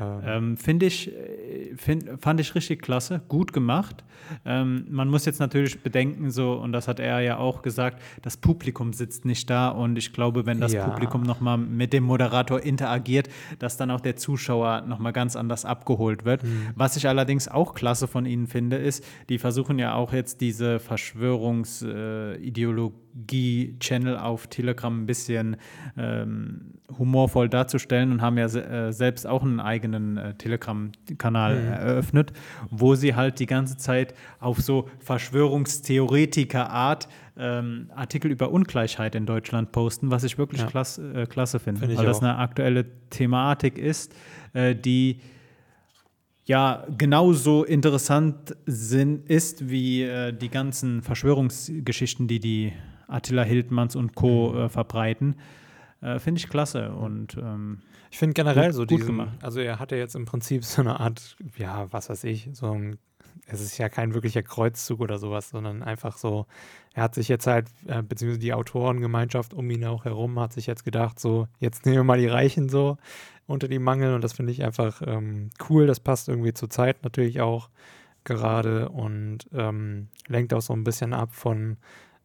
Ähm, 0.00 0.20
Ähm, 0.24 0.56
Finde 0.56 0.86
ich, 0.86 1.08
äh, 1.08 1.74
find, 1.76 2.04
fand 2.20 2.40
ich 2.40 2.54
richtig 2.54 2.82
klasse, 2.82 3.20
gut 3.28 3.52
gemacht. 3.52 4.04
Ähm, 4.44 4.86
man 4.90 5.08
muss 5.08 5.24
jetzt 5.24 5.38
natürlich 5.38 5.80
bedenken, 5.82 6.30
so, 6.30 6.54
und 6.54 6.72
das 6.72 6.88
hat 6.88 6.98
er 7.00 7.20
ja 7.20 7.36
auch 7.38 7.62
gesagt, 7.62 8.02
das 8.22 8.36
Publikum 8.36 8.92
sitzt 8.92 9.24
nicht 9.24 9.48
da 9.48 9.68
und 9.68 9.96
ich 9.96 10.12
glaube, 10.12 10.46
wenn 10.46 10.60
das 10.60 10.72
Ja. 10.72 10.88
Publikum 10.88 11.22
nochmal 11.22 11.58
mit 11.58 11.92
dem 11.92 12.04
Moderator 12.04 12.60
interagiert, 12.60 13.28
dass 13.58 13.76
dann 13.76 13.90
auch 13.90 14.00
der 14.00 14.16
Zuschauer 14.16 14.82
nochmal 14.82 15.12
ganz 15.12 15.36
anders 15.36 15.64
abgeholt 15.64 16.24
wird. 16.24 16.42
Mhm. 16.42 16.68
Was 16.74 16.96
ich 16.96 17.06
allerdings 17.08 17.48
auch 17.48 17.74
klasse 17.74 18.08
von 18.08 18.26
ihnen 18.26 18.46
finde, 18.46 18.76
ist, 18.76 19.04
die 19.28 19.38
versuchen 19.38 19.78
ja 19.78 19.94
auch 19.94 20.12
jetzt 20.12 20.40
diese 20.40 20.80
Verschwörungsideologie-Channel 23.16 24.16
auf 24.18 24.46
Telegram 24.48 25.02
ein 25.02 25.06
bisschen 25.06 25.56
ähm, 25.96 26.74
humorvoll 26.98 27.48
darzustellen 27.48 28.10
und 28.12 28.20
haben 28.22 28.38
ja 28.38 28.48
se 28.48 28.64
äh, 28.64 28.92
selbst 28.92 29.26
auch 29.26 29.42
einen 29.42 29.58
eigenen 29.60 30.16
äh, 30.16 30.34
Telegram-Kanal 30.34 31.56
Mhm. 31.56 31.72
eröffnet, 31.72 32.32
wo 32.70 32.94
sie 32.94 33.14
halt 33.14 33.38
die 33.40 33.46
ganze 33.46 33.76
Zeit 33.76 34.14
auf 34.40 34.60
so 34.60 34.88
Verschwörungstheoretiker-Art 35.00 37.08
ähm, 37.38 37.90
Artikel 37.94 38.30
über 38.30 38.50
Ungleichheit 38.50 39.14
in 39.14 39.26
Deutschland 39.26 39.70
posten, 39.72 40.10
was 40.10 40.24
ich 40.24 40.38
wirklich 40.38 40.62
Ja. 40.62 40.66
klasse, 40.68 41.12
äh, 41.22 41.26
klasse 41.26 41.58
finde, 41.58 41.84
ich 41.86 41.98
weil 41.98 42.06
das 42.06 42.18
auch. 42.18 42.22
eine 42.22 42.38
aktuelle 42.38 42.86
Thematik 43.10 43.76
ist, 43.78 44.14
äh, 44.54 44.74
die 44.74 45.20
ja 46.46 46.86
genauso 46.96 47.64
interessant 47.64 48.56
sind, 48.66 49.28
ist 49.28 49.68
wie 49.68 50.02
äh, 50.04 50.32
die 50.32 50.48
ganzen 50.48 51.02
Verschwörungsgeschichten, 51.02 52.26
die 52.28 52.40
die 52.40 52.72
Attila 53.08 53.42
Hildmanns 53.42 53.96
und 53.96 54.14
Co. 54.14 54.52
Mhm. 54.52 54.58
Äh, 54.58 54.68
verbreiten. 54.68 55.36
Äh, 56.02 56.18
Finde 56.18 56.38
ich 56.38 56.48
klasse 56.48 56.92
und 56.92 57.36
ähm, 57.36 57.78
Ich 58.10 58.18
finde 58.18 58.34
generell 58.34 58.66
Gut- 58.66 58.74
so 58.74 58.80
gut 58.82 58.90
diesen, 58.90 59.06
gemacht. 59.06 59.38
also 59.42 59.60
er 59.60 59.78
hatte 59.78 59.96
jetzt 59.96 60.14
im 60.14 60.24
Prinzip 60.26 60.64
so 60.64 60.82
eine 60.82 61.00
Art, 61.00 61.36
ja, 61.56 61.86
was 61.92 62.10
weiß 62.10 62.24
ich, 62.24 62.50
so 62.52 62.70
ein, 62.72 62.98
es 63.46 63.60
ist 63.60 63.78
ja 63.78 63.88
kein 63.88 64.12
wirklicher 64.12 64.42
Kreuzzug 64.42 65.00
oder 65.00 65.18
sowas, 65.18 65.48
sondern 65.50 65.82
einfach 65.82 66.18
so, 66.18 66.46
er 66.94 67.04
hat 67.04 67.14
sich 67.14 67.28
jetzt 67.28 67.46
halt, 67.46 67.68
äh, 67.86 68.02
beziehungsweise 68.02 68.40
die 68.40 68.52
Autorengemeinschaft 68.52 69.54
um 69.54 69.70
ihn 69.70 69.84
auch 69.86 70.04
herum, 70.04 70.38
hat 70.38 70.52
sich 70.52 70.66
jetzt 70.66 70.84
gedacht, 70.84 71.18
so, 71.18 71.48
jetzt 71.60 71.86
nehmen 71.86 71.96
wir 71.98 72.04
mal 72.04 72.18
die 72.18 72.26
Reichen 72.28 72.68
so 72.68 72.98
unter 73.46 73.68
die 73.68 73.78
Mangel 73.78 74.14
und 74.14 74.22
das 74.22 74.32
finde 74.34 74.52
ich 74.52 74.64
einfach 74.64 75.00
ähm, 75.06 75.50
cool, 75.70 75.86
das 75.86 76.00
passt 76.00 76.28
irgendwie 76.28 76.52
zur 76.52 76.68
Zeit 76.68 77.04
natürlich 77.04 77.40
auch 77.40 77.70
gerade 78.24 78.88
und 78.88 79.48
ähm, 79.54 80.08
lenkt 80.26 80.52
auch 80.52 80.60
so 80.62 80.72
ein 80.72 80.84
bisschen 80.84 81.12
ab 81.14 81.30
von 81.32 81.76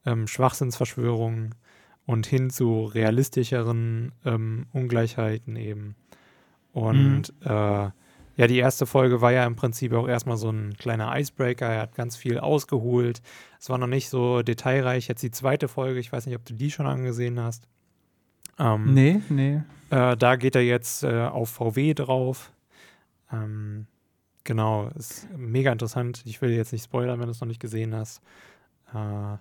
ähm, 0.06 0.28
Schwachsinnsverschwörungen 0.28 1.56
und 2.06 2.26
hin 2.26 2.50
zu 2.50 2.86
realistischeren 2.86 4.12
ähm, 4.26 4.68
Ungleichheiten 4.72 5.56
eben. 5.56 5.96
Und 6.74 7.34
äh, 7.44 7.90
ja, 8.38 8.48
die 8.48 8.58
erste 8.58 8.86
Folge 8.86 9.22
war 9.22 9.32
ja 9.32 9.46
im 9.46 9.56
Prinzip 9.56 9.94
auch 9.94 10.08
erstmal 10.08 10.38
so 10.38 10.50
ein 10.50 10.74
kleiner 10.78 11.18
Icebreaker. 11.18 11.68
Er 11.68 11.82
hat 11.82 11.96
ganz 11.96 12.16
viel 12.16 12.40
ausgeholt. 12.40 13.22
Es 13.60 13.70
war 13.70 13.78
noch 13.78 13.88
nicht 13.88 14.10
so 14.10 14.42
detailreich. 14.42 15.08
Jetzt 15.08 15.22
die 15.22 15.32
zweite 15.32 15.68
Folge, 15.68 16.00
ich 16.00 16.12
weiß 16.12 16.26
nicht, 16.26 16.36
ob 16.36 16.46
du 16.46 16.54
die 16.54 16.72
schon 16.72 16.88
angesehen 16.88 17.40
hast. 17.40 17.68
Ähm, 18.58 18.94
nee, 18.94 19.22
nee. 19.30 19.62
äh, 19.90 20.16
da 20.18 20.36
geht 20.38 20.56
er 20.56 20.64
jetzt 20.64 21.04
äh, 21.04 21.26
auf 21.26 21.50
VW 21.50 21.94
drauf. 21.94 22.52
Ähm, 23.32 23.88
genau, 24.44 24.90
ist 24.96 25.28
mega 25.36 25.72
interessant. 25.72 26.24
Ich 26.26 26.42
will 26.42 26.52
jetzt 26.52 26.72
nicht 26.72 26.86
spoilern, 26.86 27.20
wenn 27.20 27.28
du 27.28 27.32
es 27.32 27.42
noch 27.42 27.48
nicht 27.48 27.62
gesehen 27.62 27.94
hast. 27.94 28.22
Äh, 28.94 29.38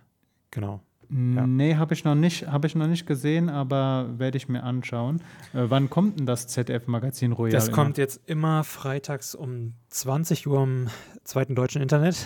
genau. 0.50 0.80
Ja. 1.12 1.44
Nee, 1.44 1.74
habe 1.74 1.92
ich, 1.94 2.04
noch 2.04 2.14
nicht- 2.14 2.46
hab 2.46 2.64
ich 2.64 2.76
noch 2.76 2.86
nicht 2.86 3.04
gesehen, 3.04 3.48
aber 3.48 4.08
werde 4.18 4.36
ich 4.36 4.48
mir 4.48 4.62
anschauen. 4.62 5.16
Äh, 5.52 5.64
wann 5.68 5.90
kommt 5.90 6.20
denn 6.20 6.26
das 6.26 6.46
ZDF-Magazin 6.46 7.32
Royal? 7.32 7.50
Das 7.50 7.66
immer? 7.66 7.74
kommt 7.76 7.98
jetzt 7.98 8.20
immer 8.28 8.62
freitags 8.62 9.34
um 9.34 9.74
20 9.88 10.46
Uhr 10.46 10.62
im 10.62 10.86
zweiten 11.24 11.56
deutschen 11.56 11.82
Internet 11.82 12.24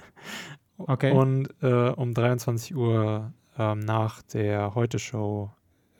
Okay. 0.78 1.12
und 1.12 1.50
äh, 1.62 1.90
um 1.90 2.12
23 2.12 2.74
Uhr 2.74 3.32
ähm, 3.58 3.78
nach 3.80 4.22
der 4.22 4.74
Heute-Show 4.74 5.50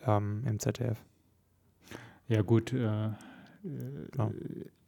ähm, 0.05 0.43
im 0.47 0.59
ZDF. 0.59 0.99
Ja, 2.27 2.43
gut. 2.43 2.73
Äh, 2.73 3.11
Klar. 4.13 4.33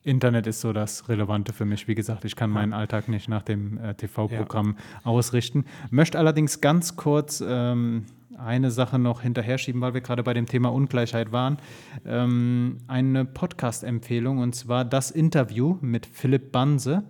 Internet 0.05 0.47
ist 0.47 0.61
so 0.61 0.73
das 0.73 1.09
Relevante 1.09 1.53
für 1.53 1.65
mich. 1.65 1.87
Wie 1.89 1.95
gesagt, 1.95 2.25
ich 2.25 2.35
kann 2.37 2.51
Ja. 2.51 2.55
meinen 2.55 2.73
Alltag 2.73 3.09
nicht 3.09 3.29
nach 3.29 3.43
dem 3.43 3.79
äh, 3.79 3.95
TV-Programm 3.95 4.77
ausrichten. 5.05 5.65
Möchte 5.91 6.19
allerdings 6.19 6.61
ganz 6.61 6.97
kurz 6.97 7.43
ähm, 7.47 8.07
eine 8.37 8.71
Sache 8.73 8.99
noch 8.99 9.21
hinterher 9.21 9.59
schieben, 9.59 9.81
weil 9.81 9.95
wir 9.95 10.01
gerade 10.01 10.23
bei 10.25 10.35
dem 10.35 10.47
Thema 10.47 10.73
Ungleichheit 10.73 11.31
waren. 11.31 11.59
Ähm, 12.05 12.79
eine 12.89 13.25
Podcast-Empfehlung 13.25 14.39
und 14.39 14.55
zwar 14.55 14.85
das 14.85 15.11
Interview 15.13 15.77
mit 15.81 16.07
Philipp 16.07 16.51
Banse. 16.51 17.05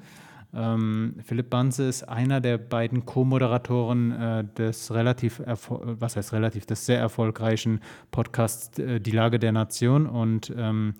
Ähm, 0.54 1.14
Philipp 1.24 1.48
Banse 1.48 1.84
ist 1.88 2.02
einer 2.06 2.42
der 2.42 2.58
beiden 2.58 3.06
Co-Moderatoren 3.06 4.12
äh, 4.12 4.44
des 4.58 4.92
relativ, 4.92 5.40
was 5.46 6.16
heißt 6.16 6.34
relativ, 6.34 6.66
des 6.66 6.84
sehr 6.84 6.98
erfolgreichen 6.98 7.80
Podcasts 8.10 8.78
äh, 8.78 9.00
Die 9.00 9.12
Lage 9.12 9.38
der 9.38 9.52
Nation. 9.52 10.04
Und 10.06 10.52
ähm, 10.54 10.92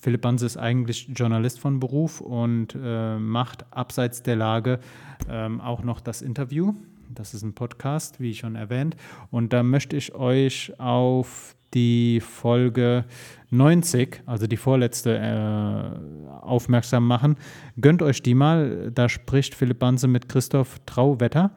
Philipp 0.00 0.22
Banse 0.22 0.46
ist 0.46 0.56
eigentlich 0.56 1.08
Journalist 1.14 1.60
von 1.60 1.80
Beruf 1.80 2.20
und 2.20 2.76
äh, 2.80 3.18
macht 3.18 3.66
abseits 3.72 4.22
der 4.22 4.36
Lage 4.36 4.80
ähm, 5.28 5.60
auch 5.60 5.82
noch 5.82 6.00
das 6.00 6.22
Interview. 6.22 6.74
Das 7.14 7.34
ist 7.34 7.42
ein 7.42 7.54
Podcast, 7.54 8.20
wie 8.20 8.34
schon 8.34 8.56
erwähnt. 8.56 8.96
Und 9.30 9.52
da 9.52 9.62
möchte 9.62 9.96
ich 9.96 10.14
euch 10.14 10.72
auf 10.78 11.54
die 11.74 12.20
Folge 12.20 13.04
90, 13.50 14.22
also 14.26 14.46
die 14.46 14.56
vorletzte, 14.56 15.18
äh, 15.18 16.30
aufmerksam 16.44 17.06
machen. 17.06 17.36
Gönnt 17.80 18.02
euch 18.02 18.22
die 18.22 18.34
mal. 18.34 18.90
Da 18.92 19.08
spricht 19.08 19.54
Philipp 19.54 19.80
Banse 19.80 20.08
mit 20.08 20.28
Christoph 20.28 20.80
Trauwetter. 20.86 21.50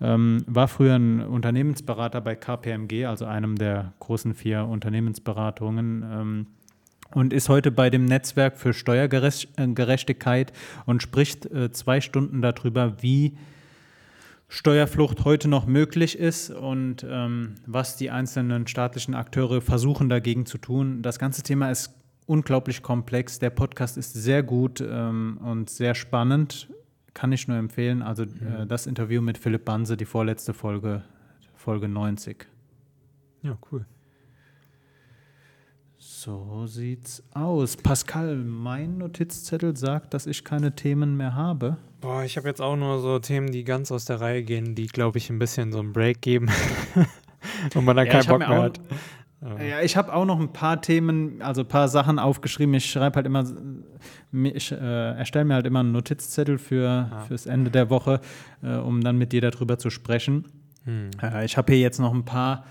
Ähm, 0.00 0.44
war 0.46 0.68
früher 0.68 0.94
ein 0.94 1.20
Unternehmensberater 1.20 2.20
bei 2.20 2.34
KPMG, 2.34 3.04
also 3.04 3.26
einem 3.26 3.56
der 3.56 3.92
großen 4.00 4.34
vier 4.34 4.64
Unternehmensberatungen. 4.64 6.04
Ähm, 6.10 6.46
und 7.14 7.32
ist 7.32 7.48
heute 7.48 7.70
bei 7.70 7.90
dem 7.90 8.04
Netzwerk 8.04 8.58
für 8.58 8.72
Steuergerechtigkeit 8.72 10.52
und 10.86 11.02
spricht 11.02 11.46
äh, 11.46 11.70
zwei 11.72 12.00
Stunden 12.00 12.42
darüber, 12.42 13.02
wie 13.02 13.36
Steuerflucht 14.48 15.24
heute 15.24 15.46
noch 15.48 15.66
möglich 15.66 16.18
ist 16.18 16.50
und 16.50 17.06
ähm, 17.08 17.54
was 17.66 17.96
die 17.96 18.10
einzelnen 18.10 18.66
staatlichen 18.66 19.14
Akteure 19.14 19.60
versuchen 19.60 20.08
dagegen 20.08 20.44
zu 20.44 20.58
tun. 20.58 21.02
Das 21.02 21.20
ganze 21.20 21.42
Thema 21.42 21.70
ist 21.70 21.94
unglaublich 22.26 22.82
komplex. 22.82 23.38
Der 23.38 23.50
Podcast 23.50 23.96
ist 23.96 24.12
sehr 24.12 24.42
gut 24.42 24.80
ähm, 24.80 25.38
und 25.42 25.70
sehr 25.70 25.94
spannend. 25.94 26.68
Kann 27.14 27.30
ich 27.32 27.46
nur 27.46 27.58
empfehlen. 27.58 28.02
Also 28.02 28.24
äh, 28.24 28.66
das 28.66 28.86
Interview 28.86 29.22
mit 29.22 29.38
Philipp 29.38 29.64
Banse, 29.64 29.96
die 29.96 30.04
vorletzte 30.04 30.52
Folge, 30.52 31.02
Folge 31.54 31.88
90. 31.88 32.46
Ja, 33.42 33.56
cool. 33.70 33.86
So 36.22 36.66
sieht's 36.66 37.22
aus. 37.32 37.78
Pascal, 37.78 38.36
mein 38.36 38.98
Notizzettel 38.98 39.74
sagt, 39.74 40.12
dass 40.12 40.26
ich 40.26 40.44
keine 40.44 40.74
Themen 40.74 41.16
mehr 41.16 41.34
habe. 41.34 41.78
Boah, 42.02 42.24
ich 42.24 42.36
habe 42.36 42.46
jetzt 42.46 42.60
auch 42.60 42.76
nur 42.76 43.00
so 43.00 43.18
Themen, 43.20 43.50
die 43.50 43.64
ganz 43.64 43.90
aus 43.90 44.04
der 44.04 44.20
Reihe 44.20 44.42
gehen, 44.42 44.74
die, 44.74 44.86
glaube 44.88 45.16
ich, 45.16 45.30
ein 45.30 45.38
bisschen 45.38 45.72
so 45.72 45.78
einen 45.78 45.94
Break 45.94 46.20
geben. 46.20 46.50
und 47.74 47.86
man 47.86 47.96
dann 47.96 48.04
Ja, 48.04 48.12
keinen 48.12 48.26
Bock 48.28 48.38
mehr 48.40 48.62
hat. 48.62 48.80
Ja. 49.40 49.80
Ich 49.80 49.96
habe 49.96 50.12
auch 50.12 50.26
noch 50.26 50.38
ein 50.38 50.52
paar 50.52 50.82
Themen, 50.82 51.40
also 51.40 51.62
ein 51.62 51.68
paar 51.68 51.88
Sachen 51.88 52.18
aufgeschrieben. 52.18 52.74
Ich 52.74 52.90
schreibe 52.90 53.16
halt 53.16 53.24
immer, 53.24 53.46
ich 54.30 54.72
äh, 54.72 54.76
erstelle 55.16 55.46
mir 55.46 55.54
halt 55.54 55.66
immer 55.66 55.80
einen 55.80 55.92
Notizzettel 55.92 56.58
für 56.58 56.84
Ja. 57.10 57.24
fürs 57.28 57.46
Ende 57.46 57.70
der 57.70 57.88
Woche, 57.88 58.20
äh, 58.62 58.74
um 58.74 59.00
dann 59.00 59.16
mit 59.16 59.32
dir 59.32 59.40
darüber 59.40 59.78
zu 59.78 59.88
sprechen. 59.88 60.44
Hm. 60.84 61.12
Äh, 61.22 61.46
ich 61.46 61.56
habe 61.56 61.72
hier 61.72 61.80
jetzt 61.80 61.98
noch 61.98 62.12
ein 62.12 62.26
paar 62.26 62.66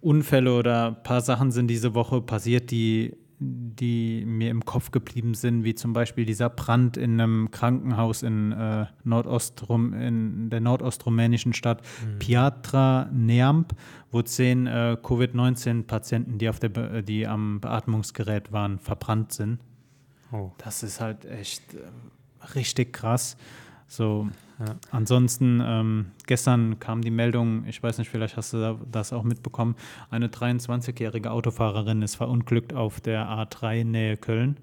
Unfälle 0.00 0.56
oder 0.56 0.88
ein 0.88 1.02
paar 1.02 1.20
Sachen 1.20 1.50
sind 1.50 1.68
diese 1.68 1.94
Woche 1.94 2.22
passiert, 2.22 2.70
die, 2.70 3.16
die 3.38 4.24
mir 4.26 4.50
im 4.50 4.64
Kopf 4.64 4.90
geblieben 4.90 5.34
sind, 5.34 5.64
wie 5.64 5.74
zum 5.74 5.92
Beispiel 5.92 6.24
dieser 6.24 6.48
Brand 6.48 6.96
in 6.96 7.20
einem 7.20 7.50
Krankenhaus 7.50 8.22
in, 8.22 8.52
äh, 8.52 8.86
Nordostrum, 9.04 9.92
in 9.92 10.50
der 10.50 10.60
nordostrumänischen 10.60 11.52
Stadt 11.52 11.82
Piatra 12.18 13.08
Neamp, 13.12 13.74
wo 14.10 14.22
zehn 14.22 14.66
äh, 14.66 14.96
Covid-19-Patienten, 15.02 16.38
die, 16.38 16.48
auf 16.48 16.60
der 16.60 16.70
Be 16.70 17.02
die 17.02 17.26
am 17.26 17.60
Beatmungsgerät 17.60 18.52
waren, 18.52 18.78
verbrannt 18.78 19.32
sind. 19.32 19.60
Oh. 20.32 20.50
Das 20.58 20.82
ist 20.82 21.00
halt 21.00 21.24
echt 21.24 21.74
äh, 21.74 21.78
richtig 22.54 22.92
krass. 22.92 23.36
So, 23.92 24.28
Ja. 24.60 24.76
ansonsten, 24.92 25.60
ähm, 25.64 26.06
gestern 26.28 26.78
kam 26.78 27.02
die 27.02 27.10
Meldung, 27.10 27.64
ich 27.66 27.82
weiß 27.82 27.98
nicht, 27.98 28.08
vielleicht 28.08 28.36
hast 28.36 28.52
du 28.52 28.58
da- 28.60 28.78
das 28.92 29.12
auch 29.12 29.24
mitbekommen, 29.24 29.74
eine 30.10 30.28
23-jährige 30.28 31.32
Autofahrerin 31.32 32.00
ist 32.00 32.14
verunglückt 32.14 32.72
auf 32.72 33.00
der 33.00 33.26
A3 33.26 33.82
Nähe 33.82 34.16
Köln. 34.16 34.58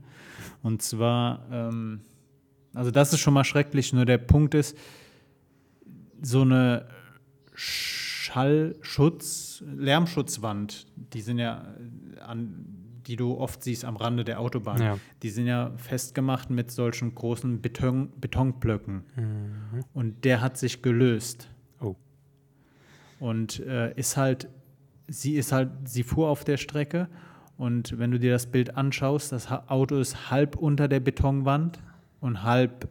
Und 0.64 0.82
zwar, 0.82 1.42
ähm, 1.52 2.00
also 2.74 2.90
das 2.90 3.12
ist 3.12 3.20
schon 3.20 3.34
mal 3.34 3.44
schrecklich, 3.44 3.92
nur 3.92 4.06
der 4.06 4.18
Punkt 4.18 4.54
ist, 4.54 4.78
so 6.22 6.44
eine 6.44 6.86
Schallschutz, 7.54 9.62
Lärmschutzwand, 9.76 10.88
die 10.96 11.20
sind 11.22 11.40
ja 11.40 11.66
an, 12.26 12.66
die 13.08 13.16
du 13.16 13.38
oft 13.38 13.64
siehst 13.64 13.86
am 13.86 13.96
Rande 13.96 14.24
der 14.24 14.40
Autobahn, 14.40 14.82
Ja. 14.82 14.98
die 15.24 15.30
sind 15.30 15.48
ja 15.48 15.72
festgemacht 15.78 16.50
mit 16.50 16.72
solchen 16.72 17.14
großen 17.16 17.62
Beton, 17.62 18.12
Betonblöcken. 18.20 19.04
Mhm. 19.16 19.84
Und 19.94 20.26
der 20.26 20.42
hat 20.42 20.58
sich 20.58 20.82
gelöst. 20.82 21.50
Oh. 21.80 21.96
Und 23.20 23.60
äh, 23.62 23.94
ist 23.96 24.18
halt, 24.18 24.50
sie 25.08 25.36
ist 25.36 25.52
halt, 25.52 25.70
sie 25.86 26.04
fuhr 26.04 26.30
auf 26.30 26.44
der 26.44 26.58
Strecke 26.58 27.08
und 27.58 27.98
wenn 27.98 28.12
du 28.12 28.20
dir 28.20 28.32
das 28.32 28.46
Bild 28.48 28.78
anschaust, 28.78 29.32
das 29.32 29.50
Auto 29.52 29.98
ist 29.98 30.30
halb 30.30 30.56
unter 30.56 30.88
der 30.88 31.00
Betonwand 31.00 31.80
und 32.20 32.44
halb 32.44 32.90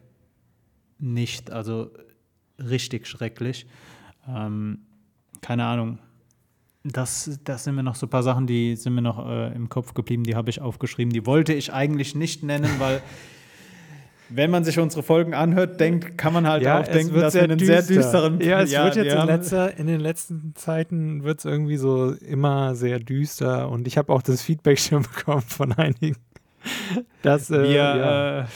nicht. 0.98 1.50
Also 1.50 1.90
richtig 2.58 3.06
schrecklich. 3.06 3.66
Ähm, 4.26 4.78
keine 5.40 5.64
Ahnung. 5.64 5.98
Das, 6.92 7.38
das 7.44 7.64
sind 7.64 7.74
mir 7.74 7.82
noch 7.82 7.94
so 7.94 8.06
ein 8.06 8.10
paar 8.10 8.22
Sachen, 8.22 8.46
die 8.46 8.76
sind 8.76 8.94
mir 8.94 9.02
noch 9.02 9.26
äh, 9.26 9.52
im 9.54 9.68
Kopf 9.68 9.94
geblieben, 9.94 10.24
die 10.24 10.36
habe 10.36 10.50
ich 10.50 10.60
aufgeschrieben. 10.60 11.12
Die 11.12 11.26
wollte 11.26 11.52
ich 11.52 11.72
eigentlich 11.72 12.14
nicht 12.14 12.42
nennen, 12.42 12.70
weil 12.78 13.02
wenn 14.28 14.50
man 14.50 14.64
sich 14.64 14.78
unsere 14.78 15.02
Folgen 15.02 15.34
anhört, 15.34 15.78
denkt, 15.78 16.18
kann 16.18 16.32
man 16.32 16.48
halt 16.48 16.66
auch 16.66 16.82
es 16.82 16.90
denken, 16.90 17.14
wird 17.14 17.24
dass 17.24 17.34
wir 17.34 17.42
einen 17.44 17.58
sehr 17.58 17.82
düsteren 17.82 18.40
Ja, 18.40 18.60
es 18.60 18.72
wird 18.72 18.96
wir 18.96 19.04
jetzt 19.04 19.14
in, 19.14 19.26
letzter, 19.26 19.78
in 19.78 19.86
den 19.86 20.00
letzten 20.00 20.52
Zeiten 20.56 21.22
wird 21.22 21.38
es 21.38 21.44
irgendwie 21.44 21.76
so 21.76 22.12
immer 22.12 22.74
sehr 22.74 22.98
düster 22.98 23.68
und 23.68 23.86
ich 23.86 23.96
habe 23.98 24.12
auch 24.12 24.22
das 24.22 24.42
Feedback 24.42 24.78
schon 24.80 25.02
bekommen 25.02 25.42
von 25.42 25.72
einigen, 25.72 26.16
dass 27.22 27.50
äh, 27.50 27.62
wir, 27.62 27.70
ja. 27.70 28.38
äh, 28.38 28.38
ja, 28.40 28.48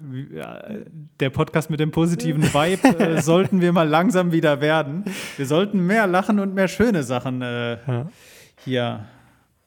der 0.00 1.30
Podcast 1.30 1.70
mit 1.70 1.80
dem 1.80 1.90
positiven 1.90 2.42
Vibe 2.42 2.98
äh, 2.98 3.22
sollten 3.22 3.60
wir 3.60 3.72
mal 3.72 3.88
langsam 3.88 4.32
wieder 4.32 4.60
werden. 4.60 5.04
Wir 5.36 5.46
sollten 5.46 5.86
mehr 5.86 6.06
lachen 6.06 6.38
und 6.38 6.54
mehr 6.54 6.68
schöne 6.68 7.02
Sachen 7.02 7.42
äh, 7.42 7.78
ja. 7.86 8.08
hier 8.64 9.04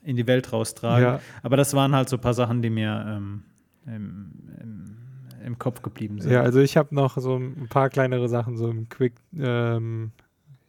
in 0.03 0.15
die 0.15 0.25
Welt 0.27 0.51
raustragen. 0.51 1.03
Ja. 1.03 1.19
Aber 1.43 1.57
das 1.57 1.73
waren 1.73 1.95
halt 1.95 2.09
so 2.09 2.17
ein 2.17 2.21
paar 2.21 2.33
Sachen, 2.33 2.61
die 2.61 2.69
mir 2.69 3.05
ähm, 3.07 3.43
im, 3.85 4.31
im, 4.61 4.97
im 5.45 5.59
Kopf 5.59 5.81
geblieben 5.81 6.19
sind. 6.19 6.31
Ja, 6.31 6.41
also 6.41 6.59
ich 6.59 6.77
habe 6.77 6.95
noch 6.95 7.17
so 7.17 7.35
ein 7.37 7.67
paar 7.69 7.89
kleinere 7.89 8.29
Sachen, 8.29 8.57
so 8.57 8.69
im 8.69 8.89
Quick, 8.89 9.13
ähm, 9.37 10.11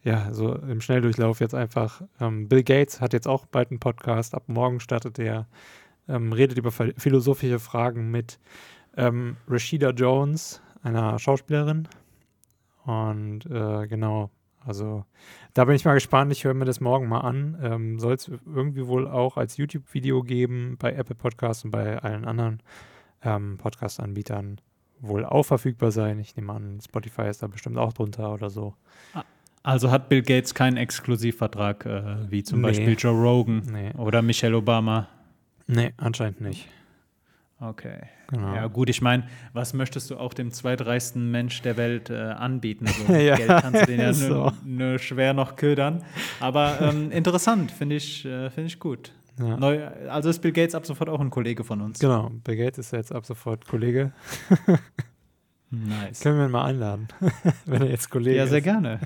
ja, 0.03 0.33
so 0.33 0.53
im 0.55 0.81
Schnelldurchlauf 0.81 1.39
jetzt 1.39 1.55
einfach. 1.55 2.01
Ähm, 2.19 2.49
Bill 2.49 2.63
Gates 2.63 2.99
hat 2.99 3.13
jetzt 3.13 3.27
auch 3.27 3.45
bald 3.45 3.71
einen 3.71 3.79
Podcast, 3.79 4.35
ab 4.35 4.43
morgen 4.47 4.79
startet 4.81 5.17
er, 5.19 5.47
ähm, 6.09 6.33
redet 6.33 6.57
über 6.57 6.69
ph- 6.71 6.93
philosophische 6.99 7.59
Fragen 7.59 8.11
mit 8.11 8.37
ähm, 8.97 9.37
Rashida 9.47 9.89
Jones, 9.91 10.61
einer 10.83 11.17
Schauspielerin. 11.19 11.87
Und 12.85 13.45
äh, 13.45 13.87
genau, 13.87 14.29
also 14.65 15.05
da 15.53 15.65
bin 15.65 15.75
ich 15.75 15.85
mal 15.85 15.93
gespannt, 15.93 16.31
ich 16.31 16.43
höre 16.43 16.53
mir 16.53 16.65
das 16.65 16.81
morgen 16.81 17.07
mal 17.07 17.21
an. 17.21 17.57
Ähm, 17.61 17.99
Soll 17.99 18.13
es 18.13 18.29
irgendwie 18.45 18.87
wohl 18.87 19.07
auch 19.07 19.37
als 19.37 19.57
YouTube-Video 19.57 20.23
geben 20.23 20.75
bei 20.79 20.93
Apple 20.93 21.15
Podcasts 21.15 21.63
und 21.63 21.71
bei 21.71 21.97
allen 21.99 22.25
anderen 22.25 22.61
ähm, 23.23 23.57
Podcast-Anbietern 23.57 24.59
wohl 24.99 25.25
auch 25.25 25.43
verfügbar 25.43 25.91
sein. 25.91 26.19
Ich 26.19 26.35
nehme 26.35 26.53
an, 26.53 26.79
Spotify 26.83 27.23
ist 27.29 27.43
da 27.43 27.47
bestimmt 27.47 27.77
auch 27.77 27.93
drunter 27.93 28.33
oder 28.33 28.49
so. 28.49 28.73
Also 29.61 29.91
hat 29.91 30.09
Bill 30.09 30.21
Gates 30.21 30.53
keinen 30.53 30.75
Exklusivvertrag, 30.77 31.85
äh, 31.85 32.31
wie 32.31 32.43
zum 32.43 32.59
Nee. 32.61 32.67
Beispiel 32.67 32.95
Joe 32.97 33.13
Rogan 33.13 33.63
Nee, 33.71 33.91
oder 33.97 34.21
Michelle 34.21 34.57
Obama. 34.57 35.07
nee 35.67 35.93
anscheinend 35.97 36.41
nicht. 36.41 36.67
Okay. 37.69 37.99
Genau. 38.27 38.55
Ja, 38.55 38.67
gut, 38.67 38.89
ich 38.89 39.01
meine, 39.01 39.27
was 39.53 39.73
möchtest 39.73 40.09
du 40.09 40.17
auch 40.17 40.33
dem 40.33 40.51
zweitreichsten 40.51 41.31
Mensch 41.31 41.61
der 41.61 41.77
Welt 41.77 42.09
äh, 42.09 42.15
anbieten? 42.15 42.87
So 42.87 43.13
ja, 43.13 43.35
Geld 43.35 43.49
kannst 43.49 43.81
du 43.81 43.85
den 43.85 43.99
ja 43.99 44.13
so. 44.13 44.51
nur 44.65 44.99
schwer 44.99 45.33
noch 45.33 45.55
ködern. 45.55 46.03
Aber 46.39 46.81
ähm, 46.81 47.11
interessant, 47.11 47.71
finde 47.71 47.95
ich, 47.95 48.25
äh, 48.25 48.49
find 48.49 48.67
ich 48.67 48.79
gut. 48.79 49.11
Ja. 49.39 49.57
Neu, 49.57 49.87
also 50.09 50.29
ist 50.29 50.41
Bill 50.41 50.51
Gates 50.51 50.75
ab 50.75 50.85
sofort 50.85 51.09
auch 51.09 51.19
ein 51.19 51.29
Kollege 51.29 51.63
von 51.63 51.81
uns. 51.81 51.99
Genau, 51.99 52.29
Bill 52.43 52.57
Gates 52.57 52.79
ist 52.79 52.91
jetzt 52.91 53.11
ab 53.13 53.25
sofort 53.25 53.67
Kollege. 53.67 54.11
nice. 55.71 56.19
Können 56.19 56.37
wir 56.37 56.45
ihn 56.45 56.51
mal 56.51 56.65
einladen, 56.65 57.07
wenn 57.65 57.81
er 57.81 57.89
jetzt 57.89 58.09
Kollege 58.09 58.31
ist. 58.31 58.37
Ja, 58.37 58.47
sehr 58.47 58.59
ist. 58.59 58.63
gerne. 58.63 58.99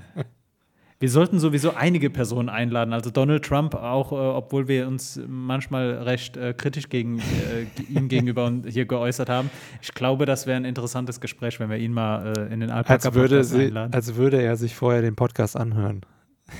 Wir 0.99 1.09
sollten 1.11 1.39
sowieso 1.39 1.75
einige 1.75 2.09
Personen 2.09 2.49
einladen. 2.49 2.91
Also 2.91 3.11
Donald 3.11 3.45
Trump 3.45 3.75
auch, 3.75 4.11
äh, 4.11 4.15
obwohl 4.15 4.67
wir 4.67 4.87
uns 4.87 5.19
manchmal 5.27 5.91
recht 5.91 6.37
äh, 6.37 6.55
kritisch 6.55 6.89
gegen 6.89 7.19
äh, 7.19 7.67
ihm 7.87 8.07
gegenüber 8.07 8.51
hier 8.65 8.87
geäußert 8.87 9.29
haben. 9.29 9.51
Ich 9.81 9.93
glaube, 9.93 10.25
das 10.25 10.47
wäre 10.47 10.57
ein 10.57 10.65
interessantes 10.65 11.21
Gespräch, 11.21 11.59
wenn 11.59 11.69
wir 11.69 11.77
ihn 11.77 11.93
mal 11.93 12.33
äh, 12.35 12.51
in 12.51 12.61
den 12.61 12.71
Alpaka 12.71 13.09
als 13.09 13.53
einladen. 13.53 13.93
Als 13.93 14.15
würde 14.15 14.41
er 14.41 14.57
sich 14.57 14.75
vorher 14.75 15.03
den 15.03 15.15
Podcast 15.15 15.55
anhören. 15.55 16.01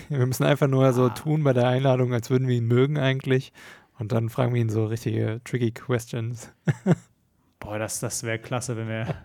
Wir 0.09 0.23
müssen 0.27 0.43
einfach 0.43 0.67
nur 0.67 0.85
ah. 0.85 0.93
so 0.93 1.09
tun 1.09 1.43
bei 1.43 1.53
der 1.53 1.67
Einladung, 1.67 2.13
als 2.13 2.29
würden 2.29 2.47
wir 2.47 2.57
ihn 2.57 2.67
mögen 2.67 2.99
eigentlich. 2.99 3.53
Und 3.97 4.11
dann 4.11 4.29
fragen 4.29 4.53
wir 4.53 4.61
ihn 4.61 4.69
so 4.69 4.85
richtige 4.85 5.41
tricky 5.45 5.71
Questions. 5.71 6.51
Boah, 7.59 7.79
das, 7.79 7.99
das 8.01 8.21
wäre 8.21 8.37
klasse, 8.37 8.77
wenn 8.77 8.87
wir. 8.87 9.07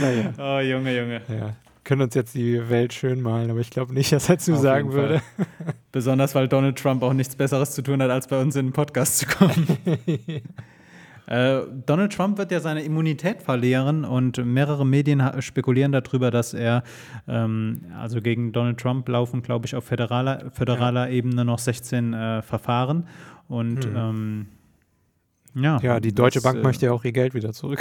naja. 0.00 0.32
Oh, 0.38 0.60
Junge, 0.60 0.96
Junge. 0.96 1.20
Ja 1.28 1.54
können 1.84 2.02
uns 2.02 2.14
jetzt 2.14 2.34
die 2.34 2.68
Welt 2.68 2.92
schön 2.92 3.20
malen, 3.20 3.50
aber 3.50 3.60
ich 3.60 3.70
glaube 3.70 3.94
nicht, 3.94 4.12
dass 4.12 4.28
er 4.28 4.38
zu 4.38 4.56
sagen 4.56 4.92
würde. 4.92 5.22
Besonders, 5.92 6.34
weil 6.34 6.48
Donald 6.48 6.78
Trump 6.78 7.02
auch 7.02 7.12
nichts 7.12 7.36
Besseres 7.36 7.72
zu 7.72 7.82
tun 7.82 8.02
hat, 8.02 8.10
als 8.10 8.26
bei 8.26 8.40
uns 8.40 8.56
in 8.56 8.66
den 8.66 8.72
Podcast 8.72 9.18
zu 9.18 9.26
kommen. 9.26 9.66
äh, 11.26 11.60
Donald 11.86 12.12
Trump 12.12 12.38
wird 12.38 12.50
ja 12.50 12.60
seine 12.60 12.82
Immunität 12.82 13.42
verlieren 13.42 14.04
und 14.04 14.44
mehrere 14.44 14.86
Medien 14.86 15.22
spekulieren 15.40 15.92
darüber, 15.92 16.30
dass 16.30 16.54
er, 16.54 16.82
ähm, 17.28 17.82
also 17.98 18.20
gegen 18.20 18.52
Donald 18.52 18.78
Trump 18.78 19.08
laufen, 19.08 19.42
glaube 19.42 19.66
ich, 19.66 19.76
auf 19.76 19.84
föderaler, 19.84 20.50
föderaler 20.50 21.08
ja. 21.08 21.12
Ebene 21.12 21.44
noch 21.44 21.58
16 21.58 22.14
äh, 22.14 22.42
Verfahren. 22.42 23.06
Und 23.46 23.84
hm. 23.84 23.96
ähm, 23.96 24.46
ja. 25.54 25.78
Ja, 25.82 26.00
die 26.00 26.12
Deutsche 26.12 26.40
das, 26.40 26.44
Bank 26.44 26.58
äh, 26.58 26.62
möchte 26.62 26.86
ja 26.86 26.92
auch 26.92 27.04
ihr 27.04 27.12
Geld 27.12 27.34
wieder 27.34 27.52
zurück. 27.52 27.78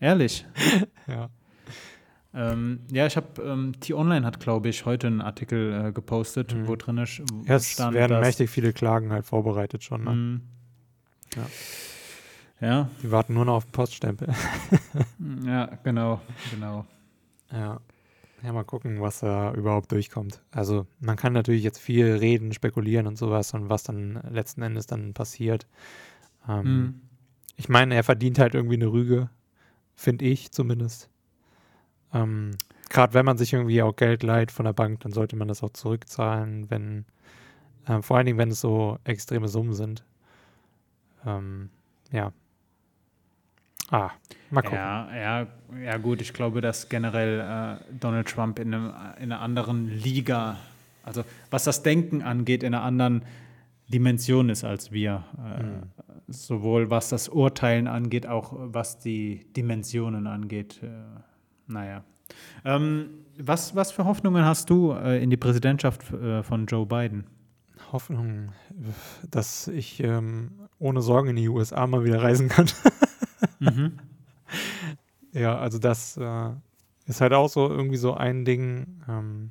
Ehrlich? 0.00 0.46
ja. 1.06 1.28
Ähm, 2.34 2.80
ja, 2.90 3.06
ich 3.06 3.16
habe, 3.16 3.42
ähm, 3.42 3.74
T-Online 3.78 4.24
hat, 4.24 4.40
glaube 4.40 4.68
ich, 4.68 4.86
heute 4.86 5.06
einen 5.06 5.20
Artikel 5.20 5.88
äh, 5.88 5.92
gepostet, 5.92 6.54
mhm. 6.54 6.66
wo 6.66 6.76
drin 6.76 6.98
ist, 6.98 7.22
ja, 7.44 7.56
es 7.56 7.70
stand, 7.70 7.94
werden 7.94 8.20
mächtig 8.20 8.48
viele 8.48 8.72
Klagen 8.72 9.12
halt 9.12 9.26
vorbereitet 9.26 9.84
schon. 9.84 10.04
Ne? 10.04 10.10
Mhm. 10.10 10.40
Ja. 11.36 12.66
ja. 12.66 12.90
Die 13.02 13.10
warten 13.10 13.34
nur 13.34 13.44
noch 13.44 13.56
auf 13.56 13.64
den 13.66 13.72
Poststempel. 13.72 14.28
ja, 15.46 15.66
genau, 15.84 16.20
genau. 16.50 16.86
Ja. 17.50 17.80
Ja, 18.42 18.52
mal 18.52 18.64
gucken, 18.64 19.00
was 19.00 19.20
da 19.20 19.54
überhaupt 19.54 19.92
durchkommt. 19.92 20.40
Also 20.50 20.86
man 20.98 21.16
kann 21.16 21.32
natürlich 21.32 21.62
jetzt 21.62 21.78
viel 21.78 22.06
reden, 22.06 22.52
spekulieren 22.52 23.06
und 23.06 23.16
sowas 23.16 23.54
und 23.54 23.68
was 23.68 23.84
dann 23.84 24.20
letzten 24.30 24.62
Endes 24.62 24.86
dann 24.86 25.14
passiert. 25.14 25.68
Ähm, 26.48 26.64
mhm. 26.64 27.00
Ich 27.56 27.68
meine, 27.68 27.94
er 27.94 28.02
verdient 28.02 28.40
halt 28.40 28.54
irgendwie 28.54 28.74
eine 28.74 28.90
Rüge, 28.90 29.30
finde 29.94 30.24
ich 30.24 30.50
zumindest. 30.50 31.08
Ähm, 32.12 32.52
Gerade 32.92 33.14
wenn 33.14 33.24
man 33.24 33.38
sich 33.38 33.54
irgendwie 33.54 33.82
auch 33.82 33.96
Geld 33.96 34.22
leiht 34.22 34.52
von 34.52 34.66
der 34.66 34.74
Bank, 34.74 35.00
dann 35.00 35.12
sollte 35.12 35.34
man 35.34 35.48
das 35.48 35.62
auch 35.62 35.70
zurückzahlen, 35.70 36.70
wenn, 36.70 37.06
äh, 37.86 38.02
vor 38.02 38.18
allen 38.18 38.26
Dingen, 38.26 38.38
wenn 38.38 38.50
es 38.50 38.60
so 38.60 38.98
extreme 39.04 39.48
Summen 39.48 39.72
sind. 39.72 40.04
Ähm, 41.24 41.70
ja. 42.10 42.32
Ah, 43.90 44.10
mal 44.50 44.60
gucken. 44.60 44.78
Ja, 44.78 45.08
ja, 45.14 45.46
ja, 45.82 45.96
gut, 45.96 46.20
ich 46.20 46.34
glaube, 46.34 46.60
dass 46.60 46.90
generell 46.90 47.40
äh, 47.40 47.94
Donald 47.98 48.28
Trump 48.28 48.58
in, 48.58 48.74
einem, 48.74 48.92
in 49.18 49.32
einer 49.32 49.40
anderen 49.40 49.88
Liga, 49.88 50.58
also 51.02 51.24
was 51.50 51.64
das 51.64 51.82
Denken 51.82 52.20
angeht, 52.20 52.62
in 52.62 52.74
einer 52.74 52.84
anderen 52.84 53.22
Dimension 53.88 54.50
ist 54.50 54.64
als 54.64 54.92
wir. 54.92 55.24
Äh, 55.38 55.62
mhm. 55.62 55.82
Sowohl 56.28 56.90
was 56.90 57.08
das 57.08 57.30
Urteilen 57.30 57.86
angeht, 57.86 58.26
auch 58.26 58.52
was 58.54 58.98
die 58.98 59.46
Dimensionen 59.56 60.26
angeht. 60.26 60.80
Äh, 60.82 60.88
naja. 61.72 62.04
Ähm, 62.64 63.10
was, 63.38 63.74
was 63.74 63.92
für 63.92 64.04
Hoffnungen 64.04 64.44
hast 64.44 64.70
du 64.70 64.92
äh, 64.92 65.22
in 65.22 65.30
die 65.30 65.36
Präsidentschaft 65.36 66.12
äh, 66.12 66.42
von 66.42 66.66
Joe 66.66 66.86
Biden? 66.86 67.26
Hoffnung, 67.90 68.52
dass 69.30 69.68
ich 69.68 70.02
ähm, 70.02 70.52
ohne 70.78 71.02
Sorgen 71.02 71.28
in 71.28 71.36
die 71.36 71.48
USA 71.48 71.86
mal 71.86 72.04
wieder 72.04 72.22
reisen 72.22 72.48
kann. 72.48 72.66
mhm. 73.58 73.98
Ja, 75.32 75.58
also 75.58 75.78
das 75.78 76.16
äh, 76.16 76.50
ist 77.06 77.20
halt 77.20 77.32
auch 77.32 77.48
so 77.48 77.68
irgendwie 77.68 77.96
so 77.96 78.14
ein 78.14 78.44
Ding, 78.44 79.02
ähm, 79.08 79.50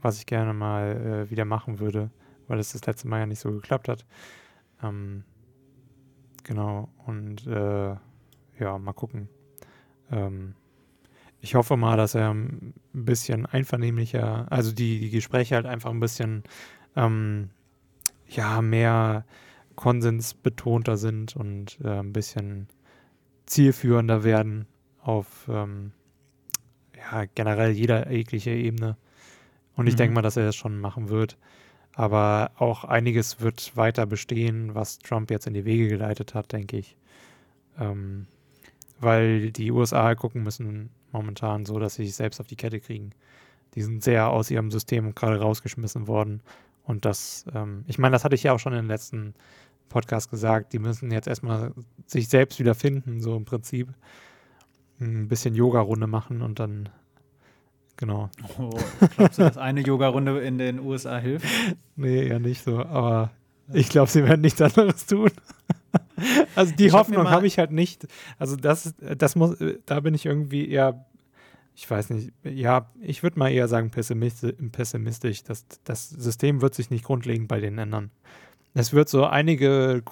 was 0.00 0.18
ich 0.18 0.26
gerne 0.26 0.52
mal 0.52 1.26
äh, 1.26 1.30
wieder 1.30 1.44
machen 1.44 1.78
würde, 1.78 2.10
weil 2.48 2.58
es 2.58 2.72
das 2.72 2.86
letzte 2.86 3.08
Mal 3.08 3.20
ja 3.20 3.26
nicht 3.26 3.40
so 3.40 3.50
geklappt 3.50 3.88
hat. 3.88 4.04
Ähm, 4.82 5.24
genau, 6.42 6.88
und 7.06 7.46
äh, 7.46 7.96
ja, 8.58 8.78
mal 8.78 8.92
gucken. 8.92 9.28
Ähm, 10.10 10.54
ich 11.44 11.56
hoffe 11.56 11.76
mal, 11.76 11.98
dass 11.98 12.14
er 12.14 12.32
ein 12.32 12.72
bisschen 12.94 13.44
einvernehmlicher, 13.44 14.46
also 14.50 14.72
die, 14.72 14.98
die 14.98 15.10
Gespräche 15.10 15.56
halt 15.56 15.66
einfach 15.66 15.90
ein 15.90 16.00
bisschen 16.00 16.42
ähm, 16.96 17.50
ja, 18.26 18.62
mehr 18.62 19.26
konsensbetonter 19.74 20.96
sind 20.96 21.36
und 21.36 21.78
äh, 21.84 21.98
ein 21.98 22.14
bisschen 22.14 22.66
zielführender 23.44 24.24
werden 24.24 24.66
auf 25.02 25.46
ähm, 25.50 25.92
ja, 26.96 27.26
generell 27.34 27.72
jeder 27.72 28.10
jegliche 28.10 28.52
Ebene. 28.52 28.96
Und 29.76 29.86
ich 29.86 29.94
mhm. 29.94 29.98
denke 29.98 30.14
mal, 30.14 30.22
dass 30.22 30.38
er 30.38 30.46
das 30.46 30.56
schon 30.56 30.80
machen 30.80 31.10
wird. 31.10 31.36
Aber 31.92 32.52
auch 32.56 32.84
einiges 32.84 33.42
wird 33.42 33.76
weiter 33.76 34.06
bestehen, 34.06 34.74
was 34.74 34.98
Trump 34.98 35.30
jetzt 35.30 35.46
in 35.46 35.52
die 35.52 35.66
Wege 35.66 35.88
geleitet 35.88 36.34
hat, 36.34 36.52
denke 36.52 36.78
ich. 36.78 36.96
Ähm, 37.78 38.28
weil 38.98 39.50
die 39.50 39.70
USA 39.70 40.14
gucken 40.14 40.42
müssen, 40.42 40.88
momentan 41.14 41.64
so, 41.64 41.78
dass 41.78 41.94
sie 41.94 42.04
sich 42.04 42.14
selbst 42.14 42.40
auf 42.40 42.46
die 42.46 42.56
Kette 42.56 42.80
kriegen. 42.80 43.12
Die 43.74 43.82
sind 43.82 44.04
sehr 44.04 44.28
aus 44.28 44.50
ihrem 44.50 44.70
System 44.70 45.14
gerade 45.14 45.40
rausgeschmissen 45.40 46.06
worden. 46.06 46.42
Und 46.84 47.06
das, 47.06 47.46
ähm, 47.54 47.84
ich 47.86 47.98
meine, 47.98 48.12
das 48.12 48.24
hatte 48.24 48.34
ich 48.34 48.42
ja 48.42 48.52
auch 48.52 48.58
schon 48.58 48.74
in 48.74 48.80
den 48.80 48.88
letzten 48.88 49.34
Podcast 49.88 50.30
gesagt, 50.30 50.72
die 50.72 50.78
müssen 50.78 51.10
jetzt 51.10 51.28
erstmal 51.28 51.72
sich 52.06 52.28
selbst 52.28 52.58
wieder 52.58 52.74
finden, 52.74 53.20
so 53.20 53.36
im 53.36 53.44
Prinzip. 53.44 53.88
Ein 55.00 55.28
bisschen 55.28 55.54
Yoga-Runde 55.54 56.06
machen 56.06 56.42
und 56.42 56.60
dann, 56.60 56.88
genau. 57.96 58.30
Oh, 58.58 58.70
glaubst 59.16 59.38
du, 59.38 59.42
dass 59.42 59.56
eine 59.56 59.80
Yoga-Runde 59.80 60.40
in 60.40 60.58
den 60.58 60.78
USA 60.78 61.18
hilft? 61.18 61.46
nee, 61.96 62.28
ja 62.28 62.38
nicht 62.38 62.62
so, 62.62 62.78
aber 62.84 63.30
ich 63.72 63.88
glaube, 63.88 64.10
sie 64.10 64.24
werden 64.24 64.42
nichts 64.42 64.60
anderes 64.60 65.06
tun. 65.06 65.30
also 66.54 66.74
die 66.74 66.86
ich 66.86 66.92
Hoffnung 66.92 67.28
habe 67.30 67.46
ich 67.46 67.58
halt 67.58 67.70
nicht. 67.70 68.06
Also 68.38 68.56
das, 68.56 68.94
das 68.98 69.36
muss, 69.36 69.56
da 69.86 70.00
bin 70.00 70.14
ich 70.14 70.26
irgendwie 70.26 70.68
eher, 70.68 71.04
ich 71.74 71.90
weiß 71.90 72.10
nicht, 72.10 72.32
ja, 72.44 72.90
ich 73.00 73.22
würde 73.22 73.38
mal 73.38 73.50
eher 73.50 73.68
sagen 73.68 73.90
pessimistisch. 73.90 75.42
Das, 75.42 75.66
das 75.84 76.10
System 76.10 76.62
wird 76.62 76.74
sich 76.74 76.90
nicht 76.90 77.04
grundlegend 77.04 77.48
bei 77.48 77.60
denen 77.60 77.78
ändern. 77.78 78.10
Es 78.74 78.92
wird 78.92 79.08
so 79.08 79.24
einige 79.24 80.02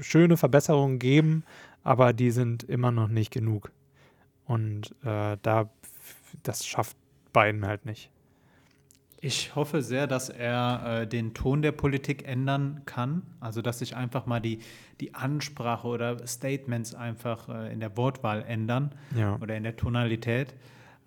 schöne 0.00 0.36
Verbesserungen 0.36 0.98
geben, 0.98 1.44
aber 1.84 2.12
die 2.12 2.30
sind 2.30 2.64
immer 2.64 2.90
noch 2.90 3.08
nicht 3.08 3.30
genug. 3.30 3.70
Und 4.44 4.94
äh, 5.04 5.36
da, 5.40 5.70
das 6.42 6.66
schafft 6.66 6.96
Biden 7.32 7.66
halt 7.66 7.86
nicht. 7.86 8.11
Ich 9.24 9.54
hoffe 9.54 9.82
sehr, 9.82 10.08
dass 10.08 10.30
er 10.30 11.02
äh, 11.02 11.06
den 11.06 11.32
Ton 11.32 11.62
der 11.62 11.70
Politik 11.70 12.26
ändern 12.26 12.82
kann. 12.86 13.22
Also, 13.38 13.62
dass 13.62 13.78
sich 13.78 13.94
einfach 13.94 14.26
mal 14.26 14.40
die, 14.40 14.58
die 15.00 15.14
Ansprache 15.14 15.86
oder 15.86 16.26
Statements 16.26 16.92
einfach 16.92 17.48
äh, 17.48 17.72
in 17.72 17.78
der 17.78 17.96
Wortwahl 17.96 18.42
ändern 18.42 18.90
ja. 19.16 19.38
oder 19.40 19.56
in 19.56 19.62
der 19.62 19.76
Tonalität. 19.76 20.54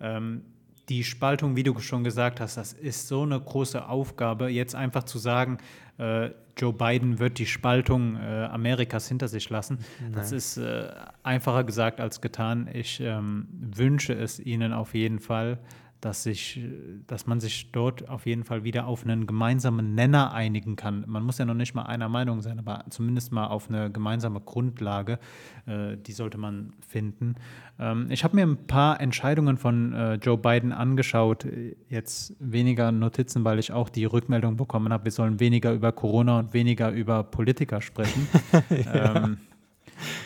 Ähm, 0.00 0.40
die 0.88 1.04
Spaltung, 1.04 1.56
wie 1.56 1.62
du 1.62 1.78
schon 1.78 2.04
gesagt 2.04 2.40
hast, 2.40 2.56
das 2.56 2.72
ist 2.72 3.06
so 3.06 3.22
eine 3.22 3.38
große 3.38 3.86
Aufgabe, 3.86 4.48
jetzt 4.48 4.74
einfach 4.74 5.04
zu 5.04 5.18
sagen, 5.18 5.58
äh, 5.98 6.30
Joe 6.56 6.72
Biden 6.72 7.18
wird 7.18 7.38
die 7.38 7.44
Spaltung 7.44 8.16
äh, 8.16 8.44
Amerikas 8.44 9.08
hinter 9.08 9.28
sich 9.28 9.50
lassen. 9.50 9.80
Nein. 10.00 10.12
Das 10.12 10.32
ist 10.32 10.56
äh, 10.56 10.88
einfacher 11.22 11.64
gesagt 11.64 12.00
als 12.00 12.22
getan. 12.22 12.66
Ich 12.72 12.98
ähm, 13.00 13.46
wünsche 13.50 14.14
es 14.14 14.40
ihnen 14.40 14.72
auf 14.72 14.94
jeden 14.94 15.18
Fall 15.18 15.58
dass, 16.00 16.22
sich, 16.22 16.60
dass 17.06 17.26
man 17.26 17.40
sich 17.40 17.72
dort 17.72 18.08
auf 18.08 18.26
jeden 18.26 18.44
Fall 18.44 18.64
wieder 18.64 18.86
auf 18.86 19.04
einen 19.04 19.26
gemeinsamen 19.26 19.94
Nenner 19.94 20.32
einigen 20.32 20.76
kann. 20.76 21.04
Man 21.06 21.22
muss 21.22 21.38
ja 21.38 21.44
noch 21.44 21.54
nicht 21.54 21.74
mal 21.74 21.84
einer 21.84 22.08
Meinung 22.08 22.42
sein, 22.42 22.58
aber 22.58 22.84
zumindest 22.90 23.32
mal 23.32 23.46
auf 23.46 23.68
eine 23.68 23.90
gemeinsame 23.90 24.40
Grundlage, 24.40 25.18
äh, 25.66 25.96
die 25.96 26.12
sollte 26.12 26.38
man 26.38 26.74
finden. 26.86 27.36
Ähm, 27.78 28.06
ich 28.10 28.24
habe 28.24 28.36
mir 28.36 28.46
ein 28.46 28.66
paar 28.66 29.00
Entscheidungen 29.00 29.56
von 29.56 29.92
äh, 29.92 30.14
Joe 30.14 30.38
Biden 30.38 30.72
angeschaut, 30.72 31.46
jetzt 31.88 32.34
weniger 32.38 32.92
Notizen, 32.92 33.44
weil 33.44 33.58
ich 33.58 33.72
auch 33.72 33.88
die 33.88 34.04
Rückmeldung 34.04 34.56
bekommen 34.56 34.92
habe, 34.92 35.04
wir 35.04 35.12
sollen 35.12 35.40
weniger 35.40 35.72
über 35.72 35.92
Corona 35.92 36.38
und 36.40 36.52
weniger 36.52 36.90
über 36.90 37.24
Politiker 37.24 37.80
sprechen. 37.80 38.28
ja. 38.70 39.24
ähm, 39.24 39.38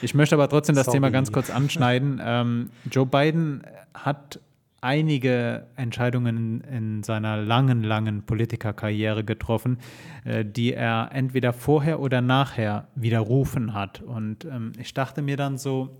ich 0.02 0.14
möchte 0.14 0.34
aber 0.34 0.48
trotzdem 0.48 0.74
das 0.74 0.86
Sorry. 0.86 0.96
Thema 0.96 1.10
ganz 1.10 1.32
kurz 1.32 1.50
anschneiden. 1.50 2.20
Ähm, 2.22 2.70
Joe 2.90 3.06
Biden 3.06 3.62
hat 3.94 4.40
einige 4.80 5.66
Entscheidungen 5.76 6.62
in 6.62 7.02
seiner 7.02 7.36
langen, 7.36 7.82
langen 7.82 8.22
Politikerkarriere 8.22 9.24
getroffen, 9.24 9.78
äh, 10.24 10.44
die 10.44 10.72
er 10.72 11.10
entweder 11.12 11.52
vorher 11.52 12.00
oder 12.00 12.20
nachher 12.20 12.88
widerrufen 12.94 13.74
hat. 13.74 14.02
Und 14.02 14.44
ähm, 14.44 14.72
ich 14.78 14.94
dachte 14.94 15.22
mir 15.22 15.36
dann 15.36 15.58
so, 15.58 15.96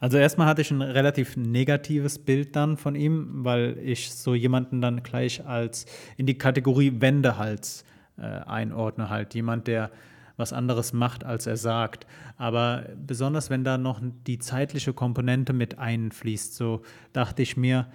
also 0.00 0.16
erstmal 0.16 0.46
hatte 0.46 0.62
ich 0.62 0.70
ein 0.70 0.82
relativ 0.82 1.36
negatives 1.36 2.18
Bild 2.18 2.56
dann 2.56 2.76
von 2.76 2.94
ihm, 2.94 3.44
weil 3.44 3.78
ich 3.82 4.12
so 4.12 4.34
jemanden 4.34 4.80
dann 4.80 5.02
gleich 5.02 5.46
als 5.46 5.86
in 6.16 6.26
die 6.26 6.38
Kategorie 6.38 7.00
Wendehals 7.00 7.84
äh, 8.18 8.22
einordne, 8.22 9.10
halt 9.10 9.34
jemand, 9.34 9.66
der 9.66 9.90
was 10.36 10.52
anderes 10.52 10.92
macht, 10.92 11.24
als 11.24 11.46
er 11.46 11.56
sagt. 11.56 12.06
Aber 12.36 12.86
besonders 13.06 13.50
wenn 13.50 13.64
da 13.64 13.78
noch 13.78 14.00
die 14.26 14.38
zeitliche 14.38 14.92
Komponente 14.92 15.52
mit 15.52 15.78
einfließt, 15.78 16.54
so 16.54 16.82
dachte 17.12 17.42
ich 17.42 17.56
mir, 17.56 17.88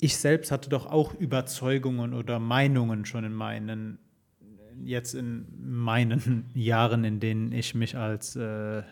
ich 0.00 0.16
selbst 0.16 0.50
hatte 0.50 0.68
doch 0.68 0.86
auch 0.86 1.14
Überzeugungen 1.14 2.12
oder 2.12 2.38
Meinungen 2.40 3.04
schon 3.04 3.24
in 3.24 3.32
meinen, 3.32 3.98
jetzt 4.84 5.14
in 5.14 5.46
meinen 5.60 6.50
Jahren, 6.54 7.04
in 7.04 7.20
denen 7.20 7.52
ich 7.52 7.74
mich 7.74 7.96
als 7.96 8.36
äh, 8.36 8.82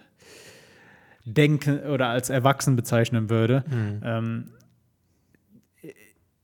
denken 1.25 1.81
oder 1.81 2.09
als 2.09 2.31
erwachsen 2.31 2.77
bezeichnen 2.77 3.29
würde. 3.29 3.65
Mhm. 3.69 4.01
Ähm, 4.05 4.45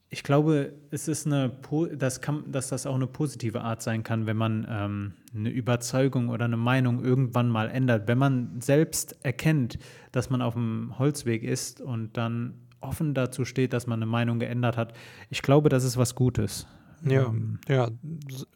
ich 0.09 0.23
glaube, 0.23 0.73
es 0.91 1.09
ist 1.09 1.27
eine, 1.27 1.53
das 1.95 2.21
kann, 2.21 2.51
dass 2.51 2.69
das 2.69 2.87
auch 2.87 2.95
eine 2.95 3.07
positive 3.07 3.61
Art 3.61 3.83
sein 3.83 4.03
kann, 4.03 4.27
wenn 4.27 4.37
man 4.37 4.67
ähm, 4.69 5.13
eine 5.37 5.51
Überzeugung 5.51 6.29
oder 6.29 6.47
eine 6.47 6.57
Meinung 6.57 7.05
irgendwann 7.05 7.49
mal 7.49 7.69
ändert. 7.69 8.09
Wenn 8.09 8.19
man 8.19 8.61
selbst 8.61 9.25
erkennt, 9.25 9.79
dass 10.13 10.31
man 10.31 10.43
auf 10.43 10.55
dem 10.55 10.99
Holzweg 10.99 11.43
ist 11.43 11.81
und 11.81 12.17
dann 12.17 12.55
offen 12.81 13.15
dazu 13.15 13.45
steht, 13.45 13.73
dass 13.73 13.87
man 13.87 14.01
eine 14.01 14.11
Meinung 14.11 14.39
geändert 14.39 14.77
hat. 14.77 14.93
Ich 15.31 15.43
glaube, 15.43 15.69
das 15.69 15.85
ist 15.85 15.97
was 15.97 16.15
Gutes. 16.15 16.67
Ja, 17.05 17.27
ähm, 17.27 17.59
ja, 17.69 17.91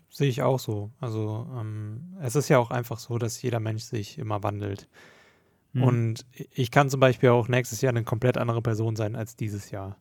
sehe 0.08 0.28
ich 0.28 0.42
auch 0.42 0.58
so. 0.58 0.90
Also 1.00 1.48
ähm, 1.58 2.14
es 2.20 2.36
ist 2.36 2.48
ja 2.48 2.58
auch 2.58 2.70
einfach 2.70 2.98
so, 2.98 3.18
dass 3.18 3.40
jeder 3.42 3.60
Mensch 3.60 3.82
sich 3.82 4.18
immer 4.18 4.42
wandelt. 4.42 4.88
Mhm. 5.72 5.82
Und 5.82 6.26
ich 6.52 6.70
kann 6.70 6.90
zum 6.90 7.00
Beispiel 7.00 7.30
auch 7.30 7.48
nächstes 7.48 7.80
Jahr 7.80 7.90
eine 7.90 8.04
komplett 8.04 8.38
andere 8.38 8.62
Person 8.62 8.96
sein 8.96 9.16
als 9.16 9.36
dieses 9.36 9.70
Jahr. 9.70 9.96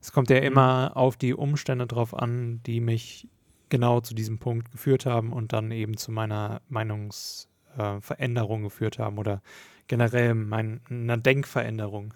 Es 0.00 0.12
kommt 0.12 0.30
ja 0.30 0.38
mhm. 0.38 0.46
immer 0.46 0.96
auf 0.96 1.16
die 1.16 1.34
Umstände 1.34 1.86
drauf 1.86 2.14
an, 2.14 2.62
die 2.64 2.80
mich 2.80 3.28
genau 3.70 4.00
zu 4.00 4.14
diesem 4.14 4.38
Punkt 4.38 4.70
geführt 4.70 5.06
haben 5.06 5.32
und 5.32 5.52
dann 5.52 5.70
eben 5.70 5.96
zu 5.96 6.12
meiner 6.12 6.60
Meinungsveränderung 6.68 8.60
äh, 8.60 8.64
geführt 8.64 8.98
haben 8.98 9.18
oder 9.18 9.42
generell 9.86 10.34
mein, 10.34 10.80
einer 10.90 11.16
Denkveränderung. 11.16 12.14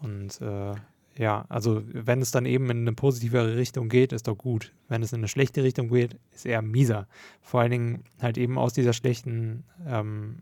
Und 0.00 0.40
äh, 0.40 0.74
ja, 1.16 1.44
also 1.48 1.82
wenn 1.86 2.22
es 2.22 2.30
dann 2.30 2.46
eben 2.46 2.70
in 2.70 2.78
eine 2.78 2.92
positivere 2.92 3.56
Richtung 3.56 3.88
geht, 3.88 4.12
ist 4.12 4.28
doch 4.28 4.36
gut. 4.36 4.72
Wenn 4.88 5.02
es 5.02 5.12
in 5.12 5.20
eine 5.20 5.28
schlechte 5.28 5.62
Richtung 5.62 5.88
geht, 5.88 6.18
ist 6.32 6.46
eher 6.46 6.62
mieser. 6.62 7.06
Vor 7.42 7.60
allen 7.60 7.70
Dingen 7.70 8.04
halt 8.20 8.38
eben 8.38 8.58
aus 8.58 8.72
dieser 8.72 8.92
schlechten 8.92 9.64
ähm, 9.86 10.38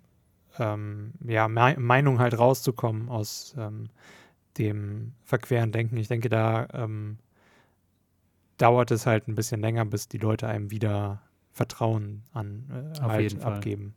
ähm, 0.58 1.12
ja, 1.24 1.48
Meinung 1.48 2.18
halt 2.18 2.38
rauszukommen, 2.38 3.08
aus 3.08 3.54
ähm, 3.58 3.88
dem 4.58 5.14
verqueren 5.24 5.72
Denken. 5.72 5.96
Ich 5.96 6.08
denke, 6.08 6.28
da 6.28 6.68
ähm, 6.72 7.18
dauert 8.58 8.90
es 8.90 9.06
halt 9.06 9.28
ein 9.28 9.34
bisschen 9.34 9.60
länger, 9.60 9.84
bis 9.84 10.08
die 10.08 10.18
Leute 10.18 10.46
einem 10.48 10.70
wieder 10.70 11.22
Vertrauen 11.52 12.22
an 12.32 12.92
äh, 12.94 12.98
Auf 13.00 13.12
halt 13.12 13.32
jeden 13.32 13.42
abgeben. 13.42 13.94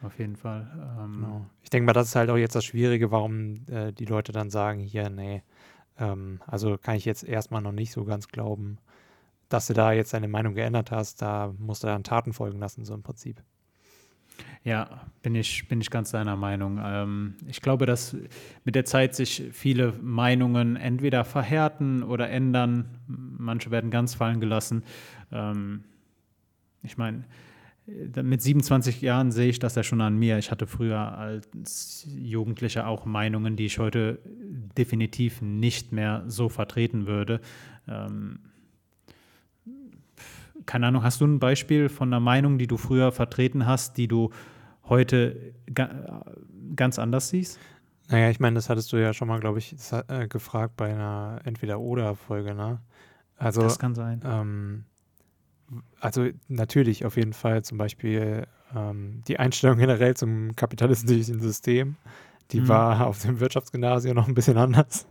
Fall. 0.00 0.06
Auf 0.06 0.18
jeden 0.18 0.36
Fall. 0.36 0.70
Ähm, 0.98 1.16
genau. 1.20 1.46
Ich 1.62 1.70
denke 1.70 1.86
mal, 1.86 1.92
das 1.92 2.08
ist 2.08 2.16
halt 2.16 2.30
auch 2.30 2.36
jetzt 2.36 2.54
das 2.54 2.64
Schwierige, 2.64 3.10
warum 3.10 3.66
äh, 3.68 3.92
die 3.92 4.06
Leute 4.06 4.32
dann 4.32 4.48
sagen, 4.48 4.80
hier, 4.80 5.10
nee, 5.10 5.42
ähm, 5.98 6.40
also 6.46 6.78
kann 6.78 6.96
ich 6.96 7.04
jetzt 7.04 7.22
erstmal 7.22 7.60
noch 7.60 7.72
nicht 7.72 7.92
so 7.92 8.04
ganz 8.04 8.28
glauben, 8.28 8.78
dass 9.50 9.66
du 9.66 9.74
da 9.74 9.92
jetzt 9.92 10.14
deine 10.14 10.28
Meinung 10.28 10.54
geändert 10.54 10.90
hast, 10.90 11.20
da 11.20 11.52
musst 11.58 11.82
du 11.82 11.86
dann 11.86 12.04
Taten 12.04 12.32
folgen 12.32 12.58
lassen, 12.58 12.84
so 12.84 12.94
im 12.94 13.02
Prinzip. 13.02 13.42
Ja, 14.64 15.02
bin 15.22 15.34
ich, 15.34 15.68
bin 15.68 15.80
ich 15.80 15.90
ganz 15.90 16.10
deiner 16.10 16.36
Meinung. 16.36 16.80
Ähm, 16.82 17.34
ich 17.46 17.60
glaube, 17.60 17.86
dass 17.86 18.16
mit 18.64 18.74
der 18.74 18.84
Zeit 18.84 19.14
sich 19.14 19.44
viele 19.52 19.92
Meinungen 20.02 20.76
entweder 20.76 21.24
verhärten 21.24 22.02
oder 22.02 22.30
ändern. 22.30 22.98
Manche 23.06 23.70
werden 23.70 23.90
ganz 23.90 24.14
fallen 24.14 24.40
gelassen. 24.40 24.82
Ähm, 25.32 25.84
ich 26.82 26.96
meine, 26.96 27.24
mit 28.22 28.42
27 28.42 29.00
Jahren 29.00 29.32
sehe 29.32 29.48
ich 29.48 29.58
das 29.58 29.74
ja 29.74 29.82
schon 29.82 30.00
an 30.00 30.16
mir. 30.16 30.38
Ich 30.38 30.50
hatte 30.50 30.66
früher 30.66 31.18
als 31.18 32.06
Jugendlicher 32.08 32.86
auch 32.86 33.04
Meinungen, 33.04 33.56
die 33.56 33.66
ich 33.66 33.78
heute 33.78 34.18
definitiv 34.76 35.42
nicht 35.42 35.92
mehr 35.92 36.24
so 36.26 36.48
vertreten 36.48 37.06
würde. 37.06 37.40
Ähm, 37.88 38.38
keine 40.66 40.86
Ahnung, 40.86 41.02
hast 41.02 41.20
du 41.20 41.26
ein 41.26 41.38
Beispiel 41.38 41.88
von 41.88 42.08
einer 42.08 42.20
Meinung, 42.20 42.58
die 42.58 42.66
du 42.66 42.76
früher 42.76 43.12
vertreten 43.12 43.66
hast, 43.66 43.96
die 43.96 44.08
du 44.08 44.30
heute 44.84 45.54
ga 45.72 46.24
ganz 46.76 46.98
anders 46.98 47.28
siehst? 47.28 47.58
Naja, 48.08 48.30
ich 48.30 48.40
meine, 48.40 48.54
das 48.54 48.68
hattest 48.68 48.92
du 48.92 48.96
ja 48.96 49.12
schon 49.12 49.28
mal, 49.28 49.38
glaube 49.38 49.58
ich, 49.58 49.76
äh, 50.08 50.26
gefragt 50.26 50.76
bei 50.76 50.92
einer 50.92 51.40
Entweder-Oder-Folge, 51.44 52.54
ne? 52.54 52.80
Also, 53.36 53.62
das 53.62 53.78
kann 53.78 53.94
sein. 53.94 54.20
Ähm, 54.24 54.84
also 56.00 56.28
natürlich 56.48 57.04
auf 57.04 57.16
jeden 57.16 57.32
Fall 57.32 57.62
zum 57.62 57.78
Beispiel 57.78 58.46
ähm, 58.74 59.22
die 59.28 59.38
Einstellung 59.38 59.78
generell 59.78 60.16
zum 60.16 60.56
kapitalistischen 60.56 61.40
System, 61.40 61.96
die 62.50 62.60
mhm. 62.60 62.68
war 62.68 63.06
auf 63.06 63.22
dem 63.22 63.40
Wirtschaftsgymnasium 63.40 64.14
noch 64.16 64.28
ein 64.28 64.34
bisschen 64.34 64.56
anders. 64.56 65.06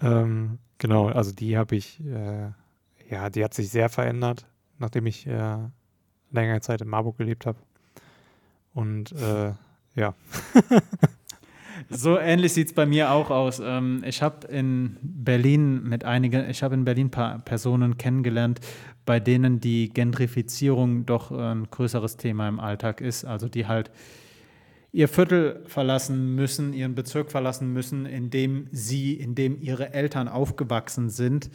ähm, 0.00 0.58
genau, 0.78 1.08
also 1.08 1.32
die 1.32 1.56
habe 1.56 1.76
ich 1.76 2.00
äh, 2.04 2.50
ja, 3.12 3.28
die 3.28 3.44
hat 3.44 3.52
sich 3.52 3.68
sehr 3.68 3.90
verändert, 3.90 4.46
nachdem 4.78 5.04
ich 5.04 5.26
äh, 5.26 5.58
längere 6.30 6.60
Zeit 6.62 6.80
in 6.80 6.88
Marburg 6.88 7.18
gelebt 7.18 7.44
habe. 7.44 7.58
Und 8.72 9.12
äh, 9.12 9.52
ja. 9.94 10.14
so 11.90 12.18
ähnlich 12.18 12.54
sieht 12.54 12.68
es 12.68 12.72
bei 12.72 12.86
mir 12.86 13.10
auch 13.10 13.30
aus. 13.30 13.60
Ähm, 13.62 14.02
ich 14.06 14.22
habe 14.22 14.46
in 14.46 14.96
Berlin 15.02 15.82
mit 15.82 16.04
einigen, 16.04 16.48
ich 16.48 16.62
habe 16.62 16.74
in 16.74 16.86
Berlin 16.86 17.08
ein 17.08 17.10
paar 17.10 17.38
Personen 17.40 17.98
kennengelernt, 17.98 18.60
bei 19.04 19.20
denen 19.20 19.60
die 19.60 19.90
Gentrifizierung 19.90 21.04
doch 21.04 21.30
ein 21.32 21.70
größeres 21.70 22.16
Thema 22.16 22.48
im 22.48 22.60
Alltag 22.60 23.02
ist. 23.02 23.26
Also 23.26 23.46
die 23.46 23.66
halt 23.66 23.90
ihr 24.90 25.08
Viertel 25.08 25.62
verlassen 25.66 26.34
müssen, 26.34 26.72
ihren 26.72 26.94
Bezirk 26.94 27.30
verlassen 27.30 27.74
müssen, 27.74 28.06
in 28.06 28.30
dem 28.30 28.68
sie, 28.72 29.12
in 29.12 29.34
dem 29.34 29.60
ihre 29.60 29.92
Eltern 29.92 30.28
aufgewachsen 30.28 31.10
sind 31.10 31.50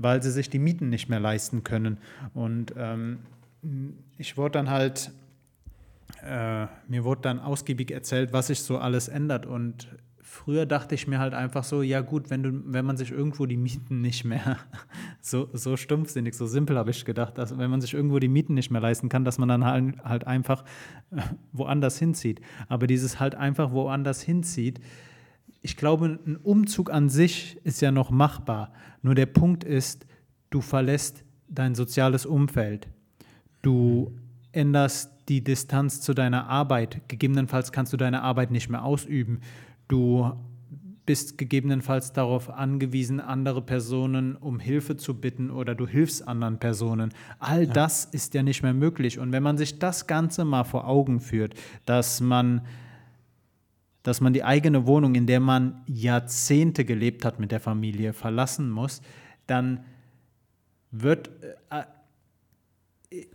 weil 0.00 0.22
sie 0.22 0.30
sich 0.30 0.50
die 0.50 0.58
Mieten 0.58 0.88
nicht 0.88 1.08
mehr 1.08 1.20
leisten 1.20 1.64
können. 1.64 1.98
Und 2.34 2.74
ähm, 2.76 3.18
ich 4.16 4.36
wurde 4.36 4.52
dann 4.52 4.70
halt, 4.70 5.12
äh, 6.24 6.66
mir 6.88 7.04
wurde 7.04 7.22
dann 7.22 7.40
ausgiebig 7.40 7.90
erzählt, 7.90 8.32
was 8.32 8.48
sich 8.48 8.60
so 8.60 8.78
alles 8.78 9.08
ändert. 9.08 9.46
Und 9.46 9.88
früher 10.20 10.66
dachte 10.66 10.94
ich 10.94 11.08
mir 11.08 11.18
halt 11.18 11.34
einfach 11.34 11.64
so, 11.64 11.82
ja 11.82 12.00
gut, 12.00 12.30
wenn, 12.30 12.42
du, 12.42 12.52
wenn 12.66 12.84
man 12.84 12.96
sich 12.96 13.10
irgendwo 13.10 13.46
die 13.46 13.56
Mieten 13.56 14.00
nicht 14.00 14.24
mehr, 14.24 14.58
so, 15.20 15.48
so 15.52 15.76
stumpfsinnig, 15.76 16.34
so 16.34 16.46
simpel 16.46 16.76
habe 16.76 16.90
ich 16.90 17.04
gedacht, 17.04 17.38
dass 17.38 17.56
wenn 17.58 17.70
man 17.70 17.80
sich 17.80 17.94
irgendwo 17.94 18.18
die 18.18 18.28
Mieten 18.28 18.54
nicht 18.54 18.70
mehr 18.70 18.80
leisten 18.80 19.08
kann, 19.08 19.24
dass 19.24 19.38
man 19.38 19.48
dann 19.48 19.64
halt, 19.64 20.04
halt 20.04 20.26
einfach 20.26 20.64
woanders 21.52 21.98
hinzieht. 21.98 22.40
Aber 22.68 22.86
dieses 22.86 23.18
halt 23.18 23.34
einfach 23.34 23.72
woanders 23.72 24.22
hinzieht, 24.22 24.80
ich 25.60 25.76
glaube, 25.76 26.18
ein 26.24 26.36
Umzug 26.36 26.90
an 26.90 27.08
sich 27.08 27.58
ist 27.64 27.80
ja 27.80 27.90
noch 27.90 28.10
machbar. 28.10 28.72
Nur 29.02 29.14
der 29.14 29.26
Punkt 29.26 29.64
ist, 29.64 30.06
du 30.50 30.60
verlässt 30.60 31.24
dein 31.48 31.74
soziales 31.74 32.26
Umfeld. 32.26 32.88
Du 33.62 34.16
änderst 34.52 35.12
die 35.28 35.42
Distanz 35.42 36.00
zu 36.00 36.14
deiner 36.14 36.48
Arbeit. 36.48 37.02
Gegebenenfalls 37.08 37.72
kannst 37.72 37.92
du 37.92 37.96
deine 37.96 38.22
Arbeit 38.22 38.50
nicht 38.50 38.68
mehr 38.68 38.84
ausüben. 38.84 39.40
Du 39.88 40.32
bist 41.06 41.38
gegebenenfalls 41.38 42.12
darauf 42.12 42.50
angewiesen, 42.50 43.18
andere 43.18 43.62
Personen 43.62 44.36
um 44.36 44.60
Hilfe 44.60 44.98
zu 44.98 45.18
bitten 45.18 45.50
oder 45.50 45.74
du 45.74 45.86
hilfst 45.86 46.28
anderen 46.28 46.58
Personen. 46.58 47.14
All 47.38 47.64
ja. 47.64 47.72
das 47.72 48.04
ist 48.04 48.34
ja 48.34 48.42
nicht 48.42 48.62
mehr 48.62 48.74
möglich. 48.74 49.18
Und 49.18 49.32
wenn 49.32 49.42
man 49.42 49.56
sich 49.56 49.78
das 49.78 50.06
Ganze 50.06 50.44
mal 50.44 50.64
vor 50.64 50.86
Augen 50.86 51.20
führt, 51.20 51.54
dass 51.86 52.20
man 52.20 52.60
dass 54.08 54.20
man 54.20 54.32
die 54.32 54.42
eigene 54.42 54.86
Wohnung, 54.86 55.14
in 55.14 55.26
der 55.26 55.38
man 55.40 55.82
Jahrzehnte 55.86 56.84
gelebt 56.84 57.24
hat 57.24 57.38
mit 57.38 57.52
der 57.52 57.60
Familie, 57.60 58.12
verlassen 58.14 58.70
muss, 58.70 59.02
dann 59.46 59.84
wird 60.90 61.30
äh, 61.70 61.82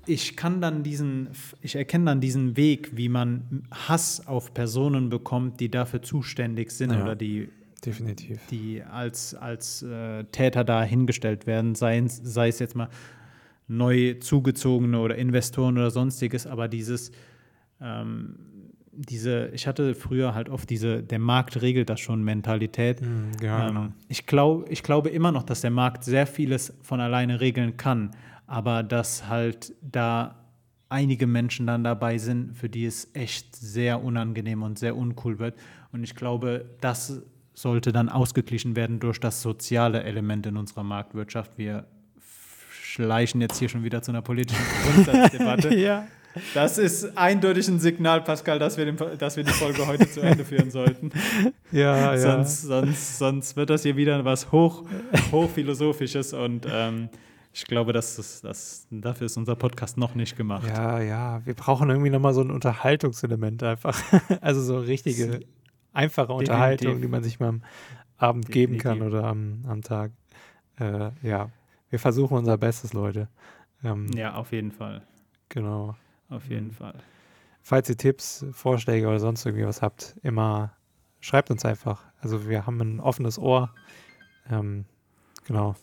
ich 0.06 0.36
kann 0.36 0.62
dann 0.62 0.84
diesen, 0.84 1.30
ich 1.62 1.76
erkenne 1.76 2.06
dann 2.06 2.22
diesen 2.22 2.56
Weg, 2.58 2.96
wie 2.96 3.10
man 3.10 3.64
Hass 3.72 4.28
auf 4.28 4.54
Personen 4.54 5.10
bekommt, 5.10 5.60
die 5.60 5.70
dafür 5.70 6.02
zuständig 6.04 6.70
sind 6.72 6.92
Ja. 6.92 7.02
oder 7.02 7.16
die 7.16 7.50
Definitiv. 7.84 8.40
die 8.52 8.84
als, 8.84 9.34
als 9.34 9.82
äh, 9.82 10.24
Täter 10.26 10.64
da 10.64 10.84
hingestellt 10.84 11.48
werden, 11.48 11.74
sei, 11.76 11.98
es- 11.98 12.22
sei 12.24 12.48
es 12.50 12.60
jetzt 12.60 12.76
mal 12.76 12.90
neu 13.68 14.14
zugezogene 14.20 15.00
oder 15.00 15.16
Investoren 15.16 15.78
oder 15.78 15.90
sonstiges, 15.90 16.46
aber 16.46 16.68
dieses, 16.68 17.12
ähm, 17.82 18.36
diese, 18.96 19.48
ich 19.54 19.68
hatte 19.68 19.96
früher 19.96 20.36
halt 20.36 20.50
oft 20.50 20.70
diese, 20.70 21.04
der 21.04 21.20
Markt 21.20 21.62
regelt 21.62 21.90
das 21.90 22.00
schon 22.00 22.24
Mentalität. 22.24 23.02
Mhm, 23.02 23.32
ja, 23.42 23.68
genau. 23.68 23.82
Ähm, 23.86 23.94
ich, 24.08 24.26
glaub, 24.26 24.70
ich 24.70 24.84
glaube 24.84 25.10
immer 25.10 25.32
noch, 25.32 25.44
dass 25.44 25.62
der 25.62 25.72
Markt 25.72 26.04
sehr 26.04 26.28
vieles 26.28 26.74
von 26.82 27.00
alleine 27.00 27.42
regeln 27.42 27.78
kann, 27.78 28.12
aber 28.46 28.84
dass 28.84 29.28
halt 29.28 29.74
da 29.82 30.44
einige 30.90 31.26
Menschen 31.26 31.66
dann 31.66 31.84
dabei 31.84 32.20
sind, 32.20 32.56
für 32.56 32.70
die 32.70 32.86
es 32.86 33.10
echt 33.14 33.56
sehr 33.56 34.04
unangenehm 34.04 34.62
und 34.62 34.78
sehr 34.78 34.96
uncool 34.96 35.40
wird. 35.40 35.56
Und 35.92 36.04
ich 36.04 36.16
glaube, 36.16 36.66
das 36.82 37.24
sollte 37.56 37.92
dann 37.92 38.10
ausgeglichen 38.10 38.76
werden 38.76 39.00
durch 39.00 39.20
das 39.20 39.42
soziale 39.42 40.04
Element 40.04 40.46
in 40.46 40.58
unserer 40.58 40.84
Marktwirtschaft. 40.84 41.58
Wir 41.58 41.86
schleichen 42.72 43.42
jetzt 43.42 43.58
hier 43.58 43.70
schon 43.70 43.84
wieder 43.84 44.02
zu 44.04 44.12
einer 44.12 44.22
politischen 44.22 44.64
Grundsatzdebatte. 44.84 45.76
ja. 45.76 46.06
Das 46.54 46.78
ist 46.78 47.18
eindeutig 47.18 47.68
ein 47.68 47.80
Signal, 47.80 48.22
Pascal, 48.22 48.60
dass 48.60 48.78
wir, 48.78 48.86
den, 48.86 48.98
dass 49.18 49.38
wir 49.38 49.44
die 49.44 49.52
Folge 49.52 49.86
heute 49.86 50.10
zu 50.10 50.22
Ende 50.22 50.46
führen 50.46 50.72
sollten. 50.72 51.12
Ja, 51.72 52.14
ja. 52.14 52.44
Sonst, 52.46 53.18
sonst, 53.18 53.56
wird 53.56 53.72
das 53.72 53.82
hier 53.82 53.98
wieder 53.98 54.24
was 54.26 54.52
hoch, 54.52 54.84
hochphilosophisches 55.32 56.34
und 56.34 56.68
ähm, 56.72 57.10
ich 57.52 57.66
glaube, 57.66 57.94
das, 57.94 58.42
das, 58.42 58.88
dafür 58.92 59.26
ist 59.26 59.38
unser 59.38 59.56
Podcast 59.56 59.98
noch 59.98 60.14
nicht 60.14 60.38
gemacht. 60.38 60.68
Ja, 60.68 61.00
ja, 61.00 61.42
wir 61.46 61.56
brauchen 61.56 61.90
irgendwie 61.90 62.12
nochmal 62.12 62.36
so 62.36 62.42
ein 62.42 62.52
Unterhaltungselement 62.52 63.64
einfach. 63.64 64.00
Also 64.42 64.62
so 64.62 64.78
richtige, 64.78 65.40
einfache 65.94 66.34
Unterhaltung, 66.34 67.02
die 67.02 67.08
man 67.08 67.24
sich 67.24 67.40
mal 67.40 67.50
am 67.50 67.64
Abend 68.18 68.50
geben 68.50 68.78
kann 68.78 69.02
oder 69.02 69.24
am, 69.24 69.64
am 69.68 69.82
Tag. 69.82 70.12
Äh, 70.80 71.12
ja, 71.22 71.50
wir 71.90 72.00
versuchen 72.00 72.38
unser 72.38 72.58
Bestes, 72.58 72.94
Leute. 72.94 73.30
Ähm, 73.84 74.12
Ja, 74.16 74.36
auf 74.36 74.52
jeden 74.52 74.72
Fall. 74.72 75.04
Genau. 75.50 75.96
Auf 76.34 76.48
jeden 76.50 76.68
Mhm. 76.68 76.72
Fall. 76.72 76.96
Falls 77.62 77.90
ihr 77.90 77.98
Tipps, 77.98 78.46
Vorschläge 78.52 79.08
oder 79.08 79.20
sonst 79.20 79.46
irgendwie 79.46 79.66
was 79.66 79.82
habt, 79.82 80.16
immer 80.22 80.74
schreibt 81.22 81.50
uns 81.52 81.64
einfach. 81.64 82.04
Also 82.20 82.50
wir 82.50 82.66
haben 82.66 82.80
ein 82.82 83.00
offenes 83.00 83.40
Ohr. 83.40 83.74
Ähm, 84.50 84.86
genau. 85.46 85.76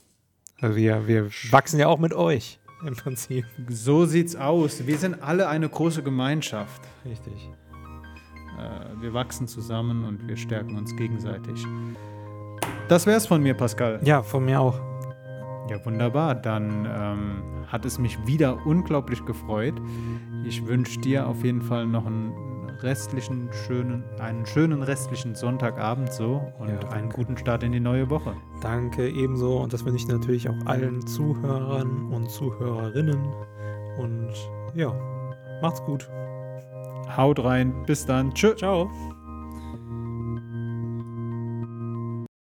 Also 0.61 0.77
wir, 0.77 1.07
wir 1.07 1.31
wachsen 1.51 1.79
ja 1.81 1.87
auch 1.89 1.99
mit 1.99 2.13
euch 2.13 2.61
im 2.87 2.95
Prinzip. 2.97 3.47
So 3.69 4.05
sieht's 4.05 4.37
aus. 4.37 4.87
Wir 4.87 4.99
sind 4.99 5.23
alle 5.23 5.49
eine 5.49 5.69
große 5.69 6.03
Gemeinschaft. 6.03 6.83
Richtig. 7.07 7.51
Äh, 8.59 9.01
wir 9.01 9.15
wachsen 9.15 9.49
zusammen 9.49 10.05
und 10.05 10.29
wir 10.29 10.37
stärken 10.37 10.77
uns 10.77 10.95
gegenseitig. 10.97 11.65
Das 12.89 13.07
wär's 13.07 13.27
von 13.27 13.43
mir, 13.43 13.55
Pascal. 13.55 14.01
Ja, 14.05 14.23
von 14.23 14.45
mir 14.45 14.61
auch. 14.61 14.79
Ja, 15.71 15.83
wunderbar. 15.87 16.35
Dann 16.35 16.85
ähm, 16.85 17.43
hat 17.69 17.85
es 17.87 17.99
mich 17.99 18.19
wieder 18.27 18.67
unglaublich 18.67 19.25
gefreut. 19.25 19.81
Ich 20.45 20.67
wünsche 20.67 21.01
dir 21.01 21.27
auf 21.27 21.45
jeden 21.45 21.63
Fall 21.63 21.87
noch 21.87 22.07
einen 22.07 22.33
restlichen, 22.83 23.51
schönen, 23.53 24.05
einen 24.19 24.47
schönen 24.47 24.83
restlichen 24.83 25.35
Sonntagabend 25.35 26.13
so 26.13 26.43
und 26.59 26.69
Ja, 26.69 26.89
einen 26.91 27.11
guten 27.11 27.37
Start 27.37 27.63
in 27.63 27.73
die 27.73 27.81
neue 27.81 28.09
Woche. 28.11 28.35
Danke 28.61 29.09
ebenso 29.09 29.59
und 29.59 29.73
das 29.73 29.85
wünsche 29.85 30.05
ich 30.05 30.09
natürlich 30.09 30.49
auch 30.49 30.67
allen 30.67 31.07
Zuhörern 31.07 32.11
und 32.11 32.31
Zuhörerinnen. 32.31 33.21
Und 33.99 34.33
ja, 34.75 34.95
macht's 35.61 35.83
gut. 35.85 36.09
Haut 37.17 37.43
rein, 37.43 37.75
bis 37.87 38.07
dann. 38.07 38.33
Tschö. 38.33 38.55
Ciao. 38.55 38.91